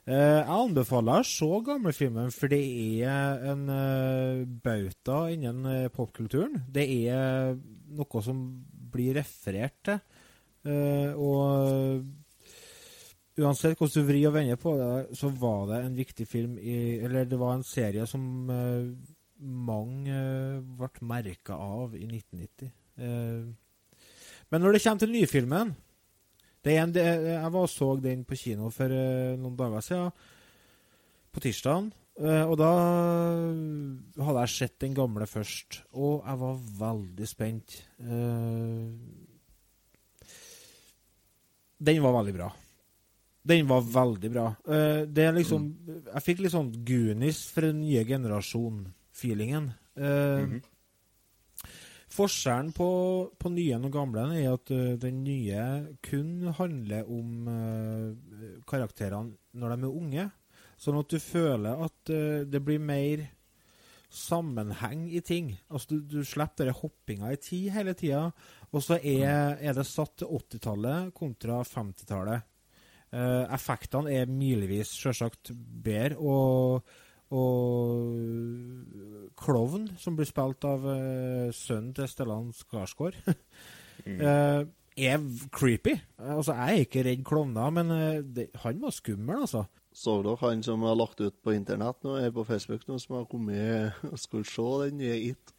Uh, 0.09 0.41
jeg 0.41 0.47
anbefaler 0.49 1.21
å 1.21 1.25
se 1.25 1.49
gamlefilmen, 1.65 2.31
for 2.33 2.49
det 2.49 2.61
er 3.05 3.43
en 3.53 3.69
uh, 3.69 4.45
bauta 4.45 5.29
innen 5.33 5.65
uh, 5.67 5.89
popkulturen. 5.89 6.63
Det 6.71 6.85
er 7.09 7.57
noe 7.97 8.23
som 8.23 8.65
blir 8.93 9.15
referert 9.17 9.77
til. 9.85 10.01
Eh, 10.69 11.13
og 11.15 12.05
uansett 13.39 13.79
hvordan 13.79 13.95
du 13.95 14.09
vrir 14.09 14.29
og 14.29 14.35
vender 14.35 14.59
på 14.61 14.75
det, 14.79 15.17
så 15.19 15.31
var 15.31 15.69
det 15.71 15.79
en 15.85 15.97
viktig 15.97 16.27
film 16.29 16.59
i 16.59 16.99
Eller 17.05 17.29
det 17.29 17.39
var 17.39 17.55
en 17.55 17.67
serie 17.67 18.07
som 18.07 18.23
uh, 18.51 18.91
mange 19.39 20.11
uh, 20.13 20.63
ble 20.79 21.07
merka 21.07 21.55
av 21.55 21.95
i 21.95 22.05
1990. 22.07 22.73
Uh, 22.99 23.55
men 24.49 24.65
når 24.65 24.75
det 24.75 24.83
kommer 24.83 25.05
til 25.05 25.15
nyfilmen 25.15 25.77
det 26.65 26.75
er 26.75 26.83
en, 26.83 26.93
det, 26.93 27.05
Jeg 27.07 27.53
var 27.55 27.71
så 27.71 27.89
den 28.03 28.25
på 28.29 28.37
kino 28.37 28.69
for 28.75 28.93
eh, 28.93 29.39
noen 29.39 29.57
dager 29.57 29.85
siden, 29.85 30.11
på 31.33 31.43
tirsdagen. 31.45 31.93
Eh, 32.19 32.45
og 32.45 32.57
da 32.59 32.71
hadde 34.27 34.43
jeg 34.43 34.55
sett 34.55 34.79
den 34.83 34.97
gamle 34.97 35.29
først, 35.31 35.83
og 35.95 36.27
jeg 36.27 36.41
var 36.43 36.63
veldig 36.83 37.29
spent. 37.31 37.79
Eh, 38.03 38.89
den 41.79 42.03
var 42.03 42.17
veldig 42.19 42.35
bra. 42.35 42.51
Den 43.49 43.69
var 43.69 43.85
veldig 43.85 44.31
bra. 44.33 44.49
Uh, 44.69 45.05
det 45.09 45.25
er 45.25 45.37
liksom 45.37 45.69
Jeg 45.89 46.25
fikk 46.25 46.43
litt 46.45 46.55
sånn 46.55 46.73
Goonies 46.87 47.45
for 47.53 47.69
den 47.69 47.81
nye 47.85 48.05
generasjon-feelingen. 48.09 49.71
Eh, 49.99 50.59
Forskjellen 52.13 52.71
på, 52.75 52.89
på 53.37 53.51
nye 53.53 53.79
og 53.79 53.93
gamle 53.95 54.27
er 54.39 54.53
at 54.53 54.73
uh, 54.75 54.99
den 55.01 55.23
nye 55.27 55.65
kun 56.05 56.51
handler 56.59 57.09
om 57.09 57.49
karakterene 58.69 59.37
når 59.59 59.75
de 59.75 59.89
er 59.89 59.99
unge. 60.03 60.29
Sånn 60.79 61.01
at 61.01 61.11
du 61.11 61.19
føler 61.19 61.81
at 61.89 62.11
det 62.47 62.61
blir 62.63 62.79
mer 62.79 63.25
sammenheng 64.15 65.09
i 65.11 65.21
ting. 65.21 65.51
Altså 65.69 65.97
Du, 65.97 66.21
du 66.21 66.25
slipper 66.25 66.69
den 66.69 66.77
hoppinga 66.79 67.33
i 67.35 67.41
tid 67.43 67.73
hele 67.75 67.97
tida. 67.99 68.29
Og 68.71 68.85
så 68.85 69.01
er, 69.03 69.59
er 69.59 69.75
det 69.75 69.87
satt 69.89 70.21
til 70.21 70.31
80-tallet 70.39 71.11
kontra 71.17 71.59
50-tallet. 71.67 72.47
Eh, 73.09 73.45
effektene 73.57 74.13
er 74.13 74.29
milevis 74.29 74.91
selvsagt 75.01 75.53
bedre. 75.85 76.19
Og, 76.21 76.83
og 77.33 78.11
Klovn, 79.39 79.89
som 80.01 80.17
blir 80.19 80.29
spilt 80.29 80.65
av 80.67 80.85
uh, 80.85 81.49
sønnen 81.55 81.93
til 81.97 82.09
Stellan 82.11 82.49
Skarsgård, 82.57 83.19
uh, 83.29 84.65
er 85.09 85.27
creepy. 85.55 85.95
Altså, 86.19 86.57
Jeg 86.57 86.69
er 86.69 86.87
ikke 86.87 87.05
redd 87.07 87.25
klovner, 87.29 87.71
men 87.77 87.93
uh, 87.93 88.25
det, 88.25 88.49
han 88.65 88.81
var 88.83 88.97
skummel, 88.97 89.45
altså. 89.47 89.67
Så 89.99 90.19
dere 90.23 90.39
han 90.43 90.61
som 90.63 90.83
har 90.87 90.97
lagt 90.99 91.21
ut 91.21 91.37
på 91.43 91.55
internett 91.57 92.05
nå, 92.07 92.17
er 92.21 92.35
på 92.35 92.45
Facebook 92.47 92.85
nå, 92.89 92.99
som 93.03 93.17
har 93.19 93.31
kommet 93.31 93.97
og 94.07 94.19
skulle 94.21 94.47
se 94.47 94.67
den 94.85 95.01
nye 95.01 95.17
It? 95.31 95.55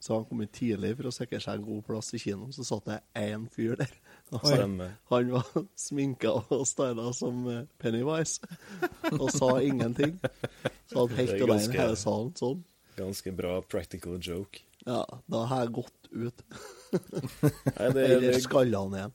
Så 0.00 0.14
han 0.14 0.26
kom 0.28 0.42
tidlig 0.52 0.94
for 0.98 1.08
å 1.08 1.14
sikre 1.14 1.40
seg 1.42 1.58
en 1.58 1.66
god 1.66 1.82
plass 1.88 2.12
i 2.14 2.20
kinoen. 2.20 2.52
Så 2.54 2.64
satt 2.68 2.86
det 2.88 3.00
én 3.18 3.48
fyr 3.52 3.76
der. 3.80 3.92
Altså, 4.34 4.56
Stemmer. 4.56 4.94
han 5.12 5.28
var 5.30 5.50
sminka 5.78 6.32
og 6.50 6.64
styla 6.66 7.12
som 7.14 7.44
eh, 7.52 7.60
Pennywise 7.78 8.42
og 9.20 9.28
sa 9.30 9.52
ingenting. 9.62 10.16
Så 10.90 11.04
han 11.04 11.12
er 11.14 11.28
alene 11.36 11.50
ganske- 11.52 11.78
hele 11.78 11.98
salen 12.00 12.32
sånn. 12.38 12.64
Ganske 12.96 13.30
bra 13.36 13.60
practical 13.62 14.16
joke. 14.24 14.62
Ja, 14.86 15.02
da 15.30 15.44
har 15.50 15.64
jeg 15.66 15.72
gått 15.76 16.10
ut. 16.10 16.42
Nei, 16.96 17.88
det, 17.92 18.02
Eller 18.06 18.20
det, 18.32 18.40
skalla 18.42 18.80
han 18.86 18.94
igjen. 18.98 19.14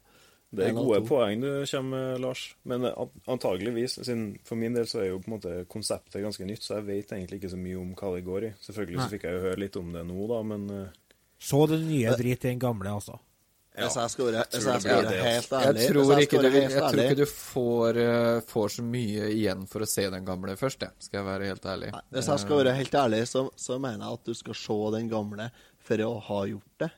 det 0.52 0.66
er 0.68 0.76
gode 0.76 1.00
poeng 1.08 1.42
du 1.44 1.48
kommer 1.72 1.90
med, 1.98 2.22
Lars. 2.24 2.44
Men 2.68 2.86
eh, 2.88 3.04
antageligvis, 3.32 3.98
siden 4.04 4.26
for 4.48 4.60
min 4.60 4.76
del 4.78 4.88
så 4.92 5.02
er 5.04 5.10
jo 5.12 5.20
på 5.24 5.32
en 5.32 5.36
måte 5.38 5.54
konseptet 5.72 6.22
ganske 6.24 6.48
nytt, 6.48 6.64
så 6.64 6.78
jeg 6.80 6.88
vet 6.92 7.12
egentlig 7.18 7.42
ikke 7.42 7.52
så 7.56 7.60
mye 7.60 7.80
om 7.82 7.92
hva 8.00 8.14
det 8.16 8.24
går 8.28 8.48
i. 8.48 8.54
Selvfølgelig 8.64 9.00
Nei. 9.02 9.08
så 9.10 9.16
fikk 9.18 9.28
jeg 9.28 9.38
jo 9.40 9.44
høre 9.48 9.62
litt 9.66 9.80
om 9.82 9.92
det 9.96 10.06
nå, 10.08 10.20
da, 10.32 10.40
men 10.54 10.70
Så 11.42 11.66
du 11.68 11.76
det 11.76 11.84
nye 11.90 12.16
drit 12.20 12.46
i 12.46 12.52
den 12.54 12.64
gamle, 12.64 12.96
altså. 13.00 13.20
Hvis 13.72 13.96
jeg 13.96 14.10
skal 14.12 14.26
være, 14.26 14.42
jeg 14.42 14.48
jeg 14.52 14.62
skal 14.62 14.92
være 14.92 15.02
det, 15.08 15.20
helt 15.24 15.52
Jeg 15.80 15.92
tror, 15.94 16.20
ikke 16.20 16.40
du, 16.42 16.48
jeg 16.60 16.72
tror 16.82 17.02
ikke 17.06 17.16
du 17.22 17.26
får, 17.32 18.00
eh, 18.04 18.40
får 18.52 18.68
så 18.76 18.84
mye 18.84 19.30
igjen 19.32 19.62
for 19.72 19.80
å 19.86 19.88
se 19.88 20.10
den 20.12 20.26
gamle 20.28 20.58
først, 20.60 20.82
jeg. 20.84 20.92
Skal 21.00 21.22
jeg 21.22 21.26
være 21.30 21.48
helt 21.54 21.66
ærlig. 21.72 21.92
Hvis 22.12 22.28
jeg 22.34 22.40
skal 22.44 22.58
være 22.66 22.74
helt 22.76 22.98
ærlig, 23.04 23.22
så, 23.32 23.46
så 23.56 23.80
mener 23.80 24.04
jeg 24.04 24.14
at 24.20 24.26
du 24.28 24.34
skal 24.34 24.54
se 24.60 24.80
den 24.98 25.08
gamle 25.10 25.48
for 25.80 26.04
å 26.04 26.12
ha 26.28 26.42
gjort 26.52 26.84
det. 26.84 26.92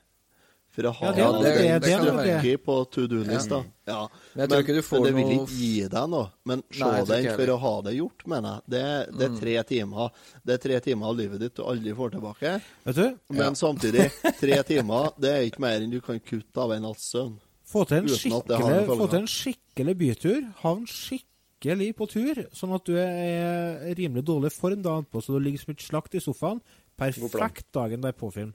For 0.73 0.89
å 0.89 0.91
ha 0.97 1.05
Ja, 1.05 1.11
det 1.13 1.21
er 1.21 1.31
det, 1.31 1.43
det, 1.43 1.53
det- 1.53 1.69
det 1.69 1.81
det, 1.81 2.03
det, 2.03 2.23
strekket 2.41 2.65
på 2.65 2.77
to 2.89 3.05
do-lista. 3.07 3.59
Ja. 3.85 3.93
Ja. 3.93 4.07
Men 4.33 4.41
jeg 4.43 4.49
tror 4.49 4.63
ikke 4.63 4.75
du 4.75 4.81
får 4.81 4.97
men 4.97 5.05
det 5.05 5.13
vil 5.13 5.25
noe 5.29 5.33
ikke 5.43 5.57
gi 5.59 5.87
deg 5.93 6.09
noe. 6.09 6.27
Men 6.49 6.63
se 6.73 6.91
den 7.09 7.27
for 7.37 7.51
å 7.53 7.57
ha 7.61 7.73
det 7.85 7.93
gjort, 7.99 8.23
mener 8.33 8.55
jeg. 8.55 8.63
Det, 8.73 8.83
det 9.19 9.27
er 9.27 9.35
tre 9.39 9.55
timer 9.69 10.09
Det 10.43 10.53
er 10.55 10.61
tre 10.63 10.79
timer 10.87 11.07
av 11.11 11.17
livet 11.19 11.39
ditt 11.43 11.55
du 11.55 11.63
aldri 11.63 11.93
får 11.97 12.15
tilbake. 12.15 12.53
Vet 12.87 12.95
du? 12.95 13.05
Men 13.29 13.43
Ja. 13.45 13.51
samtidig, 13.53 14.07
tre 14.39 14.57
timer 14.63 15.11
det 15.21 15.33
er 15.35 15.45
ikke 15.49 15.61
mer 15.65 15.81
enn 15.81 15.91
du 15.93 15.99
kan 16.01 16.19
kutte 16.19 16.57
av 16.65 16.71
en 16.73 16.81
natts 16.87 17.11
søvn. 17.13 17.37
Få 17.73 17.85
til 17.89 17.97
en 18.03 18.09
skikkelig, 18.09 18.85
få 18.89 19.07
til 19.09 19.19
en 19.21 19.29
skikkelig 19.29 19.95
bytur. 19.97 20.41
Havn 20.61 20.83
skikkelig 20.89 21.91
på 21.95 22.09
tur, 22.11 22.43
sånn 22.53 22.73
at 22.75 22.85
du 22.85 22.97
er 22.99 23.85
i 23.89 23.93
rimelig 23.97 24.25
dårlig 24.27 24.51
form 24.51 24.81
dagen 24.83 25.05
på, 25.09 25.21
så 25.23 25.33
du 25.37 25.39
ligger 25.45 25.61
som 25.63 25.71
et 25.73 25.85
slakt 25.85 26.17
i 26.17 26.21
sofaen. 26.21 26.59
Perfekt 26.97 27.71
dagen 27.73 28.01
derpå-film. 28.03 28.51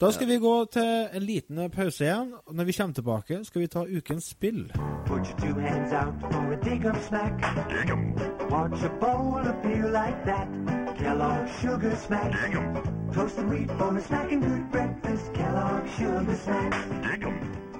Da 0.00 0.10
skal 0.10 0.26
vi 0.28 0.36
gå 0.38 0.64
til 0.72 1.08
en 1.14 1.22
liten 1.22 1.70
pause 1.70 2.04
igjen. 2.04 2.32
og 2.46 2.54
Når 2.54 2.64
vi 2.64 2.72
kommer 2.72 2.94
tilbake, 2.94 3.44
skal 3.44 3.60
vi 3.60 3.66
ta 3.66 3.78
ukens 3.96 4.24
spill. 4.24 4.72
Put 5.06 5.26
your 5.28 5.38
two 5.38 5.60
hands 5.60 5.92
out 5.92 6.14
for 6.32 6.52
a 6.52 6.56
dig 6.64 6.84
'em 6.86 6.94
snack. 7.08 7.32
Dig 7.70 7.90
'em. 7.90 8.12
Watch 8.50 8.84
a 8.84 8.88
bowl 9.00 9.38
of 9.50 9.54
beer 9.62 9.86
like 9.86 10.18
that. 10.30 10.48
Kellogg's 10.98 11.50
Sugar 11.60 11.94
Smack. 11.96 12.32
Dig 12.32 12.54
'em. 12.58 12.76
Toasted 13.14 13.44
wheat 13.50 13.70
for 13.78 13.90
my 13.92 14.00
snack 14.00 14.32
and 14.32 14.42
good 14.42 14.64
breakfast. 14.72 15.32
Kellogg's 15.34 15.90
Sugar 15.96 16.34
Snacks. 16.44 16.78
Dig 17.02 17.22
'em. 17.28 17.36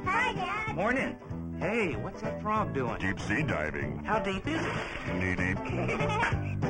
Hi, 0.07 0.33
Dad. 0.35 0.77
Morning. 0.77 1.15
Hey, 1.61 1.97
what's 2.05 2.21
that 2.23 2.43
frog 2.43 2.75
doing? 2.75 2.99
Deep 3.01 3.19
sea 3.21 3.43
diving. 3.43 4.05
How 4.07 4.19
deep 4.25 4.47
is 4.47 4.61
it? 4.71 4.75
Knee 5.21 5.37
deep. 5.43 5.59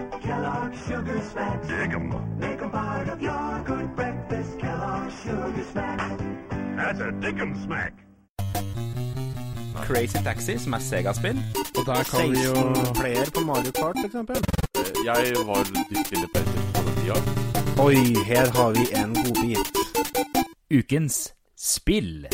Kellogg's 0.24 0.78
Sugar 0.86 1.20
Smacks. 1.32 1.68
Dig 1.68 1.92
'em. 1.94 2.06
Make 2.40 2.60
'em 2.64 2.70
part 2.70 3.08
of 3.12 3.18
your 3.28 3.64
good 3.66 3.88
breakfast. 3.96 4.50
Kellogg's 4.62 5.14
Sugar 5.22 5.64
Smacks. 5.72 6.22
That's 6.78 7.00
a 7.00 7.10
dig 7.22 7.36
'em 7.40 7.52
smack. 7.64 7.92
Crazy 9.86 10.18
Taxi, 10.24 10.58
som 10.58 10.72
er 10.72 10.78
Sega-spill. 10.78 11.38
Og 11.78 11.86
der 11.86 12.02
kan 12.12 12.30
vi 12.32 12.38
jo 12.48 12.54
player 13.00 13.30
på 13.34 13.40
Mario 13.40 13.70
Kart, 13.80 13.96
f.eks. 13.96 14.04
eksempel. 14.04 14.36
Jeg 15.04 15.16
var 15.48 15.60
inne 16.14 16.28
på 16.34 16.40
den 16.46 16.94
tida. 17.00 17.16
Oi, 17.86 17.94
her 18.30 18.46
har 18.56 18.70
vi 18.78 18.84
en 19.00 19.14
godbit. 19.24 19.68
Ukens 20.78 21.34
spill. 21.58 22.26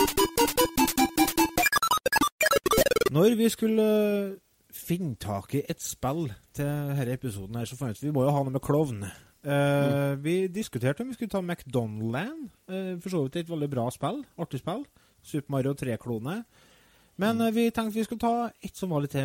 Når 3.11 3.37
vi 3.37 3.49
skulle 3.49 3.83
eh, 3.83 4.50
finne 4.81 5.17
tak 5.21 5.55
i 5.55 5.63
et 5.69 5.83
spill 5.83 6.29
til 6.57 6.65
denne 6.67 7.13
episoden, 7.13 7.57
her, 7.61 7.69
så 7.69 7.77
fant 7.79 8.01
vi 8.03 8.09
vi 8.09 8.15
må 8.17 8.25
jo 8.27 8.33
ha 8.35 8.43
noe 8.45 8.55
med 8.57 8.63
klovn. 8.65 9.05
Eh, 9.45 10.15
Vi 10.23 10.35
diskuterte 10.53 11.01
om 11.05 11.09
vi 11.09 11.15
skulle 11.15 11.31
ta 11.33 11.41
McDonaldland. 11.41 12.51
Uh, 12.69 12.99
for 13.01 13.09
så 13.11 13.23
vidt 13.25 13.37
et 13.37 13.51
veldig 13.51 13.71
bra 13.73 13.87
spill. 13.91 14.25
Artig 14.39 14.61
spill. 14.61 14.85
Super 15.23 15.51
Mario 15.53 15.73
3-klone. 15.75 16.45
Men 17.21 17.41
eh, 17.41 17.55
vi 17.55 17.71
tenkte 17.71 17.95
vi 17.99 18.05
skulle 18.05 18.21
ta 18.21 18.51
et 18.63 18.77
som 18.77 18.91
var 18.91 19.01
litt 19.05 19.17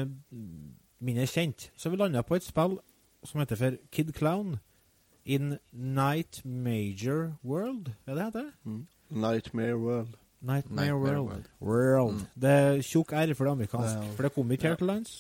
mindre 1.02 1.28
kjent. 1.28 1.70
Så 1.76 1.90
vi 1.92 2.00
landa 2.00 2.22
på 2.24 2.36
et 2.36 2.44
spill 2.48 2.78
som 3.26 3.40
heter 3.42 3.56
for 3.60 3.78
Kid 3.92 4.14
Clown 4.14 4.58
in 5.26 5.58
Night 5.74 6.42
Major 6.46 7.36
World. 7.44 7.92
Er 8.08 8.16
det 8.16 8.24
heter? 8.30 8.52
Nightmare 9.10 9.78
World. 9.78 10.16
Nightmare, 10.42 10.86
Nightmare 10.86 11.24
World. 11.24 11.30
World. 11.30 11.46
World. 11.62 12.14
Mm. 12.14 12.42
Det 12.42 12.50
er 12.50 12.82
tjukk 12.86 13.12
R 13.14 13.34
for 13.34 13.46
det 13.48 13.52
amerikansk. 13.52 14.12
For 14.16 14.24
det 14.28 14.34
kom 14.36 14.52
ikke 14.52 14.68
her 14.68 14.76
til 14.76 14.88
lands. 14.88 15.16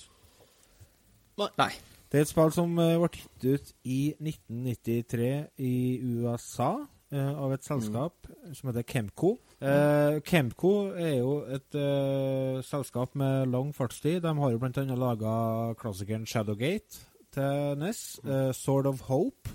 Nei. 1.38 1.72
Det 2.12 2.20
er 2.20 2.24
et 2.26 2.30
spill 2.32 2.52
som 2.56 2.78
eh, 2.80 2.96
ble 3.02 3.10
gitt 3.12 3.46
ut 3.50 3.72
i 3.92 4.00
1993 4.22 5.32
i 5.60 5.74
USA 6.22 6.70
eh, 7.12 7.32
av 7.34 7.52
et 7.56 7.66
selskap 7.66 8.30
som 8.56 8.70
heter 8.70 8.86
Kemco. 8.88 9.34
Eh, 9.60 10.22
Kemco 10.24 10.72
er 10.96 11.18
jo 11.18 11.34
et 11.52 11.76
eh, 11.76 12.62
selskap 12.64 13.18
med 13.20 13.50
lang 13.52 13.74
fartstid. 13.76 14.22
De 14.24 14.32
har 14.38 14.54
jo 14.54 14.62
bl.a. 14.62 14.86
laga 14.96 15.36
klassikeren 15.82 16.26
Shadowgate 16.30 17.04
til 17.36 17.76
NES. 17.82 18.20
eh, 18.24 18.54
Sword 18.56 18.88
of 18.94 19.02
Hope. 19.10 19.50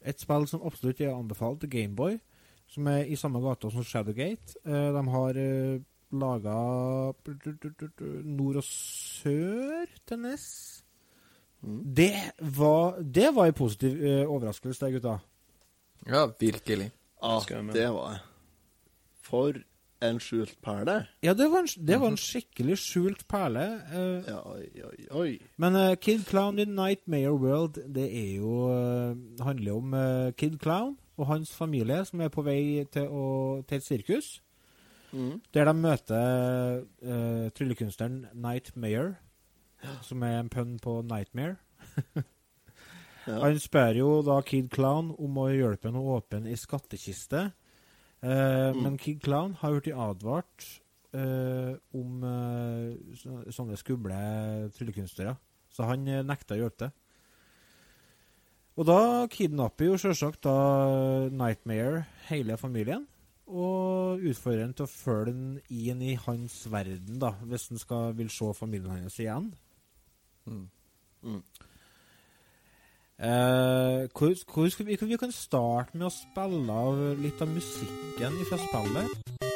Et 0.00 0.20
spill 0.20 0.46
som 0.48 0.62
absolutt 0.64 1.00
er 1.04 1.12
anbefalt 1.12 1.60
til 1.60 1.70
Gameboy, 1.74 2.16
som 2.70 2.86
er 2.88 3.04
i 3.10 3.16
samme 3.18 3.42
gata 3.44 3.68
som 3.74 3.84
Shadowgate. 3.84 4.56
Eh, 4.64 4.90
de 4.96 5.04
har 5.12 5.42
uh, 5.44 5.80
laga 6.12 6.58
Nord 8.24 8.62
og 8.62 8.64
Sør 8.64 9.90
til 10.06 10.18
NES. 10.24 10.46
Det 11.62 12.12
var 12.38 13.02
Det 13.02 13.34
var 13.34 13.46
en 13.46 13.54
positiv 13.54 13.98
uh, 14.02 14.30
overraskelse, 14.30 14.86
det, 14.86 14.92
gutta. 14.92 15.18
Ja, 16.06 16.26
virkelig. 16.40 16.90
Ja, 17.22 17.40
det 17.72 17.88
var 17.92 18.10
det. 18.10 18.20
For 19.22 19.52
en 20.00 20.20
skjult 20.22 20.54
perle. 20.62 21.06
Ja, 21.22 21.34
det 21.34 21.48
var 21.50 21.58
en, 21.58 21.86
det 21.86 22.00
var 22.00 22.12
en 22.12 22.16
skikkelig 22.16 22.78
skjult 22.78 23.24
perle. 23.28 23.64
eh, 23.90 24.36
oi, 24.46 24.68
oi, 24.84 25.06
oi. 25.10 25.38
Men 25.56 25.74
uh, 25.74 25.94
Kid 25.96 26.24
Clown 26.24 26.58
in 26.58 26.76
Nightmare 26.76 27.34
World, 27.34 27.82
det 27.94 28.06
er 28.06 28.36
jo 28.36 28.70
uh, 28.70 29.44
handler 29.44 29.72
om 29.72 29.96
Kid 30.38 30.58
Clown 30.62 30.96
og 31.16 31.26
hans 31.26 31.50
familie 31.50 32.04
som 32.04 32.20
er 32.20 32.28
på 32.28 32.42
vei 32.46 32.86
til, 32.92 33.10
å, 33.10 33.62
til 33.66 33.76
et 33.76 33.84
sirkus. 33.84 34.40
Mm. 35.10 35.40
Der 35.54 35.64
de 35.64 35.74
møter 35.74 36.84
tryllekunstneren 37.56 38.26
Nightmare, 38.34 39.16
som 40.06 40.22
er 40.26 40.40
en 40.40 40.50
pønn 40.52 40.76
på 40.82 41.00
Nightmare. 41.06 41.56
Ja. 43.28 43.42
Han 43.42 43.58
spør 43.60 43.92
jo 43.98 44.06
da 44.24 44.38
Kid 44.40 44.70
Clown 44.72 45.10
om 45.20 45.34
å 45.36 45.50
hjelpe 45.52 45.90
ham 45.90 45.98
å 46.00 46.14
åpne 46.14 46.48
ei 46.48 46.56
skattkiste. 46.56 47.50
Eh, 48.22 48.70
Mm. 48.72 48.78
Men 48.82 48.96
Kid 48.96 49.20
Clown 49.20 49.52
har 49.60 49.74
blitt 49.76 49.92
advart 49.92 50.64
eh, 51.12 51.74
om 51.92 52.24
eh, 52.24 53.50
sånne 53.52 53.76
skumle 53.76 54.70
tryllekunstnere. 54.78 55.36
Så 55.68 55.84
han 55.84 56.08
eh, 56.08 56.24
nekta 56.24 56.56
å 56.56 56.62
hjelpe 56.62 56.86
til. 56.86 56.96
Og 58.78 58.86
da 58.88 59.26
kidnapper 59.28 59.90
jo 59.90 60.00
selvsagt 60.00 60.42
da 60.46 61.28
Nightmare 61.28 62.06
hele 62.30 62.56
familien. 62.56 63.06
Og 63.48 64.24
utfordrer 64.24 64.66
ham 64.66 64.74
til 64.76 64.88
å 64.88 64.92
følge 64.92 65.32
den 65.32 65.60
inn 65.68 66.02
i 66.04 66.16
hans 66.20 66.60
verden, 66.70 67.20
da, 67.20 67.34
hvis 67.44 67.68
han 67.70 67.80
skal, 67.80 68.12
vil 68.18 68.32
se 68.32 68.52
familien 68.56 68.92
hans 68.92 69.20
igjen. 69.20 69.52
Mm. 70.48 71.42
Eh, 73.18 74.08
hvor, 74.14 74.52
hvor 74.52 74.68
skal 74.68 74.86
vi, 74.86 74.98
vi 75.00 75.16
kan 75.16 75.32
starte 75.34 75.98
med 75.98 76.06
å 76.06 76.14
spille 76.14 76.72
av 76.72 77.00
litt 77.18 77.42
av 77.42 77.50
musikken 77.50 78.38
fra 78.46 78.60
spillet. 78.62 79.47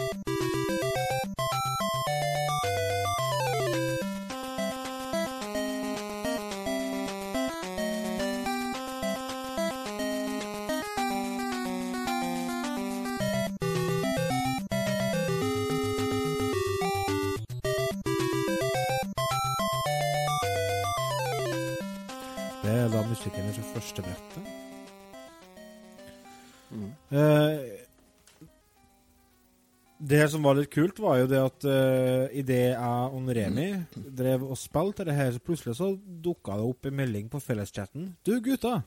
Det 30.23 30.31
som 30.31 30.45
var 30.47 30.57
litt 30.57 30.71
kult, 30.71 31.01
var 31.03 31.19
jo 31.19 31.29
det 31.31 31.41
at 31.43 31.67
uh, 31.67 32.33
idet 32.39 32.61
jeg 32.73 33.19
og 33.19 33.31
Remi 33.35 33.69
drev 33.93 34.45
og 34.47 34.59
spilte 34.61 35.07
det 35.09 35.17
her, 35.17 35.33
så 35.35 35.43
plutselig 35.43 35.75
så 35.79 35.91
dukka 35.99 36.57
det 36.59 36.67
opp 36.69 36.89
en 36.89 36.97
melding 37.01 37.31
på 37.33 37.41
felleschatten. 37.43 38.13
Du, 38.23 38.37
gutta! 38.45 38.81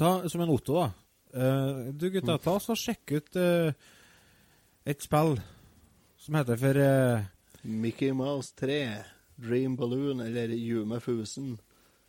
Ta, 0.00 0.14
som 0.32 0.44
en 0.44 0.52
Otto, 0.54 0.78
da. 0.80 0.88
Uh, 1.30 1.90
du, 1.92 2.08
gutta, 2.14 2.38
ta 2.42 2.56
så 2.62 2.74
sjekk 2.78 3.12
ut 3.18 3.36
uh, 3.38 3.70
et 4.88 5.04
spill 5.04 5.36
som 6.20 6.38
heter 6.40 6.58
for 6.58 6.80
uh, 6.80 7.28
Mickey 7.62 8.14
Mouse 8.16 8.56
3, 8.58 8.80
Dream 9.40 9.76
Balloon 9.76 10.24
eller 10.24 10.56
Jume 10.56 11.00
Fusen. 11.04 11.58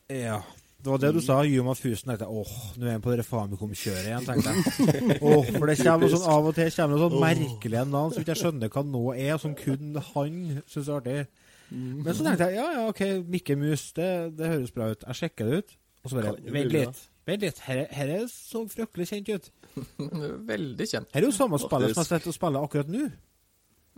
Ja. 0.08 0.42
Det 0.82 0.90
var 0.90 1.02
det 1.02 1.12
du 1.14 1.20
sa, 1.22 1.36
Yuma 1.46 1.76
Fusen. 1.78 2.10
Jeg 2.10 2.22
tenkte, 2.22 2.28
åh, 2.28 2.54
nå 2.82 2.88
er 2.88 2.96
han 2.96 3.04
på 3.04 3.14
det 3.14 3.26
Famicom-kjøret 3.28 4.08
igjen, 4.10 4.26
tenkte 4.26 4.54
jeg. 4.56 5.18
Åh, 5.30 5.52
for 5.54 5.70
det 5.70 5.76
kommer 5.78 6.10
sånn 6.10 6.26
av 6.34 6.50
og 6.50 6.56
til 6.58 6.72
kommer 6.74 6.98
det 6.98 7.04
sånn 7.04 7.22
merkelige 7.22 7.84
navn 7.92 8.16
som 8.16 8.24
ikke 8.24 8.34
jeg 8.34 8.42
skjønner 8.42 8.74
hva 8.74 8.84
nå 8.88 9.04
er, 9.14 9.36
som 9.44 9.54
kun 9.60 10.02
han 10.08 10.42
syns 10.66 10.90
er 10.90 10.98
artig. 10.98 11.20
Men 11.72 12.10
så 12.18 12.26
tenkte 12.26 12.50
jeg, 12.50 12.58
ja, 12.58 12.66
ja, 12.80 12.88
ok, 12.90 13.04
Mikke 13.32 13.56
Mus, 13.62 13.86
det, 13.96 14.10
det 14.40 14.50
høres 14.56 14.74
bra 14.76 14.90
ut. 14.92 15.06
Jeg 15.08 15.22
sjekker 15.22 15.52
det 15.52 15.62
ut. 15.62 15.78
Og 16.02 16.10
så 16.10 16.18
bare, 16.18 16.36
vent 16.58 16.74
litt. 16.74 17.06
Vent 17.30 17.46
litt, 17.46 17.62
er 17.70 18.26
så 18.34 18.66
fryktelig 18.74 19.12
kjent 19.12 19.30
ut. 19.30 19.52
Veldig 20.52 20.88
kjent. 20.90 21.14
Her 21.14 21.22
er 21.22 21.30
jo 21.30 21.36
samme 21.36 21.62
spillet 21.62 21.94
som 21.94 22.02
jeg 22.02 22.10
sitter 22.10 22.34
og 22.34 22.38
spiller 22.40 22.66
akkurat 22.66 22.90
nå. 22.92 23.06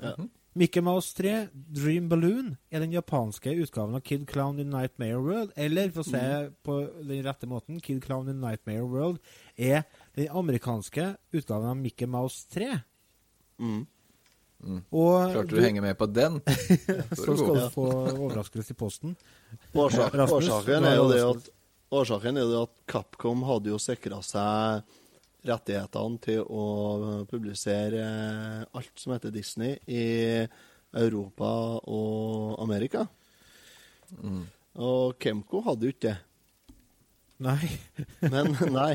Ja. 0.04 0.18
Mickey 0.54 0.82
Mouse 0.86 1.16
3, 1.18 1.48
Dream 1.54 2.10
Balloon, 2.10 2.52
er 2.70 2.84
den 2.84 2.92
japanske 2.94 3.56
utgaven 3.58 3.98
av 3.98 4.04
Kid 4.06 4.28
Clown 4.30 4.60
in 4.62 4.70
Nightmare 4.70 5.18
World. 5.18 5.54
Eller 5.58 5.90
for 5.94 6.04
å 6.04 6.12
se 6.12 6.22
på 6.66 6.76
den 7.02 7.24
rette 7.26 7.50
måten, 7.50 7.80
Kid 7.82 8.04
Clown 8.06 8.30
in 8.30 8.42
Nightmare 8.44 8.86
World 8.86 9.18
er 9.58 9.88
den 10.14 10.30
amerikanske 10.30 11.16
utgaven 11.34 11.72
av 11.72 11.82
Mickey 11.82 12.06
Mouse 12.06 12.46
3. 12.54 12.70
Mm. 13.64 13.82
Og 14.94 15.34
Klarte 15.34 15.50
du 15.50 15.58
å 15.58 15.66
henge 15.66 15.84
med 15.84 15.98
på 16.00 16.08
den? 16.08 16.38
så 17.20 17.34
skal 17.34 17.58
du 17.58 17.66
få 17.74 17.90
overraskelse 18.14 18.76
i 18.76 18.78
posten. 18.78 19.18
Årsak, 19.74 20.14
Rasmus, 20.14 20.48
årsaken 20.52 20.88
er 20.88 20.98
jo 21.02 21.10
det 21.12 21.22
at 21.32 21.52
Årsaken 21.94 22.40
er 22.42 22.48
det 22.50 22.58
at 22.58 22.72
Capcom 22.90 23.44
hadde 23.46 23.70
jo 23.70 23.78
sikra 23.82 24.18
seg 24.26 24.86
rettighetene 25.48 26.20
til 26.24 26.44
å 26.44 26.66
publisere 27.30 28.04
alt 28.72 28.94
som 29.00 29.16
heter 29.16 29.34
Disney 29.34 29.78
i 29.88 30.06
Europa 30.94 31.50
og 31.90 32.62
Amerika. 32.64 33.08
Og 34.74 35.18
Kemco 35.22 35.64
hadde 35.66 35.90
jo 35.90 35.96
ikke 35.96 36.12
det. 36.12 36.20
Nei. 37.44 37.68
Men 38.34 38.54
nei. 38.72 38.94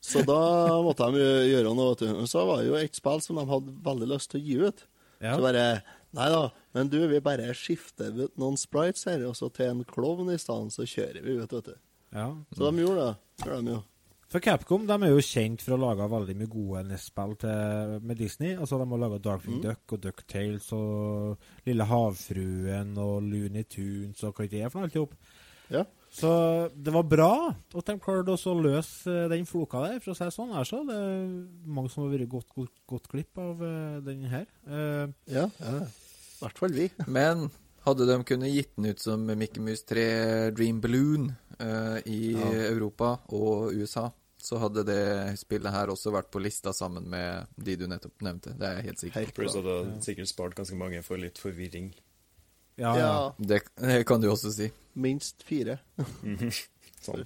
Så 0.00 0.22
da 0.26 0.40
måtte 0.84 1.08
de 1.12 1.24
gjøre 1.50 1.74
noe. 1.74 1.92
vet 1.92 2.06
du. 2.06 2.26
Så 2.30 2.46
var 2.48 2.62
det 2.62 2.70
jo 2.70 2.78
et 2.78 2.96
spill 2.96 3.20
som 3.24 3.40
de 3.40 3.44
hadde 3.50 3.74
veldig 3.84 4.08
lyst 4.14 4.32
til 4.32 4.40
å 4.40 4.46
gi 4.46 4.58
ut. 4.70 4.84
Ja. 5.18 5.34
Så 5.34 5.42
bare 5.44 5.68
Nei 6.16 6.30
da, 6.32 6.46
men 6.72 6.88
du, 6.88 7.02
vi 7.04 7.18
bare 7.20 7.50
skifter 7.52 8.14
ut 8.16 8.38
noen 8.40 8.54
sprites 8.56 9.04
her, 9.04 9.20
og 9.28 9.34
så 9.36 9.50
til 9.52 9.74
en 9.74 9.82
klovn 9.84 10.30
i 10.32 10.38
stedet, 10.40 10.72
så 10.72 10.86
kjører 10.88 11.20
vi 11.20 11.34
ut, 11.36 11.52
vet 11.52 11.68
du. 11.68 11.74
Ja. 12.16 12.30
Så 12.56 12.64
de 12.64 12.80
gjorde 12.80 13.02
det. 13.10 13.18
Gjorde 13.42 13.58
de 13.66 13.74
jo. 13.74 13.80
For 14.28 14.44
Capcom 14.44 14.82
de 14.84 14.92
er 15.06 15.12
jo 15.14 15.22
kjent 15.24 15.62
for 15.64 15.72
å 15.72 15.80
lage 15.80 16.04
veldig 16.12 16.34
mye 16.36 16.50
gode 16.52 16.82
NES-spill 16.90 17.30
med 18.04 18.18
Disney. 18.20 18.56
Altså 18.60 18.76
De 18.76 18.84
har 18.90 19.00
laga 19.00 19.18
Darkwing 19.24 19.56
Mm. 19.58 19.62
Duck 19.64 19.94
og 19.96 20.02
Ducktales 20.04 20.66
og 20.76 21.38
Lille 21.64 21.86
havfruen 21.88 22.90
og 23.00 23.22
Looney 23.24 23.64
Tunes 23.64 24.20
og 24.28 24.34
hva 24.36 24.48
det 24.50 24.60
er 24.60 24.68
for 24.68 24.80
noe 24.82 24.90
alt 24.90 24.98
i 24.98 25.00
hop. 25.00 25.14
Ja. 25.72 25.84
Så 26.12 26.28
det 26.76 26.92
var 26.92 27.04
bra 27.08 27.32
at 27.76 27.88
de 27.88 27.96
klarte 28.00 28.36
å 28.36 28.54
løse 28.56 29.08
eh, 29.12 29.28
den 29.32 29.44
floka 29.48 29.80
der, 29.84 29.98
for 30.00 30.12
å 30.12 30.16
si 30.16 30.28
sånn. 30.32 30.52
så 30.64 30.82
det 30.88 30.96
er 30.96 31.26
mange 31.68 31.90
som 31.92 32.04
har 32.04 32.14
vært 32.14 32.28
godt, 32.32 32.48
godt, 32.56 32.74
godt 32.88 33.08
glipp 33.12 33.38
av 33.38 33.60
eh, 33.64 33.98
den 34.04 34.24
her. 34.28 34.46
Uh, 34.68 35.08
Ja, 35.28 35.48
ja. 35.60 35.74
I 35.84 36.44
hvert 36.44 36.58
fall 36.60 36.72
vi. 36.76 36.90
Men 37.06 37.48
hadde 37.84 38.06
de 38.08 38.16
kunnet 38.24 38.52
gitt 38.52 38.76
den 38.76 38.92
ut 38.92 39.00
som 39.00 39.24
Mickey 39.26 39.60
Mouse 39.64 39.84
3 39.88 40.50
Dream 40.56 40.80
Balloon 40.80 41.30
eh, 41.60 41.98
i 42.06 42.32
Ja. 42.34 42.48
Europa 42.70 43.18
og 43.34 43.72
USA, 43.74 44.08
så 44.38 44.58
hadde 44.62 44.84
det 44.86 45.38
spillet 45.40 45.72
her 45.74 45.90
også 45.90 46.12
vært 46.14 46.30
på 46.30 46.40
lista 46.42 46.72
sammen 46.72 47.08
med 47.10 47.46
de 47.56 47.76
du 47.76 47.86
nettopp 47.90 48.22
nevnte. 48.22 48.52
Det 48.58 48.66
er 48.68 48.76
jeg 48.78 48.84
helt 48.90 49.00
sikker 49.02 49.26
på. 49.30 49.34
Pluss 49.40 49.56
at 49.58 49.64
det 49.66 49.76
hadde 49.78 50.02
sikkert 50.06 50.30
spart 50.30 50.54
ganske 50.58 50.78
mange 50.78 51.02
for 51.02 51.18
litt 51.18 51.38
forvirring. 51.42 51.92
ja, 52.78 52.92
ja. 52.96 53.34
Det, 53.38 53.62
det 53.76 54.04
kan 54.06 54.20
du 54.22 54.28
også 54.30 54.52
si. 54.54 54.70
Minst 54.94 55.42
fire. 55.42 55.78
Sånn. 57.02 57.24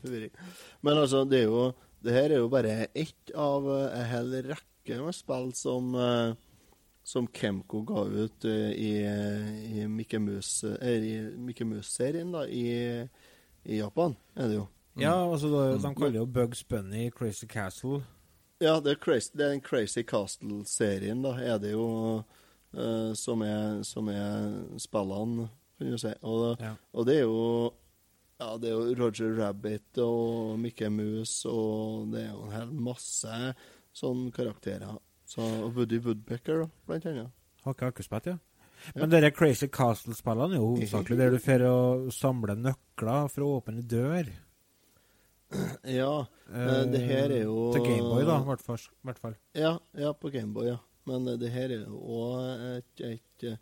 Men 0.85 0.99
altså, 1.01 1.25
det 1.25 1.45
er 1.45 1.49
jo 1.49 1.73
Det 2.03 2.13
her 2.13 2.33
er 2.35 2.41
jo 2.43 2.49
bare 2.51 2.89
ett 2.99 3.31
av 3.39 3.69
eh, 3.71 4.01
en 4.01 4.09
hel 4.11 4.33
rekke 4.49 4.97
med 5.05 5.15
spill 5.15 5.53
som 5.55 5.95
eh, 5.95 6.33
som 7.05 7.27
Kemco 7.35 7.81
ga 7.87 8.03
ut 8.07 8.45
i, 8.45 9.05
i 9.07 9.87
Mickey 9.91 10.19
Mouse 10.23 10.67
i 10.83 11.21
Mickey 11.39 11.65
Mouse-serien 11.67 12.31
da, 12.35 12.45
i, 12.47 13.03
i 13.65 13.79
Japan, 13.79 14.17
er 14.37 14.49
det 14.49 14.57
jo. 14.57 14.67
ja 15.01 15.13
altså, 15.33 15.49
de, 15.53 15.79
de 15.83 15.95
kaller 15.95 16.19
jo 16.21 16.27
Bugs 16.27 16.65
Bunny 16.65 17.11
Crazy 17.11 17.47
Castle. 17.47 18.03
Ja, 18.63 18.77
det 18.81 18.93
er, 18.93 18.99
crazy, 19.03 19.31
det 19.35 19.45
er 19.47 19.51
den 19.57 19.61
Crazy 19.65 20.03
Castle-serien, 20.07 21.23
da, 21.25 21.33
er 21.43 21.59
det 21.59 21.73
jo 21.73 21.87
uh, 22.23 23.13
som, 23.19 23.43
er, 23.43 23.81
som 23.83 24.07
er 24.13 24.53
spillene, 24.79 25.49
kan 25.79 25.91
du 25.91 25.99
si. 25.99 26.13
Og, 26.23 26.61
Ja. 26.63 26.75
og 26.93 27.07
det 27.07 27.17
er 27.21 27.25
jo 27.27 27.73
Ja, 28.43 28.57
det 28.59 28.71
er 28.71 28.75
jo 28.75 28.95
Roger 28.99 29.35
Rabbit 29.39 29.99
og 30.03 30.59
Mickey 30.59 30.89
Mouse, 30.91 31.49
og 31.49 32.09
det 32.11 32.25
er 32.25 32.31
jo 32.33 32.41
en 32.49 32.55
hel 32.55 32.71
masse 32.75 33.37
sånne 33.95 34.33
karakterer. 34.35 34.97
Så, 35.25 35.41
og 35.63 35.77
Woody 35.77 36.01
Woodpecker, 36.03 36.65
da, 36.65 36.67
blant 36.87 37.07
annet. 37.07 37.31
Har 37.63 37.77
ikke 37.77 37.87
akkurat 37.93 38.27
ja. 38.27 38.35
Men 38.97 39.13
dere 39.13 39.31
Crazy 39.35 39.69
Castle-spillene 39.73 40.57
er 40.57 40.61
jo 40.61 40.71
hovedsakelig 40.73 41.19
der 41.21 41.35
du 41.35 41.41
får 41.43 41.65
å 41.69 41.77
samle 42.15 42.57
nøkler 42.59 43.29
for 43.33 43.47
å 43.47 43.53
åpne 43.61 43.85
dør. 43.87 44.33
Ja, 45.85 46.27
eh, 46.49 46.79
det 46.89 47.03
her 47.05 47.29
er 47.29 47.43
jo 47.45 47.67
Til 47.75 47.83
Gameboy, 47.85 48.23
da, 48.25 48.39
i 48.41 48.47
hvert 48.49 49.21
fall. 49.21 49.35
Ja, 49.53 49.75
ja 50.01 50.15
på 50.17 50.31
Gameboy, 50.33 50.71
ja. 50.71 50.79
Men 51.09 51.29
eh, 51.29 51.37
det 51.41 51.51
her 51.53 51.75
er 51.75 51.83
jo 51.83 51.99
òg 52.01 52.63
et, 52.79 53.03
et 53.05 53.47
eh, 53.51 53.59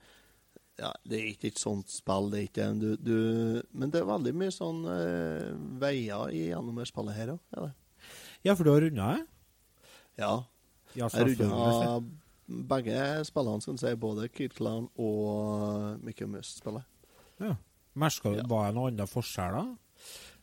Ja, 0.78 0.92
det 1.02 1.18
er 1.18 1.26
ikke 1.32 1.50
et 1.50 1.58
sånt 1.58 1.90
spill, 1.90 2.30
det 2.30 2.38
er 2.38 2.46
ikke 2.46 2.68
du, 2.78 2.86
du, 2.94 3.16
Men 3.74 3.90
det 3.90 4.04
er 4.04 4.06
veldig 4.08 4.32
mye 4.38 4.54
sånn 4.54 4.84
uh, 4.86 5.50
veier 5.82 6.30
i 6.30 6.46
gjennom 6.52 6.78
det 6.80 6.86
spillet 6.88 7.18
her 7.18 7.34
òg. 7.34 7.66
Ja, 8.46 8.54
for 8.54 8.64
du 8.64 8.72
har 8.72 8.86
runda 8.86 9.10
det? 9.16 9.26
ja. 10.22 10.32
Ja, 10.96 11.06
Jeg 11.14 11.36
runda. 11.38 12.00
Begge 12.70 13.24
spillene, 13.28 13.62
skal 13.64 13.78
si. 13.80 13.94
Både 14.01 14.28
Kid 14.32 14.55
Clown 14.59 14.88
og 15.01 16.01
Mickey 16.05 16.28
Mouse 16.28 16.59
spiller. 16.59 16.86
Ja. 17.40 17.55
Merka 17.98 18.30
du 18.34 18.42
Var 18.48 18.68
det 18.68 18.76
noe 18.76 18.90
annen 18.90 19.11
forskjell. 19.11 19.74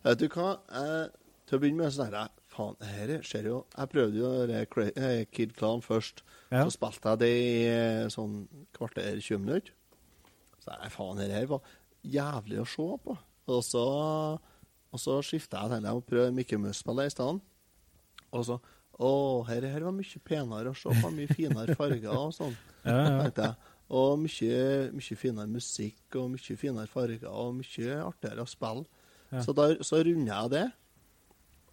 Vet 0.06 0.20
du 0.20 0.28
hva? 0.32 0.58
eh, 0.78 1.08
til 1.48 1.58
å 1.58 1.62
begynne 1.64 1.86
med 1.86 1.94
så 1.96 2.08
jeg 2.12 2.30
faen, 2.52 2.76
det 2.82 2.90
her 2.92 3.12
skjer 3.26 3.48
jo 3.48 3.58
Jeg 3.78 3.90
prøvde 3.94 4.20
jo 4.20 4.32
det 4.50 4.62
eh, 4.98 5.26
Kid 5.32 5.56
Clown 5.58 5.84
først. 5.86 6.24
Ja. 6.52 6.66
Så 6.66 6.76
spilte 6.76 7.14
jeg 7.14 7.22
det 7.24 7.32
i 7.34 7.52
eh, 7.72 8.08
sånn 8.14 8.40
kvarter 8.76 9.20
20 9.20 9.44
minutter. 9.44 9.74
Så 10.64 10.74
jeg, 10.74 10.92
faen, 10.92 11.22
det 11.22 11.32
her 11.32 11.50
var 11.52 11.76
jævlig 12.04 12.62
å 12.62 12.68
se 12.68 12.88
på. 13.04 13.18
Og 13.48 13.62
så, 13.64 13.84
og 14.92 15.00
så 15.00 15.20
skifta 15.24 15.64
jeg 15.64 15.78
til 15.80 15.92
å 15.94 16.04
prøve 16.04 16.34
Mickey 16.36 16.60
Mouse-spillet 16.60 17.08
i 17.12 17.16
stedet. 17.16 17.40
Og 18.36 18.44
så 18.44 18.60
Å, 18.98 19.10
her, 19.46 19.68
her 19.70 19.84
var 19.86 19.94
mye 19.94 20.22
penere 20.26 20.72
å 20.72 20.78
se 20.78 20.90
på. 20.90 21.12
Mye 21.14 21.36
finere 21.38 21.76
farger 21.78 22.14
og 22.16 22.36
sånn. 22.38 22.58
Ja, 22.88 23.28
ja. 23.28 23.50
Og 23.92 24.14
mye, 24.20 24.60
mye 24.96 25.16
finere 25.20 25.52
musikk 25.52 26.16
og 26.20 26.30
mye 26.34 26.56
finere 26.60 26.88
farger 26.92 27.28
og 27.30 27.58
mye 27.60 27.98
artigere 28.04 28.44
å 28.44 28.50
spille. 28.50 28.88
Ja. 29.32 29.44
Så 29.44 29.56
da 29.56 29.70
så 29.84 30.00
runda 30.08 30.32
jeg 30.32 30.54
det. 30.56 30.66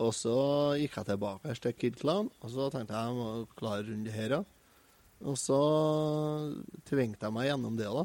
Og 0.03 0.11
så 0.17 0.35
gikk 0.81 0.99
jeg 0.99 1.09
tilbake 1.13 1.55
til 1.63 1.77
Kid 1.79 2.01
Clown, 2.01 2.29
og 2.43 2.51
så 2.51 2.67
tenkte 2.75 2.97
jeg 2.99 3.13
jeg 3.13 3.19
må 3.21 3.29
klare 3.55 3.85
å 3.85 3.87
runde 3.87 4.11
det 4.11 4.17
her 4.17 4.37
òg. 4.41 4.49
Og 5.25 5.37
så 5.39 5.59
tvingte 6.89 7.29
jeg 7.29 7.35
meg 7.37 7.47
gjennom 7.49 7.79
det, 7.79 7.87
da. 7.87 8.03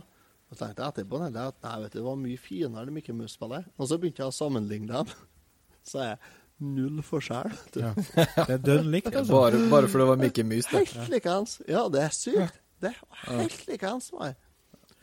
Og 0.50 0.54
så 0.58 0.64
tenkte 0.64 0.86
jeg 0.86 0.94
etterpå 0.94 1.22
at 1.26 1.34
nei, 1.66 1.74
vet 1.82 1.94
du, 1.94 1.98
det 2.00 2.06
var 2.06 2.22
mye 2.22 2.42
finere 2.42 2.86
det 2.88 2.94
Mickey 2.94 3.16
Mouse-spillet. 3.18 3.68
Og 3.78 3.90
så 3.90 3.98
begynte 3.98 4.24
jeg 4.24 4.32
å 4.32 4.38
sammenligne 4.38 4.90
dem. 4.94 5.18
Så 5.90 6.04
jeg 6.04 6.18
null 6.60 7.02
forskjell. 7.06 7.52
Ja. 7.80 7.94
Det 8.48 8.56
er 8.58 8.64
dønn 8.64 8.90
likt, 8.92 9.12
altså. 9.16 9.32
Bare, 9.34 9.62
bare 9.72 9.88
for 9.92 10.02
det 10.04 10.08
var 10.10 10.20
Mickey 10.20 10.44
Mouse, 10.44 10.70
det. 10.72 10.86
Helt 10.94 11.14
likeens. 11.14 11.58
Ja, 11.70 11.86
det 11.92 12.02
er 12.08 12.14
sykt. 12.16 12.60
Det 12.80 12.92
er 12.94 13.00
helt 13.40 13.64
likeens 13.68 14.10
for 14.12 14.24
meg. 14.26 14.36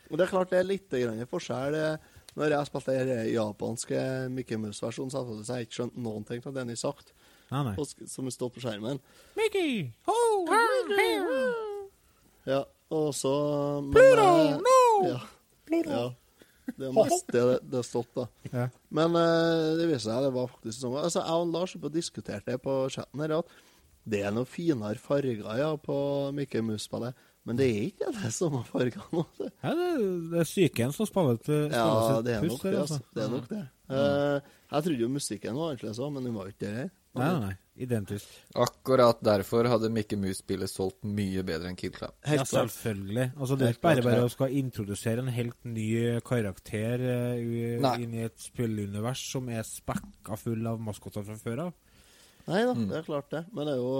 Og 0.09 0.17
det 0.17 0.25
er 0.27 0.31
klart 0.31 0.49
det 0.53 0.59
er 0.61 0.67
litt 0.69 0.89
grann 0.93 1.19
forskjell. 1.29 1.75
eh, 1.75 1.97
Når 2.37 2.51
jeg 2.53 2.57
har 2.61 2.67
spilt 2.69 2.85
den 2.85 3.27
japanske 3.33 4.01
Mickey 4.31 4.57
Mouse-versjonen, 4.61 5.11
så 5.11 5.23
har 5.25 5.59
jeg 5.59 5.67
ikke 5.67 5.79
skjønt 5.81 5.97
noen 5.97 6.23
ting 6.29 6.41
av 6.45 6.53
det 6.53 6.61
han 6.63 6.69
har 6.73 6.79
sagt. 6.79 7.13
Nei, 7.51 7.63
nei. 7.63 7.73
og 7.79 8.07
Som 8.11 8.29
står 8.31 8.49
på 8.55 8.61
skjermen. 8.63 8.99
Mickey! 9.39 9.89
Ja, 12.47 12.61
og 12.95 13.09
så 13.15 13.33
Pluto, 13.91 14.23
eh, 14.23 14.55
no! 14.63 14.79
Ja. 15.09 15.19
Pluto. 15.67 15.91
ja. 15.91 16.05
Det 16.75 16.89
er 16.89 16.93
mest 16.95 17.31
det 17.31 17.45
det 17.63 17.79
har 17.79 17.87
stått, 17.87 18.09
da. 18.17 18.27
Ja. 18.51 18.67
Men 18.99 19.15
uh, 19.15 19.77
det 19.79 19.87
viser 19.87 20.09
seg 20.09 20.27
det 20.27 20.33
var 20.35 20.51
faktisk 20.51 20.81
sånn. 20.81 20.97
Altså, 20.99 21.23
jeg 21.23 21.45
og 21.45 21.55
Lars 21.55 21.77
har 21.77 21.93
diskutert 21.93 22.49
det 22.49 22.59
på 22.63 22.75
chatten 22.93 23.23
her, 23.23 23.37
at 23.39 23.55
det 24.07 24.21
er 24.23 24.35
noen 24.35 24.47
finere 24.47 24.99
farger 25.01 25.41
ja, 25.59 25.71
på 25.79 25.97
Mikke 26.35 26.61
Mus-spillet. 26.63 27.15
Men 27.47 27.55
det 27.59 27.67
er 27.71 27.83
ikke 27.87 28.11
det 28.11 28.33
samme 28.35 28.59
fargene. 28.67 29.23
Altså. 29.23 29.49
Ja, 29.63 29.71
det, 29.79 29.89
det 30.33 30.39
er 30.41 30.47
psyken 30.49 30.93
som 30.95 31.07
spiller 31.07 31.37
til 31.39 31.69
Ja, 31.71 31.87
det 32.23 32.33
er 32.35 32.43
nok 32.43 32.63
det. 32.63 32.73
altså. 32.81 32.99
Det 33.15 33.23
er 33.23 33.31
nok 33.31 33.49
det. 33.51 33.63
Uh, 33.87 34.55
jeg 34.67 34.83
trodde 34.83 35.03
jo 35.05 35.11
musikken 35.11 35.55
var 35.55 35.71
annerledes 35.71 36.01
òg, 36.03 36.11
men 36.11 36.27
den 36.27 36.35
var 36.35 36.49
jo 36.49 36.55
ikke 36.55 36.65
det. 36.65 36.73
Nei, 36.83 36.91
nei, 37.21 37.39
nei. 37.45 37.55
Identisk. 37.77 38.29
Akkurat 38.57 39.19
derfor 39.21 39.67
hadde 39.69 39.91
Mickey 39.93 40.17
Mouse-spillet 40.17 40.71
solgt 40.71 41.03
mye 41.05 41.43
bedre 41.45 41.69
enn 41.69 41.77
Kid 41.77 41.93
Clown. 41.93 42.15
ja, 42.25 42.45
selvfølgelig. 42.49 43.27
Altså, 43.37 43.57
det 43.59 43.67
er 43.67 43.75
ikke 43.75 43.85
bare 43.85 44.05
bare 44.07 44.23
å 44.25 44.31
skal 44.33 44.55
introdusere 44.57 45.21
en 45.21 45.29
helt 45.35 45.67
ny 45.69 45.89
karakter 46.25 47.03
uh, 47.05 47.91
inn 48.01 48.15
i 48.17 48.23
et 48.25 48.39
spillunivers 48.41 49.21
som 49.29 49.51
er 49.53 49.67
spekka 49.67 50.39
full 50.41 50.65
av 50.71 50.81
maskoter 50.81 51.27
fra 51.27 51.37
før 51.43 51.67
av. 51.67 51.75
Nei 52.47 52.63
da, 52.65 52.73
det 52.79 52.97
er 53.01 53.05
klart 53.05 53.29
det. 53.35 53.43
Men 53.53 53.69
det 53.69 53.75
er 53.75 53.83
jo 53.83 53.93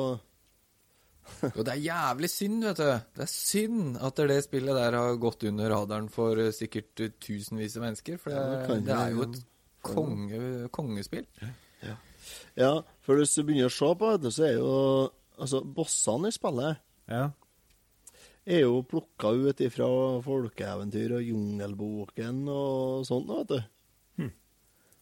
Og 1.57 1.61
det 1.67 1.73
er 1.73 1.83
jævlig 1.83 2.29
synd, 2.31 2.63
vet 2.63 2.79
du. 2.79 2.89
Det 3.17 3.23
er 3.25 3.31
synd 3.31 3.97
at 4.09 4.21
det 4.31 4.39
spillet 4.45 4.77
der 4.79 4.97
har 4.97 5.21
gått 5.21 5.43
under 5.49 5.73
radaren 5.73 6.09
for 6.11 6.39
eh, 6.39 6.53
sikkert 6.55 7.03
eh, 7.03 7.13
tusenvis 7.19 7.77
av 7.77 7.87
mennesker. 7.87 8.19
For 8.21 8.33
det, 8.33 8.41
Ja, 8.41 8.67
det 8.71 8.77
det 8.87 8.97
er 8.97 9.15
jo 9.15 9.25
et 9.27 9.41
konge, 9.87 10.41
kongespill. 10.73 11.27
Ja, 11.83 11.97
for 13.01 13.19
hvis 13.19 13.35
du 13.35 13.43
begynner 13.43 13.69
å 13.71 13.73
se 13.77 13.91
på 13.99 14.13
det, 14.21 14.33
så 14.33 14.47
er 14.49 14.57
jo 14.59 14.73
Altså, 15.37 15.59
bossene 15.61 16.31
i 16.31 16.33
spillet 16.33 16.79
Ja. 17.07 17.27
er 18.47 18.61
jo 18.63 18.79
plukka 18.81 19.29
ut 19.37 19.59
ifra 19.61 19.85
folkeeventyr 20.25 21.13
og 21.13 21.21
Jungelboken 21.21 22.39
og 22.49 23.05
sånt, 23.05 23.27
vet 23.29 23.51
du. 23.51 23.59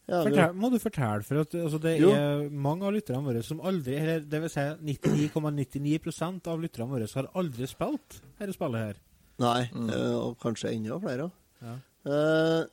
Ja, 0.06 0.20
Fortell, 0.22 0.52
må 0.54 0.68
du 0.70 0.78
fortelle, 0.78 1.24
for 1.26 1.40
at 1.42 1.54
altså, 1.58 1.80
det 1.82 1.96
Jo. 1.98 2.12
er 2.14 2.44
mange 2.50 2.86
av 2.86 2.92
lytterne 2.94 3.24
våre 3.26 3.42
som 3.42 3.58
aldri 3.58 3.96
eller 3.98 4.20
Det 4.20 4.40
vil 4.40 4.50
si 4.50 4.60
99,99 4.60 6.46
av 6.46 6.60
lytterne 6.62 6.90
våre 6.92 7.08
har 7.12 7.30
aldri 7.34 7.66
spilt 7.66 8.20
dette 8.38 8.54
spillet 8.54 8.78
her. 8.78 9.00
Nei, 9.38 9.62
eh, 9.72 10.14
og 10.14 10.38
kanskje 10.38 10.70
enda 10.72 11.00
flere. 11.00 11.30
Ja. 11.60 11.74
Uh, 12.06 12.66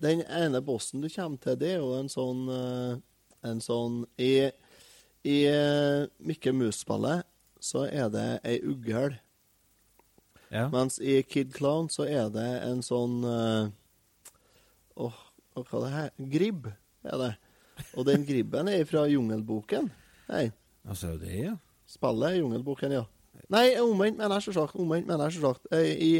den 0.00 0.22
ene 0.22 0.60
bossen 0.62 1.00
du 1.02 1.08
kommer 1.08 1.40
til, 1.42 1.56
det 1.56 1.72
er 1.74 1.80
jo 1.82 1.94
en 1.98 2.08
sånn 2.08 2.46
eh, 2.48 3.00
En 3.46 3.60
sånn 3.62 4.02
I, 4.18 4.50
i 5.26 5.38
eh, 5.46 6.06
Mikke 6.18 6.52
Mus-spillet 6.56 7.26
så 7.62 7.84
er 7.86 8.10
det 8.14 8.28
ei 8.46 8.58
uggel. 8.66 9.16
Ja. 10.50 10.68
Mens 10.72 10.96
i 10.98 11.20
Kid 11.28 11.52
Clown 11.54 11.90
så 11.92 12.06
er 12.08 12.30
det 12.32 12.48
en 12.64 12.80
sånn 12.84 13.20
eh, 13.28 13.68
Åh, 14.98 15.18
hva 15.54 15.64
er 15.64 15.84
det 15.84 15.92
her? 15.94 16.10
Gribb 16.32 16.70
er 17.06 17.20
det. 17.20 17.32
Og 17.94 18.06
den 18.08 18.24
gribben 18.26 18.70
er 18.72 18.82
fra 18.88 19.04
Jungelboken. 19.06 19.90
Nei. 20.30 20.48
Altså, 20.88 21.12
det 21.20 21.30
er 21.30 21.44
ja. 21.44 21.54
Spillet 21.88 22.32
er 22.32 22.40
Jungelboken, 22.40 22.96
ja. 22.96 23.04
Nei, 23.52 23.68
omvendt 23.80 24.18
mener 24.18 24.40
jeg 24.40 24.48
selvsagt. 24.48 24.74
Omvendt 24.80 25.06
mener 25.08 25.28
jeg 25.28 25.38
selvsagt. 25.38 25.68
Eh, 25.72 25.92
I, 25.94 26.10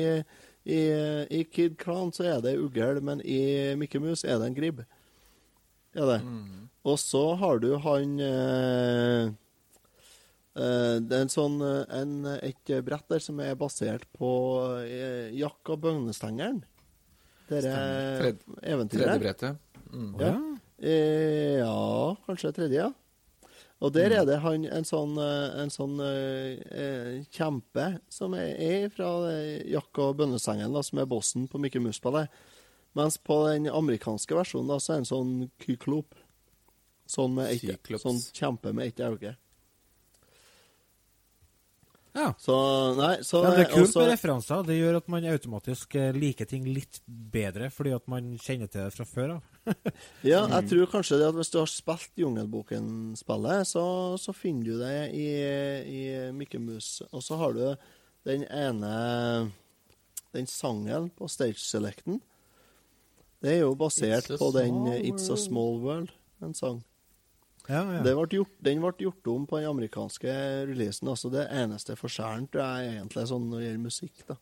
i, 0.69 0.79
I 1.41 1.43
Kid 1.51 1.75
Clown 1.81 2.13
så 2.15 2.29
er 2.31 2.45
det 2.45 2.55
ugl, 2.61 3.03
men 3.05 3.21
i 3.25 3.75
Mikke 3.81 4.01
Mus 4.01 4.23
er 4.25 4.39
det 4.39 4.49
en 4.49 4.57
gribb. 4.57 4.85
Er 5.99 6.13
det. 6.13 6.21
Og 6.89 6.97
så 7.03 7.23
har 7.41 7.61
du 7.65 7.71
han 7.85 8.17
eh, 8.25 9.29
Eh, 10.59 10.97
det 11.07 11.15
er 11.15 11.21
en 11.23 11.31
sånn, 11.31 11.61
eh, 11.63 11.85
en, 12.01 12.15
et 12.43 12.71
brett 12.83 13.05
der 13.13 13.21
som 13.23 13.39
er 13.45 13.53
basert 13.55 14.03
på 14.19 14.29
eh, 14.83 15.29
Jack 15.39 15.71
og 15.71 15.79
bøgnestengeren. 15.85 16.57
Dere 17.47 17.75
Tred- 18.19 18.43
eventyret. 18.67 19.05
Tredje 19.07 19.23
brettet. 19.23 19.61
Mm. 19.93 20.09
Ja. 20.19 20.33
Eh, 20.83 21.61
ja, 21.61 22.17
kanskje 22.27 22.51
tredje, 22.57 22.89
ja. 22.89 22.91
Og 23.79 23.93
der 23.95 24.11
er 24.19 24.27
det 24.27 24.41
han, 24.43 24.65
en 24.67 24.89
sånn, 24.89 25.15
eh, 25.23 25.63
en 25.63 25.71
sånn 25.71 25.95
eh, 26.03 26.59
eh, 26.75 27.15
kjempe 27.39 27.87
som 28.11 28.35
er, 28.35 28.51
er 28.59 28.91
fra 28.91 29.13
jakk- 29.31 29.69
Jack 29.77 30.01
og 30.09 30.17
bønnesengen, 30.19 30.75
da, 30.75 30.83
som 30.83 30.99
er 30.99 31.07
bossen 31.07 31.47
på 31.47 31.61
Mikke 31.63 31.79
Mus-ballet. 31.85 32.27
Mens 32.99 33.15
på 33.23 33.45
den 33.47 33.71
amerikanske 33.71 34.35
versjonen 34.35 34.75
da, 34.75 34.81
så 34.83 34.97
er 34.97 34.99
det 34.99 35.07
en 35.07 35.13
sånn 35.15 35.35
kyklop. 35.63 36.19
Sånn, 37.09 37.35
med 37.39 37.55
et, 37.55 37.93
sånn 38.03 38.19
kjempe 38.37 38.75
med 38.77 38.91
ett 38.91 39.01
øye. 39.01 39.35
Ja. 42.19 42.33
Så, 42.41 42.55
nei, 42.99 43.19
så 43.23 43.43
Ja, 43.45 43.51
det 43.55 43.67
er 43.67 43.71
kult 43.73 43.87
også- 43.89 44.01
med 44.01 44.11
referanser. 44.11 44.63
Det 44.67 44.77
gjør 44.79 44.97
at 44.97 45.09
man 45.09 45.25
automatisk 45.25 45.95
eh, 45.95 46.13
liker 46.13 46.47
ting 46.47 46.65
litt 46.65 47.01
bedre, 47.07 47.71
fordi 47.71 47.93
at 47.95 48.09
man 48.09 48.33
kjenner 48.39 48.67
til 48.71 48.85
det 48.89 48.93
fra 48.95 49.05
før 49.05 49.35
av. 49.37 49.43
Ja, 50.25 50.47
jeg 50.49 50.69
tror 50.71 50.87
kanskje 50.91 51.19
det 51.21 51.29
at 51.29 51.35
hvis 51.37 51.51
du 51.53 51.59
har 51.61 51.67
spilt 51.71 52.11
Jungelboken-spillet, 52.17 53.67
så, 53.69 53.85
så 54.19 54.35
finner 54.35 54.65
du 54.65 54.79
det 54.81 55.13
i, 55.15 55.29
i 55.85 56.33
Mikke 56.33 56.59
Mus. 56.59 57.03
Og 57.13 57.23
så 57.23 57.37
har 57.39 57.53
du 57.53 57.77
den 58.25 58.45
ene 58.51 59.53
Den 60.35 60.47
sangen 60.47 61.11
på 61.17 61.29
Stage 61.29 61.61
Selecten. 61.61 62.21
Det 63.41 63.53
er 63.55 63.61
jo 63.63 63.75
basert 63.79 64.27
på 64.41 64.51
den 64.53 64.75
It's 65.07 65.31
a. 65.31 65.37
Small 65.37 65.79
World, 65.81 66.11
en 66.43 66.55
sang. 66.55 66.83
Ja, 67.69 67.83
ja. 67.93 68.03
Det 68.03 68.15
ble 68.17 68.27
gjort, 68.39 68.53
den 68.65 68.81
ble 68.81 68.93
gjort 69.05 69.27
om 69.29 69.47
på 69.47 69.59
den 69.61 69.69
amerikanske 69.69 70.33
releasen. 70.71 71.09
altså 71.13 71.31
Det 71.31 71.47
eneste 71.53 71.97
forskjellen 72.01 72.47
tror 72.49 72.63
jeg 72.65 72.95
egentlig 72.97 73.23
er 73.23 73.27
sånn 73.29 73.49
når 73.51 73.59
det 73.61 73.67
gjelder 73.69 73.85
musikk, 73.85 74.23
da, 74.31 74.37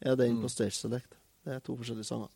er 0.00 0.16
den 0.20 0.36
Mm. 0.36 0.42
på 0.44 0.50
Stage 0.50 0.76
Select. 0.78 1.16
Det 1.44 1.54
er 1.56 1.60
to 1.66 1.74
forskjellige 1.76 2.06
sanger. 2.06 2.28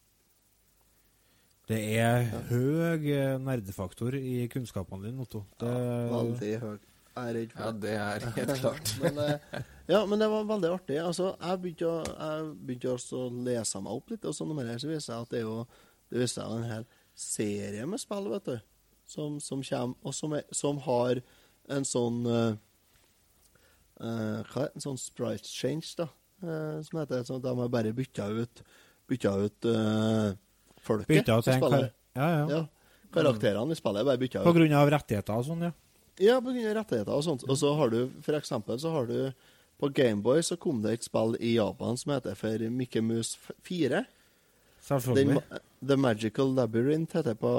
Det 1.69 1.79
er 1.97 2.27
høy 2.51 3.07
eh, 3.09 3.39
nerdefaktor 3.41 4.15
i 4.19 4.49
kunnskapene 4.53 5.07
dine, 5.07 5.23
Otto. 5.25 5.45
Det, 5.61 5.71
Veldig 6.13 6.51
høy. 6.61 6.75
Jeg 7.15 7.31
er 7.31 7.37
redd 7.39 7.53
for 7.55 7.63
Ja, 7.63 7.71
det 7.85 7.95
er 7.95 8.27
helt 8.37 8.59
klart. 8.61 8.91
men, 9.01 9.19
eh, 9.23 9.63
ja, 9.89 10.01
men 10.11 10.19
det 10.19 10.29
var 10.29 10.45
veldig 10.51 10.73
artig. 10.75 10.99
Altså, 11.01 11.31
jeg 11.41 11.61
begynte, 11.63 11.87
å, 11.87 12.03
jeg 12.11 12.51
begynte 12.67 12.93
også 12.93 13.23
å 13.23 13.31
lese 13.47 13.81
meg 13.87 13.93
opp 13.97 14.11
litt, 14.11 14.25
og 14.29 14.35
sånn 14.37 14.53
mer, 14.59 14.75
så 14.83 14.91
viser 14.91 15.15
jeg 15.15 15.23
at 15.23 15.31
det 15.31 15.39
er 15.41 15.47
jo 15.47 15.57
det 16.11 16.21
viser 16.21 16.43
jeg 16.43 16.59
en 16.59 16.69
hel 16.75 16.87
serie 17.17 17.87
med 17.89 18.03
spill, 18.03 18.29
vet 18.35 18.45
du, 18.51 18.59
som, 19.07 19.41
som 19.41 19.63
kommer, 19.63 19.95
og 20.03 20.15
som, 20.17 20.33
er, 20.39 20.45
som 20.55 20.79
har 20.87 21.21
en 21.73 21.85
sånn 21.89 22.23
eh, 22.27 22.55
Hva? 24.01 24.67
En 24.75 24.83
sånn 24.85 24.99
sprite 25.01 25.49
change, 25.49 25.95
da, 26.01 26.09
uh, 26.45 26.81
som 26.85 26.99
heter. 27.01 27.23
Sånn 27.27 27.41
at 27.41 27.47
de 27.47 27.55
har 27.61 27.71
bare 27.73 27.93
bytta 27.97 28.27
ut 28.35 28.63
bytta 29.09 29.35
ut 29.45 29.69
uh, 29.69 30.33
folket 30.81 31.11
Bytta 31.13 31.39
ut 31.39 31.49
en 31.53 31.61
kar- 31.63 31.91
ja, 32.17 32.29
ja. 32.49 32.63
Karakterene 33.15 33.75
i 33.75 33.79
spillet 33.79 34.01
er 34.03 34.09
bare 34.09 34.19
bytta 34.21 34.41
ut. 34.43 34.47
På 34.49 34.55
grunn 34.57 34.73
av 34.75 34.91
rettigheter 34.91 35.37
og 35.39 35.45
sånn, 35.47 35.67
ja. 35.69 35.73
Ja, 36.23 36.39
på 36.43 36.51
grunn 36.55 36.67
av 36.71 36.77
rettigheter 36.81 37.13
og 37.15 37.25
sånt. 37.27 37.45
Og 37.51 37.59
så 37.61 37.73
har 37.79 37.93
du, 37.93 38.01
for 38.25 38.39
eksempel, 38.39 38.79
så 38.83 38.91
har 38.95 39.07
du 39.11 39.19
På 39.79 39.89
Gameboy 39.91 40.39
så 40.47 40.55
kom 40.57 40.81
det 40.85 40.93
et 40.95 41.03
spill 41.07 41.33
i 41.43 41.57
Japan 41.57 41.97
som 41.99 42.13
heter 42.15 42.37
for 42.39 42.63
Mickey 42.71 43.03
Mouse 43.03 43.35
4. 43.67 44.05
Selvfølgelig. 44.87 45.35
ma- 45.41 45.59
The 45.89 45.97
Magical 46.01 46.55
Labyrinth 46.57 47.17
heter 47.17 47.35
det 47.35 47.41
på 47.43 47.51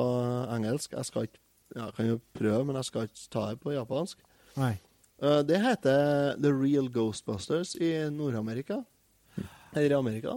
engelsk. 0.55 0.93
Jeg 0.95 1.05
skal 1.05 1.27
ikke 1.27 1.41
ja, 1.75 1.89
kan 1.91 2.07
jo 2.07 2.19
prøve, 2.37 2.63
men 2.65 2.75
jeg 2.79 2.85
skal 2.89 3.07
ikke 3.07 3.29
ta 3.33 3.45
det 3.51 3.59
på 3.63 3.73
japansk. 3.73 4.19
Nei. 4.57 4.75
Uh, 5.21 5.39
det 5.47 5.57
heter 5.63 6.35
The 6.41 6.51
Real 6.53 6.89
Ghostbusters 6.93 7.75
i 7.79 7.93
Nord-Amerika. 8.13 8.81
Eller 9.75 9.95
i 9.95 9.97
Amerika. 9.97 10.35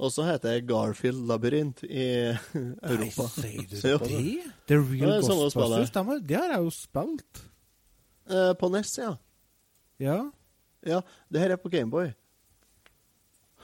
Og 0.00 0.12
så 0.14 0.24
heter 0.24 0.56
det 0.58 0.66
Garfield 0.68 1.26
Labyrinth 1.28 1.84
i 1.84 2.04
Europa. 2.92 3.26
Nei, 3.42 3.66
sier 3.80 3.98
du 3.98 4.06
det? 4.12 4.52
The 4.70 4.78
Real 4.78 5.16
det 5.16 5.16
er 5.16 5.26
Ghostbusters? 5.26 5.90
spillet. 5.92 6.28
Det 6.28 6.36
har 6.40 6.54
jeg 6.54 6.64
jo 6.64 6.70
spilt. 6.76 7.42
Uh, 8.30 8.52
på 8.60 8.70
NES, 8.72 8.94
ja. 9.00 9.14
Ja. 10.00 10.18
ja. 10.86 11.00
Det 11.28 11.42
her 11.42 11.56
er 11.56 11.60
på 11.60 11.72
Gameboy. 11.72 12.12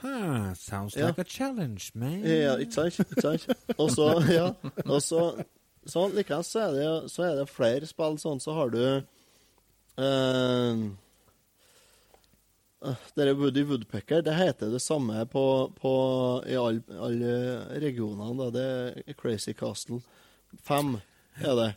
Huh, 0.01 0.53
sounds 0.53 0.95
Ja. 0.95 1.07
like 1.07 1.21
a 1.21 1.23
challenge, 1.23 1.91
man. 1.93 2.21
Ja, 2.23 2.57
ikke 2.57 2.73
sant? 2.73 2.99
Ikke 2.99 3.21
sant? 3.21 3.47
Og 3.77 3.91
så, 3.91 4.11
ja, 4.29 4.51
og 4.85 5.01
så 5.01 5.33
likeens 6.13 6.51
så 6.53 6.59
er 6.67 6.71
det, 6.75 7.11
så 7.11 7.23
er 7.23 7.35
det 7.39 7.49
flere 7.49 7.87
spill 7.89 8.17
sånn, 8.21 8.41
så 8.43 8.53
har 8.53 8.69
du 8.73 8.81
uh, 8.83 9.01
eh, 12.85 12.95
Det 13.15 13.25
er 13.25 13.33
Woody 13.33 13.63
Woodpecker. 13.65 14.21
Det 14.21 14.35
heter 14.37 14.69
det 14.71 14.81
samme 14.83 15.25
på, 15.31 15.71
på, 15.79 15.93
i 16.45 16.55
alle 16.59 16.83
all 17.01 17.17
regionene. 17.81 18.51
Det 18.53 18.67
er 19.07 19.17
Crazy 19.17 19.53
Castle. 19.57 20.01
5 20.67 20.99
er 21.41 21.55
det. 21.57 21.71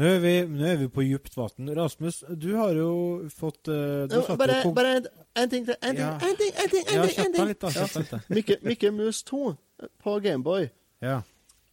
Nå 0.00 0.06
er 0.08 0.20
vi, 0.22 0.30
nå 0.48 0.64
er 0.64 0.76
vi 0.80 0.86
på 0.88 1.02
djupt 1.04 1.34
vann. 1.36 1.68
Rasmus, 1.76 2.22
du 2.40 2.46
har 2.56 2.72
jo 2.78 2.90
fått 3.34 3.68
eh, 3.68 4.06
du 4.08 4.14
Ja, 4.16 4.36
bare, 4.40 4.62
kom- 4.64 4.74
bare 4.78 4.94
en, 5.00 5.08
en 5.42 5.50
ting 5.52 5.66
til. 5.68 5.76
En 5.82 5.96
ting, 5.96 6.06
Ja. 6.06 6.14
en 6.14 6.36
ting, 6.38 6.52
en 6.56 6.70
ting! 6.72 6.84
En 6.88 6.94
Ja, 6.94 7.06
ting, 7.06 7.26
en 7.26 7.32
ting. 7.34 7.48
litt 7.50 7.60
da. 7.60 8.20
Mickey, 8.30 8.56
Mickey 8.62 8.90
Mouse 8.90 9.20
2 9.28 9.56
på 10.02 10.14
Gameboy 10.24 10.70
Ja. 11.02 11.20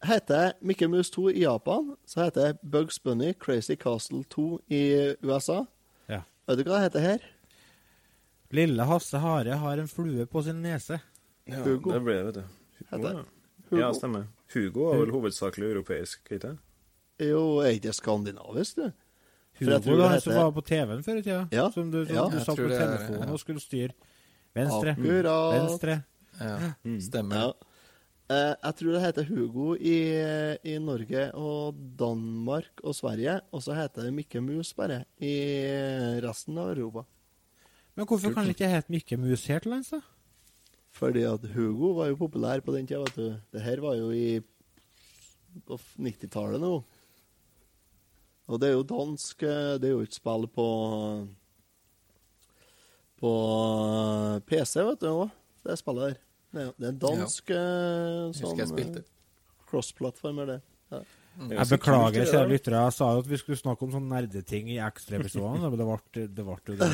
heter 0.04 0.52
Mickey 0.60 0.86
Mouse 0.88 1.10
2 1.14 1.28
i 1.30 1.40
Japan. 1.46 1.94
Så 2.06 2.24
heter 2.26 2.52
det 2.52 2.60
Bugs 2.62 2.98
Bunny 3.02 3.32
Crazy 3.32 3.76
Castle 3.76 4.24
2 4.28 4.60
i 4.68 5.14
USA. 5.22 5.64
Ja. 6.08 6.20
Vet 6.46 6.58
du 6.58 6.64
hva 6.68 6.76
det 6.82 6.90
heter 6.90 7.00
her? 7.00 7.18
Lille 8.50 8.84
Hasse 8.88 9.18
Hare 9.20 9.56
har 9.60 9.78
en 9.78 9.88
flue 9.88 10.26
på 10.26 10.42
sin 10.44 10.62
nese. 10.62 11.00
Ja, 11.48 11.62
Hugo. 11.64 11.92
det 11.92 12.02
ble 12.04 12.14
det, 12.14 12.24
vet 12.26 12.34
du. 12.34 12.44
Heter 12.92 13.12
Ja. 13.12 13.24
Hugo. 13.70 13.80
Ja, 13.80 13.92
stemmer. 13.92 14.26
Hugo 14.54 14.90
er 14.92 14.98
vel 15.04 15.10
hovedsakelig 15.12 15.72
europeisk, 15.74 16.28
ikke 16.30 16.40
sant? 16.46 16.60
Jo, 17.18 17.58
er 17.64 17.72
ikke 17.74 17.88
det 17.88 17.94
skandinavisk, 17.98 18.76
du? 18.78 18.92
Hugo, 19.58 19.96
da, 19.98 20.08
han 20.12 20.20
som 20.22 20.34
var 20.38 20.52
på 20.54 20.62
TV-en 20.62 21.00
før 21.02 21.16
i 21.18 21.22
tida. 21.26 21.40
Ja. 21.50 21.64
Som 21.74 21.90
du, 21.90 22.04
som 22.06 22.14
Ja. 22.14 22.28
du 22.30 22.38
satt 22.38 22.56
på 22.60 22.68
telefonen 22.70 23.22
er- 23.22 23.26
ja. 23.26 23.32
og 23.32 23.40
skulle 23.42 23.60
styre. 23.60 23.90
Venstre. 24.54 24.92
Akkurat. 24.94 25.54
Venstre. 25.58 25.96
Ja, 26.38 26.72
stemmer. 27.02 27.36
Ja. 27.36 27.52
Eh, 28.30 28.54
jeg 28.62 28.74
tror 28.76 28.92
det 28.92 29.02
heter 29.02 29.24
Hugo 29.24 29.74
i, 29.74 29.96
i 30.62 30.78
Norge 30.78 31.32
og 31.34 31.74
Danmark 31.98 32.82
og 32.84 32.94
Sverige. 32.94 33.40
Og 33.52 33.62
så 33.62 33.74
heter 33.74 34.02
det 34.06 34.14
Mikke 34.14 34.40
Mus 34.40 34.72
bare 34.74 35.04
i 35.20 35.32
resten 36.22 36.56
av 36.58 36.70
Europa. 36.76 37.04
Men 37.96 38.06
hvorfor 38.06 38.32
kan 38.32 38.44
det 38.46 38.54
ikke 38.54 38.68
hete 38.70 38.92
Mikke 38.94 39.16
Mus 39.18 39.46
her 39.46 39.58
til 39.58 39.72
lands, 39.72 39.90
da? 39.90 40.00
Fordi 40.92 41.22
at 41.26 41.40
Hugo 41.54 41.94
var 41.98 42.08
jo 42.12 42.16
populær 42.16 42.60
på 42.60 42.72
den 42.76 42.86
tida, 42.86 43.00
vet 43.00 43.16
du. 43.16 43.40
Det 43.52 43.62
her 43.62 43.80
var 43.80 43.96
jo 43.96 44.10
i 44.14 44.40
90-tallet 45.98 46.60
nå. 46.62 46.84
Og 48.48 48.60
det 48.62 48.70
er 48.70 48.76
jo 48.78 48.84
dansk 48.88 49.42
eh, 49.44 49.74
Det 49.80 49.90
er 49.90 49.92
jo 49.92 50.04
ikke 50.06 50.16
spill 50.18 50.46
på 50.54 50.68
På 53.20 53.32
PC, 54.48 54.78
vet 54.86 55.00
du 55.02 55.08
òg, 55.10 55.30
det 55.66 55.78
spillet 55.80 56.04
der. 56.06 56.18
Det 56.54 56.62
er, 56.64 56.74
det 56.80 56.88
er 56.92 56.98
dansk 57.02 57.50
ja. 57.52 57.62
Sånn 58.38 58.60
eh, 58.78 59.00
cross-plattformer, 59.68 60.52
det. 60.54 60.60
Ja. 60.94 61.00
Jeg 61.38 61.66
beklager, 61.70 62.24
kjære 62.26 62.48
lyttere. 62.50 62.78
Jeg 62.88 62.94
sa 62.96 63.08
jo 63.14 63.20
at 63.22 63.28
vi 63.30 63.36
skulle 63.38 63.58
snakke 63.60 63.84
om 63.86 63.92
sånne 63.94 64.08
nerdeting 64.10 64.70
i 64.74 64.78
ekstraepisodene, 64.82 65.68
men 65.70 65.78
det 65.78 65.86
ble, 65.86 66.24
det 66.34 66.46
ble 66.48 66.56
jo 66.56 66.78
det 66.80 66.88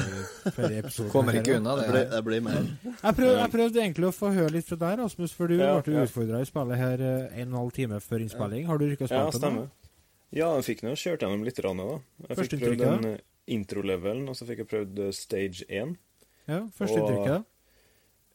forrige 0.56 0.82
episode. 0.82 1.06
Kommer 1.14 1.38
ikke 1.38 1.54
unna 1.60 1.76
Det 1.78 1.86
det. 1.94 2.20
blir, 2.26 2.34
det 2.34 2.42
mer. 2.44 2.66
Jeg 2.90 3.16
prøvde, 3.20 3.38
jeg 3.38 3.52
prøvde 3.54 3.80
egentlig 3.86 4.08
å 4.10 4.12
få 4.16 4.32
høre 4.36 4.52
litt 4.58 4.68
fra 4.68 4.80
deg, 4.82 4.98
Rasmus, 5.00 5.32
for 5.38 5.48
du 5.48 5.56
Ja, 5.56 5.70
ble 5.80 5.94
jo 5.94 6.02
ja. 6.02 6.10
utfordra 6.10 6.42
i 6.44 6.50
spillet 6.50 6.82
her 6.82 7.04
eh, 7.08 7.40
en 7.40 7.46
og 7.48 7.54
en 7.54 7.56
halv 7.62 7.72
time 7.78 8.02
før 8.04 8.26
innspilling. 8.26 8.66
Har 8.68 8.82
du 8.82 8.84
rykka 8.90 9.08
Ja, 9.08 9.12
spilt 9.14 9.38
det 9.38 9.40
nå? 9.40 9.40
stemmer. 9.40 9.72
Ja, 10.34 10.48
jeg 10.58 10.64
fikk 10.66 10.82
nå 10.82 10.94
kjørt 10.98 11.22
gjennom 11.22 11.44
litt, 11.46 11.58
rann, 11.62 11.78
da. 11.78 11.98
Jeg 12.28 12.38
fikk 12.42 12.54
prøvd 12.64 12.80
den 12.82 13.08
eh, 13.12 13.20
intro-levelen, 13.54 14.26
og 14.30 14.34
så 14.38 14.46
fikk 14.48 14.64
jeg 14.64 14.70
prøvd 14.72 15.02
eh, 15.06 15.12
stage 15.14 15.66
1. 15.68 15.92
Ja, 16.50 16.62
første 16.76 17.02
Og- 17.02 17.26
da? 17.28 17.42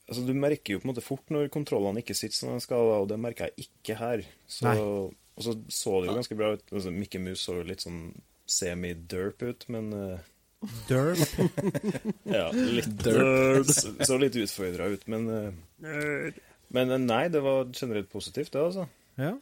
Altså, 0.10 0.24
Du 0.26 0.34
merker 0.34 0.74
jo 0.74 0.80
på 0.82 0.88
en 0.88 0.94
måte 0.96 1.04
fort 1.06 1.28
når 1.30 1.52
kontrollene 1.54 2.02
ikke 2.02 2.16
sitter 2.18 2.34
som 2.40 2.54
de 2.56 2.64
skal, 2.64 2.88
og 3.04 3.10
det 3.12 3.20
merker 3.22 3.52
jeg 3.52 3.68
ikke 3.68 3.98
her. 4.00 4.24
Så, 4.50 4.72
og 4.74 5.44
så 5.46 5.54
så 5.70 6.00
det 6.02 6.10
jo 6.10 6.16
ganske 6.18 6.38
bra 6.40 6.54
ut. 6.56 6.64
Altså, 6.72 6.90
Mickey 6.96 7.22
Mouse 7.22 7.44
så 7.46 7.60
jo 7.60 7.68
litt 7.68 7.84
sånn 7.86 8.00
semi-derp 8.50 9.44
ut, 9.46 9.68
men 9.70 9.92
uh... 9.94 10.18
Derp. 10.90 11.22
Ja, 12.40 12.48
litt 12.52 12.90
Derp. 13.06 13.70
Så, 13.70 13.94
så 14.02 14.18
litt 14.18 14.40
utfordra 14.42 14.90
ut, 14.96 15.06
men 15.12 15.30
uh... 15.30 16.32
Men 16.74 16.96
nei, 17.06 17.28
det 17.34 17.44
var 17.46 17.70
generelt 17.74 18.10
positivt, 18.10 18.52
det, 18.56 18.62
altså. 18.66 18.88
Ja. 19.22 19.36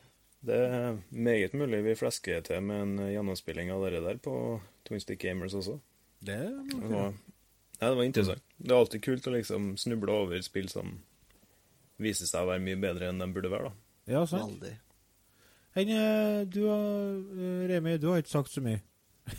Det 0.46 0.58
er 0.58 0.98
meget 1.10 1.56
mulig 1.58 1.82
vi 1.86 1.96
flesker 1.98 2.44
til 2.46 2.62
med 2.64 2.82
en 2.84 3.12
gjennomspilling 3.12 3.72
av 3.74 3.88
det 3.88 4.04
der 4.06 4.20
på 4.22 4.36
Twin 4.88 5.02
Stick 5.02 5.24
Gamers 5.24 5.56
også. 5.58 5.80
Det 6.24 6.38
Det 6.72 6.90
var, 6.92 7.14
ja, 7.80 7.90
det 7.90 7.98
var 7.98 8.04
interessant. 8.04 8.44
Det 8.58 8.72
er 8.72 8.80
alltid 8.80 9.04
kult 9.06 9.28
å 9.28 9.34
liksom 9.36 9.72
snuble 9.78 10.14
over 10.14 10.42
spill 10.46 10.70
som 10.70 11.00
viser 12.02 12.30
seg 12.30 12.46
å 12.46 12.52
være 12.52 12.64
mye 12.64 12.80
bedre 12.82 13.10
enn 13.10 13.22
de 13.22 13.28
burde 13.34 13.52
være, 13.52 13.72
da. 13.72 14.14
Ja, 14.14 14.26
sant. 14.30 14.62
Veldig. 14.62 14.78
Enn, 15.78 15.90
eh, 15.94 16.46
du 16.50 16.62
har, 16.66 16.84
eh, 17.38 17.68
Remi, 17.70 17.98
du 18.02 18.08
har 18.12 18.22
ikke 18.22 18.34
sagt 18.34 18.54
så 18.54 18.64
mye. 18.66 18.82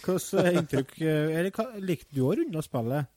Hvilket 0.00 0.54
inntrykk 0.56 0.94
eh, 1.04 1.34
Eller 1.36 1.50
hva, 1.52 1.66
likte 1.84 2.14
du 2.16 2.22
å 2.24 2.32
runde 2.38 2.62
spillet? 2.64 3.10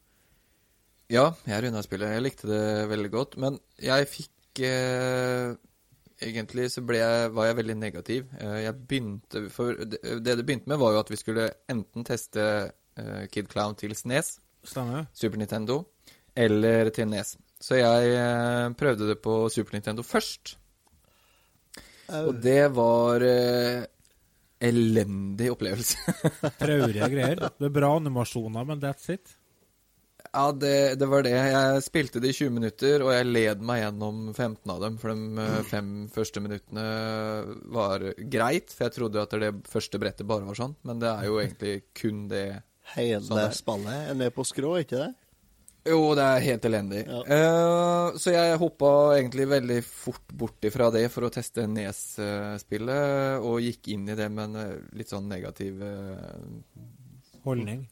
Ja, 1.13 1.29
jeg 1.47 1.63
runda 1.63 1.83
spillet. 1.85 2.11
Jeg 2.11 2.25
likte 2.25 2.49
det 2.49 2.63
veldig 2.91 3.11
godt. 3.13 3.37
Men 3.41 3.59
jeg 3.81 4.09
fikk 4.11 4.63
eh, 4.67 5.53
Egentlig 6.23 6.69
så 6.73 6.83
ble 6.85 7.01
jeg, 7.01 7.31
var 7.35 7.49
jeg 7.49 7.59
veldig 7.59 7.75
negativ. 7.79 8.31
Eh, 8.39 8.59
jeg 8.65 8.79
begynte 8.87 9.43
For 9.53 9.77
det, 9.83 9.99
det 10.23 10.39
begynte 10.41 10.71
med, 10.71 10.79
var 10.81 10.95
jo 10.95 11.03
at 11.03 11.11
vi 11.11 11.19
skulle 11.19 11.49
enten 11.71 12.07
teste 12.07 12.47
eh, 12.97 13.23
Kid 13.31 13.51
Clown 13.51 13.77
til 13.79 13.95
SNES, 13.97 14.37
Stemmer. 14.63 15.09
Super 15.13 15.41
Nintendo, 15.41 15.81
eller 16.35 16.89
til 16.95 17.09
NES. 17.11 17.35
Så 17.63 17.79
jeg 17.79 18.13
eh, 18.15 18.69
prøvde 18.79 19.09
det 19.11 19.19
på 19.23 19.47
Super 19.51 19.75
Nintendo 19.75 20.05
først. 20.07 20.57
Og 22.13 22.35
det 22.43 22.67
var 22.75 23.23
eh, 23.23 23.83
elendig 24.63 25.51
opplevelse. 25.53 26.15
Traurige 26.61 27.09
greier. 27.11 27.39
Det 27.39 27.69
er 27.69 27.75
bra 27.75 27.93
animasjoner, 27.97 28.67
men 28.67 28.83
that's 28.83 29.09
it. 29.13 29.35
Ja, 30.33 30.47
det, 30.51 30.95
det 30.97 31.05
var 31.05 31.21
det. 31.25 31.35
Jeg 31.37 31.81
spilte 31.85 32.21
det 32.21 32.31
i 32.31 32.37
20 32.39 32.53
minutter, 32.55 33.03
og 33.05 33.11
jeg 33.13 33.29
led 33.29 33.59
meg 33.61 33.83
gjennom 33.83 34.21
15 34.33 34.71
av 34.73 34.79
dem. 34.81 34.95
For 34.97 35.13
de 35.13 35.43
eh, 35.43 35.57
fem 35.69 35.91
første 36.13 36.41
minuttene 36.41 36.85
var 37.75 38.07
greit, 38.17 38.73
for 38.73 38.87
jeg 38.87 38.95
trodde 38.95 39.21
at 39.21 39.35
det 39.43 39.51
første 39.69 40.01
brettet 40.01 40.29
bare 40.29 40.47
var 40.47 40.57
sånn. 40.57 40.73
Men 40.89 41.03
det 41.03 41.11
er 41.11 41.27
jo 41.29 41.37
egentlig 41.43 41.75
kun 41.93 42.25
det 42.31 42.47
Hele 42.95 43.21
sånn 43.23 43.37
spannet 43.53 43.91
er. 43.93 43.99
spillet 44.07 44.23
ned 44.23 44.33
på 44.33 44.47
skrå, 44.49 44.73
ikke 44.81 45.03
det? 45.03 45.11
Jo, 45.83 45.99
det 46.15 46.23
er 46.23 46.43
helt 46.45 46.65
elendig. 46.65 47.01
Eh, 47.11 48.17
så 48.23 48.33
jeg 48.33 48.59
hoppa 48.61 48.89
egentlig 49.17 49.47
veldig 49.51 49.79
fort 49.83 50.33
bort 50.33 50.65
ifra 50.65 50.87
det 50.95 51.05
for 51.11 51.27
å 51.27 51.31
teste 51.33 51.65
Nes-spillet, 51.67 53.43
og 53.43 53.59
gikk 53.65 53.91
inn 53.91 54.07
i 54.07 54.15
det 54.17 54.29
med 54.31 54.45
en 54.47 54.61
eh, 54.61 54.77
litt 54.95 55.11
sånn 55.11 55.27
negativ 55.29 55.83
uh, 55.83 56.39
Holdning. 57.43 57.83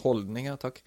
holdning. 0.00 0.48
Ja, 0.48 0.56
takk. 0.56 0.80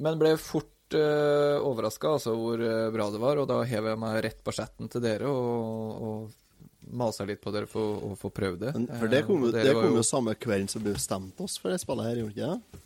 Men 0.00 0.18
ble 0.20 0.34
fort 0.40 0.94
uh, 0.96 1.60
overraska 1.68 2.14
altså, 2.16 2.32
hvor 2.34 2.60
eh, 2.64 2.86
bra 2.94 3.08
det 3.12 3.20
var, 3.22 3.40
og 3.42 3.48
da 3.50 3.58
hev 3.68 3.90
jeg 3.92 3.98
meg 4.00 4.20
rett 4.24 4.38
på 4.46 4.54
chatten 4.56 4.88
til 4.90 5.02
dere 5.04 5.28
og, 5.28 6.04
og 6.08 6.92
masa 6.96 7.26
litt 7.28 7.42
på 7.44 7.52
dere 7.54 7.68
for 7.70 8.00
å 8.08 8.14
få 8.18 8.30
prøvd 8.34 8.62
det. 8.64 8.72
For 8.98 9.12
det 9.12 9.20
kom, 9.28 9.44
Eh, 9.44 9.50
jo- 9.50 9.52
det 9.68 9.74
kom 9.76 9.98
jo 10.00 10.02
samme 10.06 10.34
kvelden 10.40 10.68
som 10.72 10.82
bestemte 10.82 11.44
oss 11.46 11.58
for 11.60 11.70
det 11.70 11.78
spillet 11.84 12.08
her, 12.08 12.22
gjorde 12.24 12.34
ikke 12.34 12.48
det? 12.50 12.80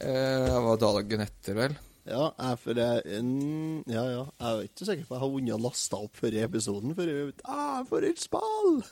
Eh, 0.00 0.46
Det 0.48 0.62
var 0.64 0.80
dagen 0.82 1.20
etter, 1.28 1.54
vel. 1.60 1.76
Ja, 2.06 2.28
jeg, 2.38 2.58
for 2.62 2.78
jeg, 2.78 3.22
mm, 3.26 3.84
ja, 3.90 4.02
ja. 4.12 4.24
Jeg 4.38 4.46
er 4.46 4.66
ikke 4.68 4.86
sikker 4.86 5.08
på 5.08 5.16
jeg 5.16 5.22
har 5.24 5.30
vunnet 5.32 5.62
lasta 5.64 5.98
opp 5.98 6.18
før 6.20 6.36
i 6.36 6.42
episoden. 6.44 6.94
For 6.94 7.10
jeg 7.10 7.32
ah, 7.50 7.80
for 7.88 8.06
et 8.06 8.20
spill! 8.22 8.82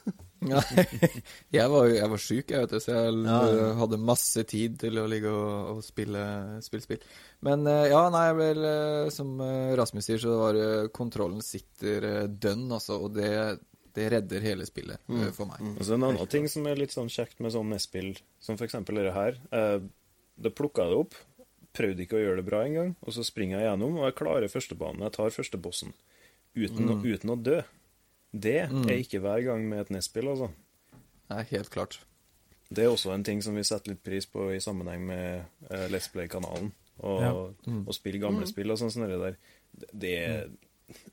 Jeg 1.54 1.70
var 1.72 1.86
jeg 1.88 2.08
var 2.12 2.20
sjuk, 2.20 2.50
jeg, 2.52 2.64
vet 2.64 2.72
du, 2.74 2.80
så 2.82 2.96
jeg 2.96 3.20
Ja, 3.24 3.36
ja. 3.48 3.68
hadde 3.78 4.00
masse 4.02 4.42
tid 4.50 4.74
til 4.82 4.98
å 5.00 5.06
ligge 5.08 5.30
og, 5.30 5.76
og 5.76 5.84
spille, 5.86 6.24
spille 6.64 6.84
spill. 6.84 7.06
Men 7.46 7.64
eh, 7.70 7.86
ja, 7.92 8.02
nei, 8.12 8.26
vel, 8.36 8.60
eh, 8.68 9.12
som 9.14 9.38
eh, 9.40 9.72
Rasmus 9.78 10.10
sier, 10.10 10.20
så 10.20 10.34
var 10.42 10.58
kontrollen 10.92 11.40
sitter 11.44 12.26
dønn, 12.28 12.66
altså, 12.74 12.98
og 13.06 13.14
det, 13.16 13.30
det 13.94 14.08
redder 14.12 14.44
hele 14.44 14.66
spillet 14.66 15.00
mm. 15.06 15.28
for 15.36 15.48
meg. 15.50 15.62
Og 15.78 15.84
så 15.86 15.96
En 15.96 16.08
annen 16.08 16.30
ting 16.30 16.48
som 16.50 16.66
er 16.66 16.80
litt 16.80 16.94
sånn 16.94 17.12
kjekt 17.12 17.40
med 17.44 17.54
sånn 17.54 17.70
NES-spill, 17.70 18.14
som 18.42 18.58
f.eks. 18.58 18.80
dette 18.90 19.14
her 19.14 19.38
eh, 19.54 19.78
Da 20.34 20.50
plukka 20.50 20.88
det 20.90 20.98
opp, 21.04 21.16
prøvde 21.74 22.04
ikke 22.06 22.16
å 22.18 22.22
gjøre 22.24 22.36
det 22.40 22.46
bra 22.46 22.62
engang, 22.64 22.94
og 23.02 23.12
så 23.16 23.24
springer 23.26 23.58
jeg 23.60 23.66
gjennom, 23.68 23.96
og 23.98 24.04
jeg 24.08 24.14
klarer 24.20 24.48
førstebanen. 24.52 25.02
Jeg 25.08 25.12
tar 25.16 25.34
førstebossen 25.34 25.92
uten, 26.54 26.88
å, 26.88 26.94
Mm. 26.94 27.04
uten 27.14 27.30
å 27.34 27.42
dø. 27.42 27.60
Det 28.32 28.70
Mm. 28.70 28.84
er 28.90 28.98
ikke 29.02 29.20
hver 29.20 29.44
gang 29.44 29.68
med 29.68 29.80
et 29.80 29.90
NES-spill, 29.90 30.28
altså. 30.28 30.50
Nei, 31.30 31.42
helt 31.50 31.70
klart. 31.70 31.98
Det 32.72 32.84
er 32.84 32.88
også 32.90 33.12
en 33.14 33.22
ting 33.22 33.40
som 33.42 33.54
vi 33.54 33.62
setter 33.62 33.90
litt 33.92 34.02
pris 34.02 34.26
på 34.26 34.50
i 34.54 34.58
sammenheng 34.58 35.06
med 35.06 35.44
uh, 35.70 35.86
Let's 35.88 36.08
Play-kanalen. 36.10 36.72
Og, 37.00 37.20
Ja. 37.20 37.32
Mm. 37.66 37.86
og 37.88 37.94
spille 37.94 38.20
gamle 38.20 38.42
Mm. 38.46 38.48
spill 38.48 38.70
og 38.70 38.78
sånn 38.78 38.90
som 38.92 39.02
det 39.02 39.18
der. 39.18 39.36
Det, 39.76 39.90
det 39.98 40.50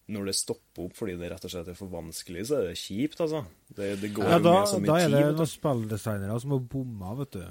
Når 0.10 0.26
det 0.26 0.36
stopper 0.36 0.84
opp 0.84 0.94
fordi 0.94 1.18
det 1.18 1.32
rett 1.32 1.46
og 1.46 1.50
slett 1.52 1.68
er 1.70 1.74
for 1.74 1.88
vanskelig, 1.88 2.42
så 2.46 2.58
er 2.60 2.68
det 2.68 2.76
kjipt, 2.78 3.22
altså. 3.22 3.46
Det, 3.74 4.02
det 4.02 4.14
går 4.14 4.24
Ja, 4.26 4.38
jo 4.38 4.44
da, 4.44 4.60
med 4.60 4.68
så 4.68 4.80
mye 4.82 4.86
da 4.86 4.96
er 4.98 5.10
det 5.10 5.36
noen 5.38 5.48
spilldesignere 5.48 6.42
som 6.42 6.52
har 6.52 6.60
bomma, 6.60 7.16
vet 7.18 7.32
du. 7.32 7.46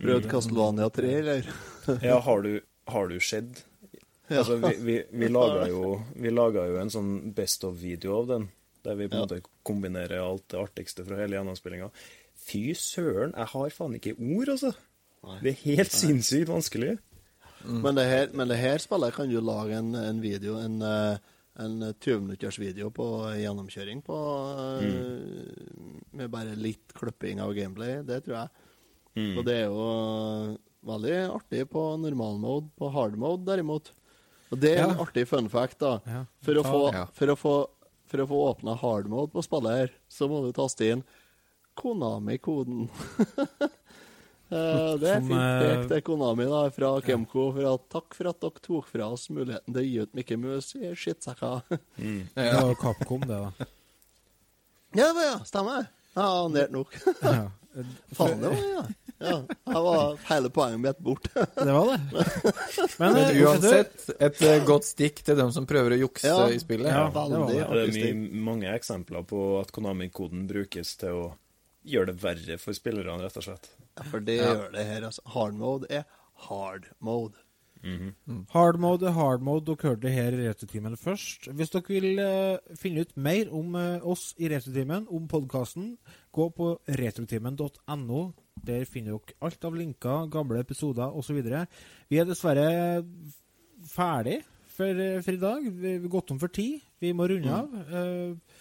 Prøvd 0.00 0.30
Castlevania 0.30 0.88
3, 0.90 1.10
eller? 1.18 1.50
Ja, 2.06 2.20
har 2.20 2.42
du, 2.42 2.54
har 2.86 3.08
du? 3.10 3.18
Ja. 4.30 4.38
Altså, 4.38 4.56
vi, 4.62 4.74
vi, 4.86 4.96
vi 5.10 5.28
laga 5.28 5.66
jo, 5.68 5.96
vi 6.14 6.30
laga 6.30 6.66
jo 6.70 6.78
en 6.78 6.92
sånn 6.92 7.10
best 7.34 7.64
of-video 7.66 8.20
av 8.20 8.28
den, 8.30 8.46
der 8.86 8.98
vi 8.98 9.08
på 9.10 9.16
en 9.16 9.24
Ja. 9.24 9.26
måte 9.26 9.40
kombinerer 9.66 10.22
alt 10.22 10.46
det 10.52 10.60
artigste 10.60 11.04
fra 11.04 11.18
hele 11.18 11.36
gjennomspillinga. 11.36 11.90
Fy 12.40 12.70
søren, 12.78 13.34
jeg 13.36 13.52
har 13.52 13.74
faen 13.74 13.98
ikke 13.98 14.14
ord, 14.16 14.52
altså. 14.54 14.72
Det 15.42 15.52
er 15.52 15.64
helt 15.66 15.92
sinnssykt 15.92 16.48
vanskelig. 16.48 16.94
Men, 17.66 17.94
det 17.98 18.06
her, 18.08 18.30
men 18.32 18.48
det 18.48 18.56
her 18.56 18.80
spillet 18.80 19.12
kan 19.12 19.28
du 19.28 19.36
lage 19.44 19.76
en, 19.76 19.92
en 19.98 20.22
video, 20.22 20.56
en, 20.62 20.78
eh, 20.80 21.18
en 21.60 21.74
20 21.92 22.22
minutters 22.24 22.56
video 22.58 22.88
på 22.94 23.04
gjennomkjøring 23.36 24.00
på 24.06 24.16
mm. 24.80 26.06
Med 26.16 26.32
bare 26.32 26.56
litt 26.56 26.94
klipping 26.96 27.42
av 27.44 27.52
gameplay. 27.54 28.00
Det 28.06 28.22
tror 28.24 28.38
jeg. 28.38 28.69
Mm. 29.20 29.38
Og 29.38 29.46
det 29.46 29.56
er 29.58 29.66
jo 29.68 29.86
eh, 29.86 30.54
veldig 30.90 31.16
artig 31.36 31.64
på 31.72 31.84
normal 32.00 32.38
mode. 32.42 32.70
På 32.80 32.88
hard 32.94 33.18
mode, 33.20 33.44
derimot. 33.48 33.92
Og 34.50 34.58
det 34.58 34.72
er 34.78 34.86
en 34.88 35.02
artig 35.04 35.26
fun 35.30 35.50
fact, 35.52 35.78
da. 35.82 35.98
Ja. 36.08 36.24
For, 36.42 36.58
å 36.58 36.64
få, 36.66 36.80
Ja. 36.96 37.04
for, 37.14 37.30
å 37.34 37.36
få, 37.38 37.54
for 38.10 38.24
å 38.24 38.28
få 38.32 38.40
åpna 38.48 38.74
hard 38.80 39.10
mode 39.12 39.30
på 39.34 39.44
spillet 39.46 39.76
her, 39.84 39.92
så 40.10 40.26
må 40.30 40.40
du 40.46 40.50
taste 40.56 40.88
inn 40.94 41.04
Konami-koden. 41.78 42.88
Eh, 44.50 44.94
det 44.98 45.06
er 45.06 45.20
fint 45.22 45.36
eh, 45.38 45.60
pekt 45.62 45.92
til 45.92 46.00
Konami 46.08 46.42
da, 46.50 46.64
fra 46.74 46.88
Kemko. 47.06 47.44
For 47.54 47.68
at, 47.70 47.84
takk 47.94 48.16
for 48.18 48.30
at 48.32 48.40
dere 48.42 48.62
tok 48.64 48.88
fra 48.90 49.06
oss 49.14 49.28
muligheten 49.30 49.76
til 49.76 49.78
å 49.78 49.84
gi 49.86 50.00
ut 50.02 50.16
Mikke 50.18 50.38
Mus 50.42 50.72
i 50.74 50.90
skittsekka. 50.98 51.50
Mm. 52.00 52.24
Det 52.34 52.46
var 52.56 52.72
Capcom, 52.80 53.22
det, 53.30 53.36
da. 53.44 53.68
ja, 54.98 55.04
det 55.04 55.12
var 55.20 55.28
ja, 55.28 55.36
stemmer. 55.46 55.86
Ja, 56.16 56.26
nært 56.50 56.74
nok. 56.74 56.98
Ja. 57.22 57.44
Faen, 58.18 58.42
det 58.42 58.50
var 58.50 58.66
ja. 58.72 58.82
Ja. 59.20 59.36
her 59.70 59.82
var 59.86 60.16
hele 60.30 60.50
poenget 60.54 60.80
mitt 60.84 60.98
bort. 61.04 61.28
Det 61.56 61.72
var 61.72 61.90
det. 61.92 62.00
Men, 62.98 63.12
Men 63.12 63.18
eh, 63.22 63.42
uansett, 63.44 64.06
et 64.18 64.40
eh, 64.42 64.64
godt 64.66 64.88
stikk 64.88 65.20
til 65.26 65.36
dem 65.38 65.52
som 65.52 65.66
prøver 65.68 65.96
å 65.96 66.00
jukse 66.06 66.30
Ja. 66.30 66.46
i 66.48 66.58
spillet. 66.62 66.88
Ja. 66.88 67.06
Veldig 67.14 67.42
det 67.50 67.58
det. 67.60 67.68
Det 67.94 68.06
er 68.06 68.14
mye, 68.14 68.40
mange 68.50 68.72
eksempler 68.74 69.26
på 69.28 69.44
at 69.60 69.72
Konami-koden 69.76 70.46
brukes 70.50 70.96
til 71.00 71.20
å 71.20 71.28
gjøre 71.84 72.12
det 72.12 72.18
verre 72.24 72.58
for 72.60 72.76
spillerne, 72.76 73.20
rett 73.24 73.38
og 73.40 73.46
slett. 73.46 73.70
Ja, 73.96 74.08
for 74.08 74.20
det 74.24 74.40
Ja. 74.40 74.54
gjør 74.54 74.72
det 74.74 74.88
her. 74.88 75.06
Altså. 75.10 75.22
Hard 75.36 75.54
mode 75.60 75.86
er 75.90 76.04
hard 76.48 76.90
mode. 77.00 77.36
Hard 78.52 78.76
mode 78.76 79.06
er 79.08 79.14
hard 79.16 79.40
mode. 79.40 79.64
Dere 79.64 79.88
hørte 79.94 80.02
det 80.04 80.12
her 80.12 80.34
i 80.36 80.42
Retrotimen 80.48 80.96
først. 81.00 81.48
Hvis 81.56 81.70
dere 81.72 81.88
vil 81.88 82.18
uh, 82.20 82.76
finne 82.76 83.06
ut 83.06 83.14
mer 83.16 83.48
om 83.56 83.74
uh, 83.74 84.04
oss 84.04 84.34
i 84.36 84.50
Retrotimen, 84.52 85.06
om 85.08 85.28
podkasten, 85.28 85.94
gå 86.36 86.50
på 86.52 86.74
retrotimen.no. 87.00 88.20
Der 88.60 88.84
finner 88.88 89.16
dere 89.18 89.36
alt 89.46 89.64
av 89.64 89.76
linker, 89.76 90.26
gamle 90.32 90.60
episoder 90.60 91.14
osv. 91.16 91.38
Vi 92.10 92.18
er 92.20 92.28
dessverre 92.28 93.04
ferdig 93.88 94.40
for, 94.68 94.86
eh, 94.90 95.20
for 95.24 95.32
i 95.32 95.40
dag. 95.40 95.70
Vi 95.70 95.94
har 95.98 96.08
gått 96.08 96.30
om 96.30 96.40
for 96.40 96.48
tid. 96.48 96.80
Vi 97.00 97.12
må 97.16 97.28
runde 97.30 97.50
av. 97.50 97.78
Eh, 97.88 98.58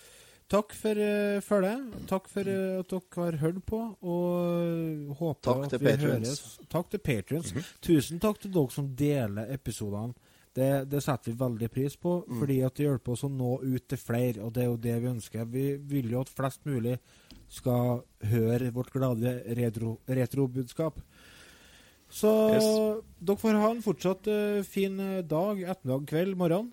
Takk 0.50 0.74
for 0.74 0.98
uh, 0.98 1.38
følget. 1.46 1.82
Takk 2.10 2.30
for 2.32 2.48
uh, 2.50 2.80
at 2.82 2.90
dere 2.90 3.26
har 3.26 3.36
hørt 3.38 3.60
på. 3.70 3.80
Og 4.02 4.64
eh, 4.64 5.12
håper 5.20 5.46
Takk 5.46 5.66
at 5.68 5.76
vi 5.76 5.86
patrons. 5.86 6.08
høres. 6.08 6.40
Takk 6.74 6.90
til 6.90 7.04
patrions. 7.06 7.54
Tusen 7.86 8.22
takk 8.24 8.42
til 8.42 8.54
dere 8.56 8.74
som 8.74 8.88
deler 8.98 9.52
episodene. 9.54 10.18
Det, 10.60 10.70
det 10.92 11.02
setter 11.06 11.32
vi 11.32 11.38
veldig 11.40 11.70
pris 11.72 11.96
på, 12.00 12.18
fordi 12.40 12.60
at 12.68 12.76
det 12.78 12.86
hjelper 12.90 13.16
oss 13.16 13.24
å 13.28 13.32
nå 13.32 13.56
ut 13.64 13.88
til 13.90 14.00
flere. 14.02 14.44
Og 14.46 14.52
det 14.56 14.66
er 14.66 14.70
jo 14.70 14.78
det 14.84 14.96
vi 15.04 15.12
ønsker. 15.14 15.46
Vi 15.54 15.66
vil 15.94 16.12
jo 16.14 16.22
at 16.26 16.32
flest 16.36 16.66
mulig 16.68 16.98
skal 17.50 18.02
høre 18.30 18.70
vårt 18.76 18.92
glade 18.94 19.38
retro- 19.58 20.00
retrobudskap. 20.08 21.00
Så 22.10 22.30
Yes. 22.56 22.68
dere 23.22 23.38
får 23.38 23.58
ha 23.62 23.70
en 23.72 23.82
fortsatt 23.86 24.28
uh, 24.34 24.64
fin 24.66 24.96
eh, 25.00 25.22
dag, 25.30 25.60
ettermiddag, 25.62 26.08
kveld, 26.10 26.36
morgen. 26.42 26.72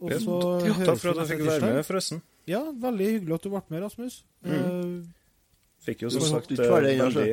Og 0.00 0.12
Ja, 0.14 0.18
så 0.22 0.36
takk 0.62 0.76
høres 0.78 1.00
for 1.02 1.10
at 1.10 1.22
jeg 1.24 1.30
fikk 1.32 1.46
være 1.48 1.70
med, 1.74 1.86
forresten. 1.88 2.20
Ja, 2.46 2.60
veldig 2.70 3.08
hyggelig 3.16 3.34
at 3.40 3.42
du 3.42 3.50
ble 3.50 3.62
med, 3.74 3.82
Rasmus. 3.82 4.20
Eh, 4.46 4.98
Fikk 5.88 6.02
jo 6.04 6.10
som 6.10 6.22
sagt 6.26 6.50
veldig, 6.58 7.26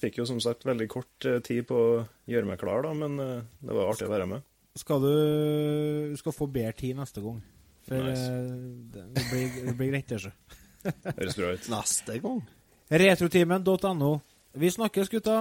fikk 0.00 0.16
jo 0.18 0.24
som 0.26 0.38
sagt 0.42 0.64
veldig 0.66 0.86
kort 0.90 1.26
tid 1.46 1.66
på 1.68 1.76
å 1.76 1.90
gjøre 2.28 2.48
meg 2.48 2.58
klar, 2.58 2.80
da, 2.82 2.92
men 2.96 3.16
det 3.20 3.74
var 3.76 3.90
artig 3.92 4.08
å 4.08 4.12
være 4.12 4.26
med. 4.26 4.42
Skal 4.76 5.00
du 5.02 6.16
skal 6.16 6.32
få 6.32 6.46
bedre 6.46 6.72
tid 6.72 6.94
neste 6.98 7.20
gang. 7.24 7.40
For 7.88 7.94
Nice. 8.06 8.22
eh, 8.22 8.50
det, 8.94 9.04
det, 9.16 9.24
blir, 9.30 9.66
det 9.66 9.76
blir 9.76 9.90
greit, 9.90 10.08
det. 10.08 10.32
Høres 11.18 11.36
bra 11.36 11.52
ut. 11.56 11.68
Neste 11.72 12.18
gang. 12.22 12.42
Retrotimen.no. 12.90 14.12
Vi 14.54 14.70
snakkes, 14.70 15.08
gutta. 15.12 15.40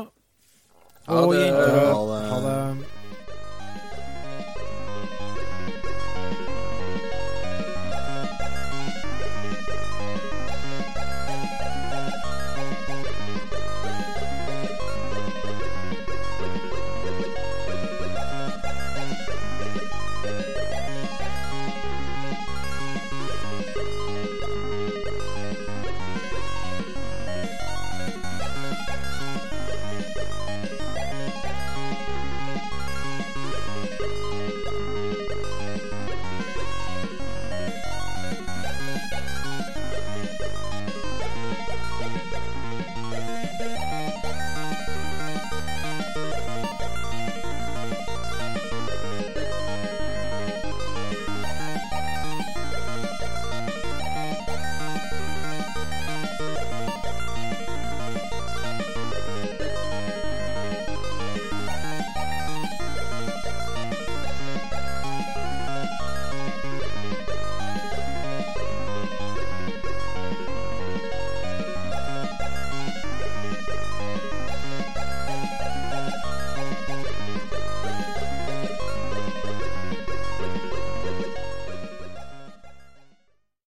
Ha 1.07 1.19
Og 1.25 1.33
det. 1.33 1.45
jenter. 1.45 1.77
Ha 1.93 2.01
det. 2.09 2.23
Ha 2.29 2.39
det. 2.45 2.98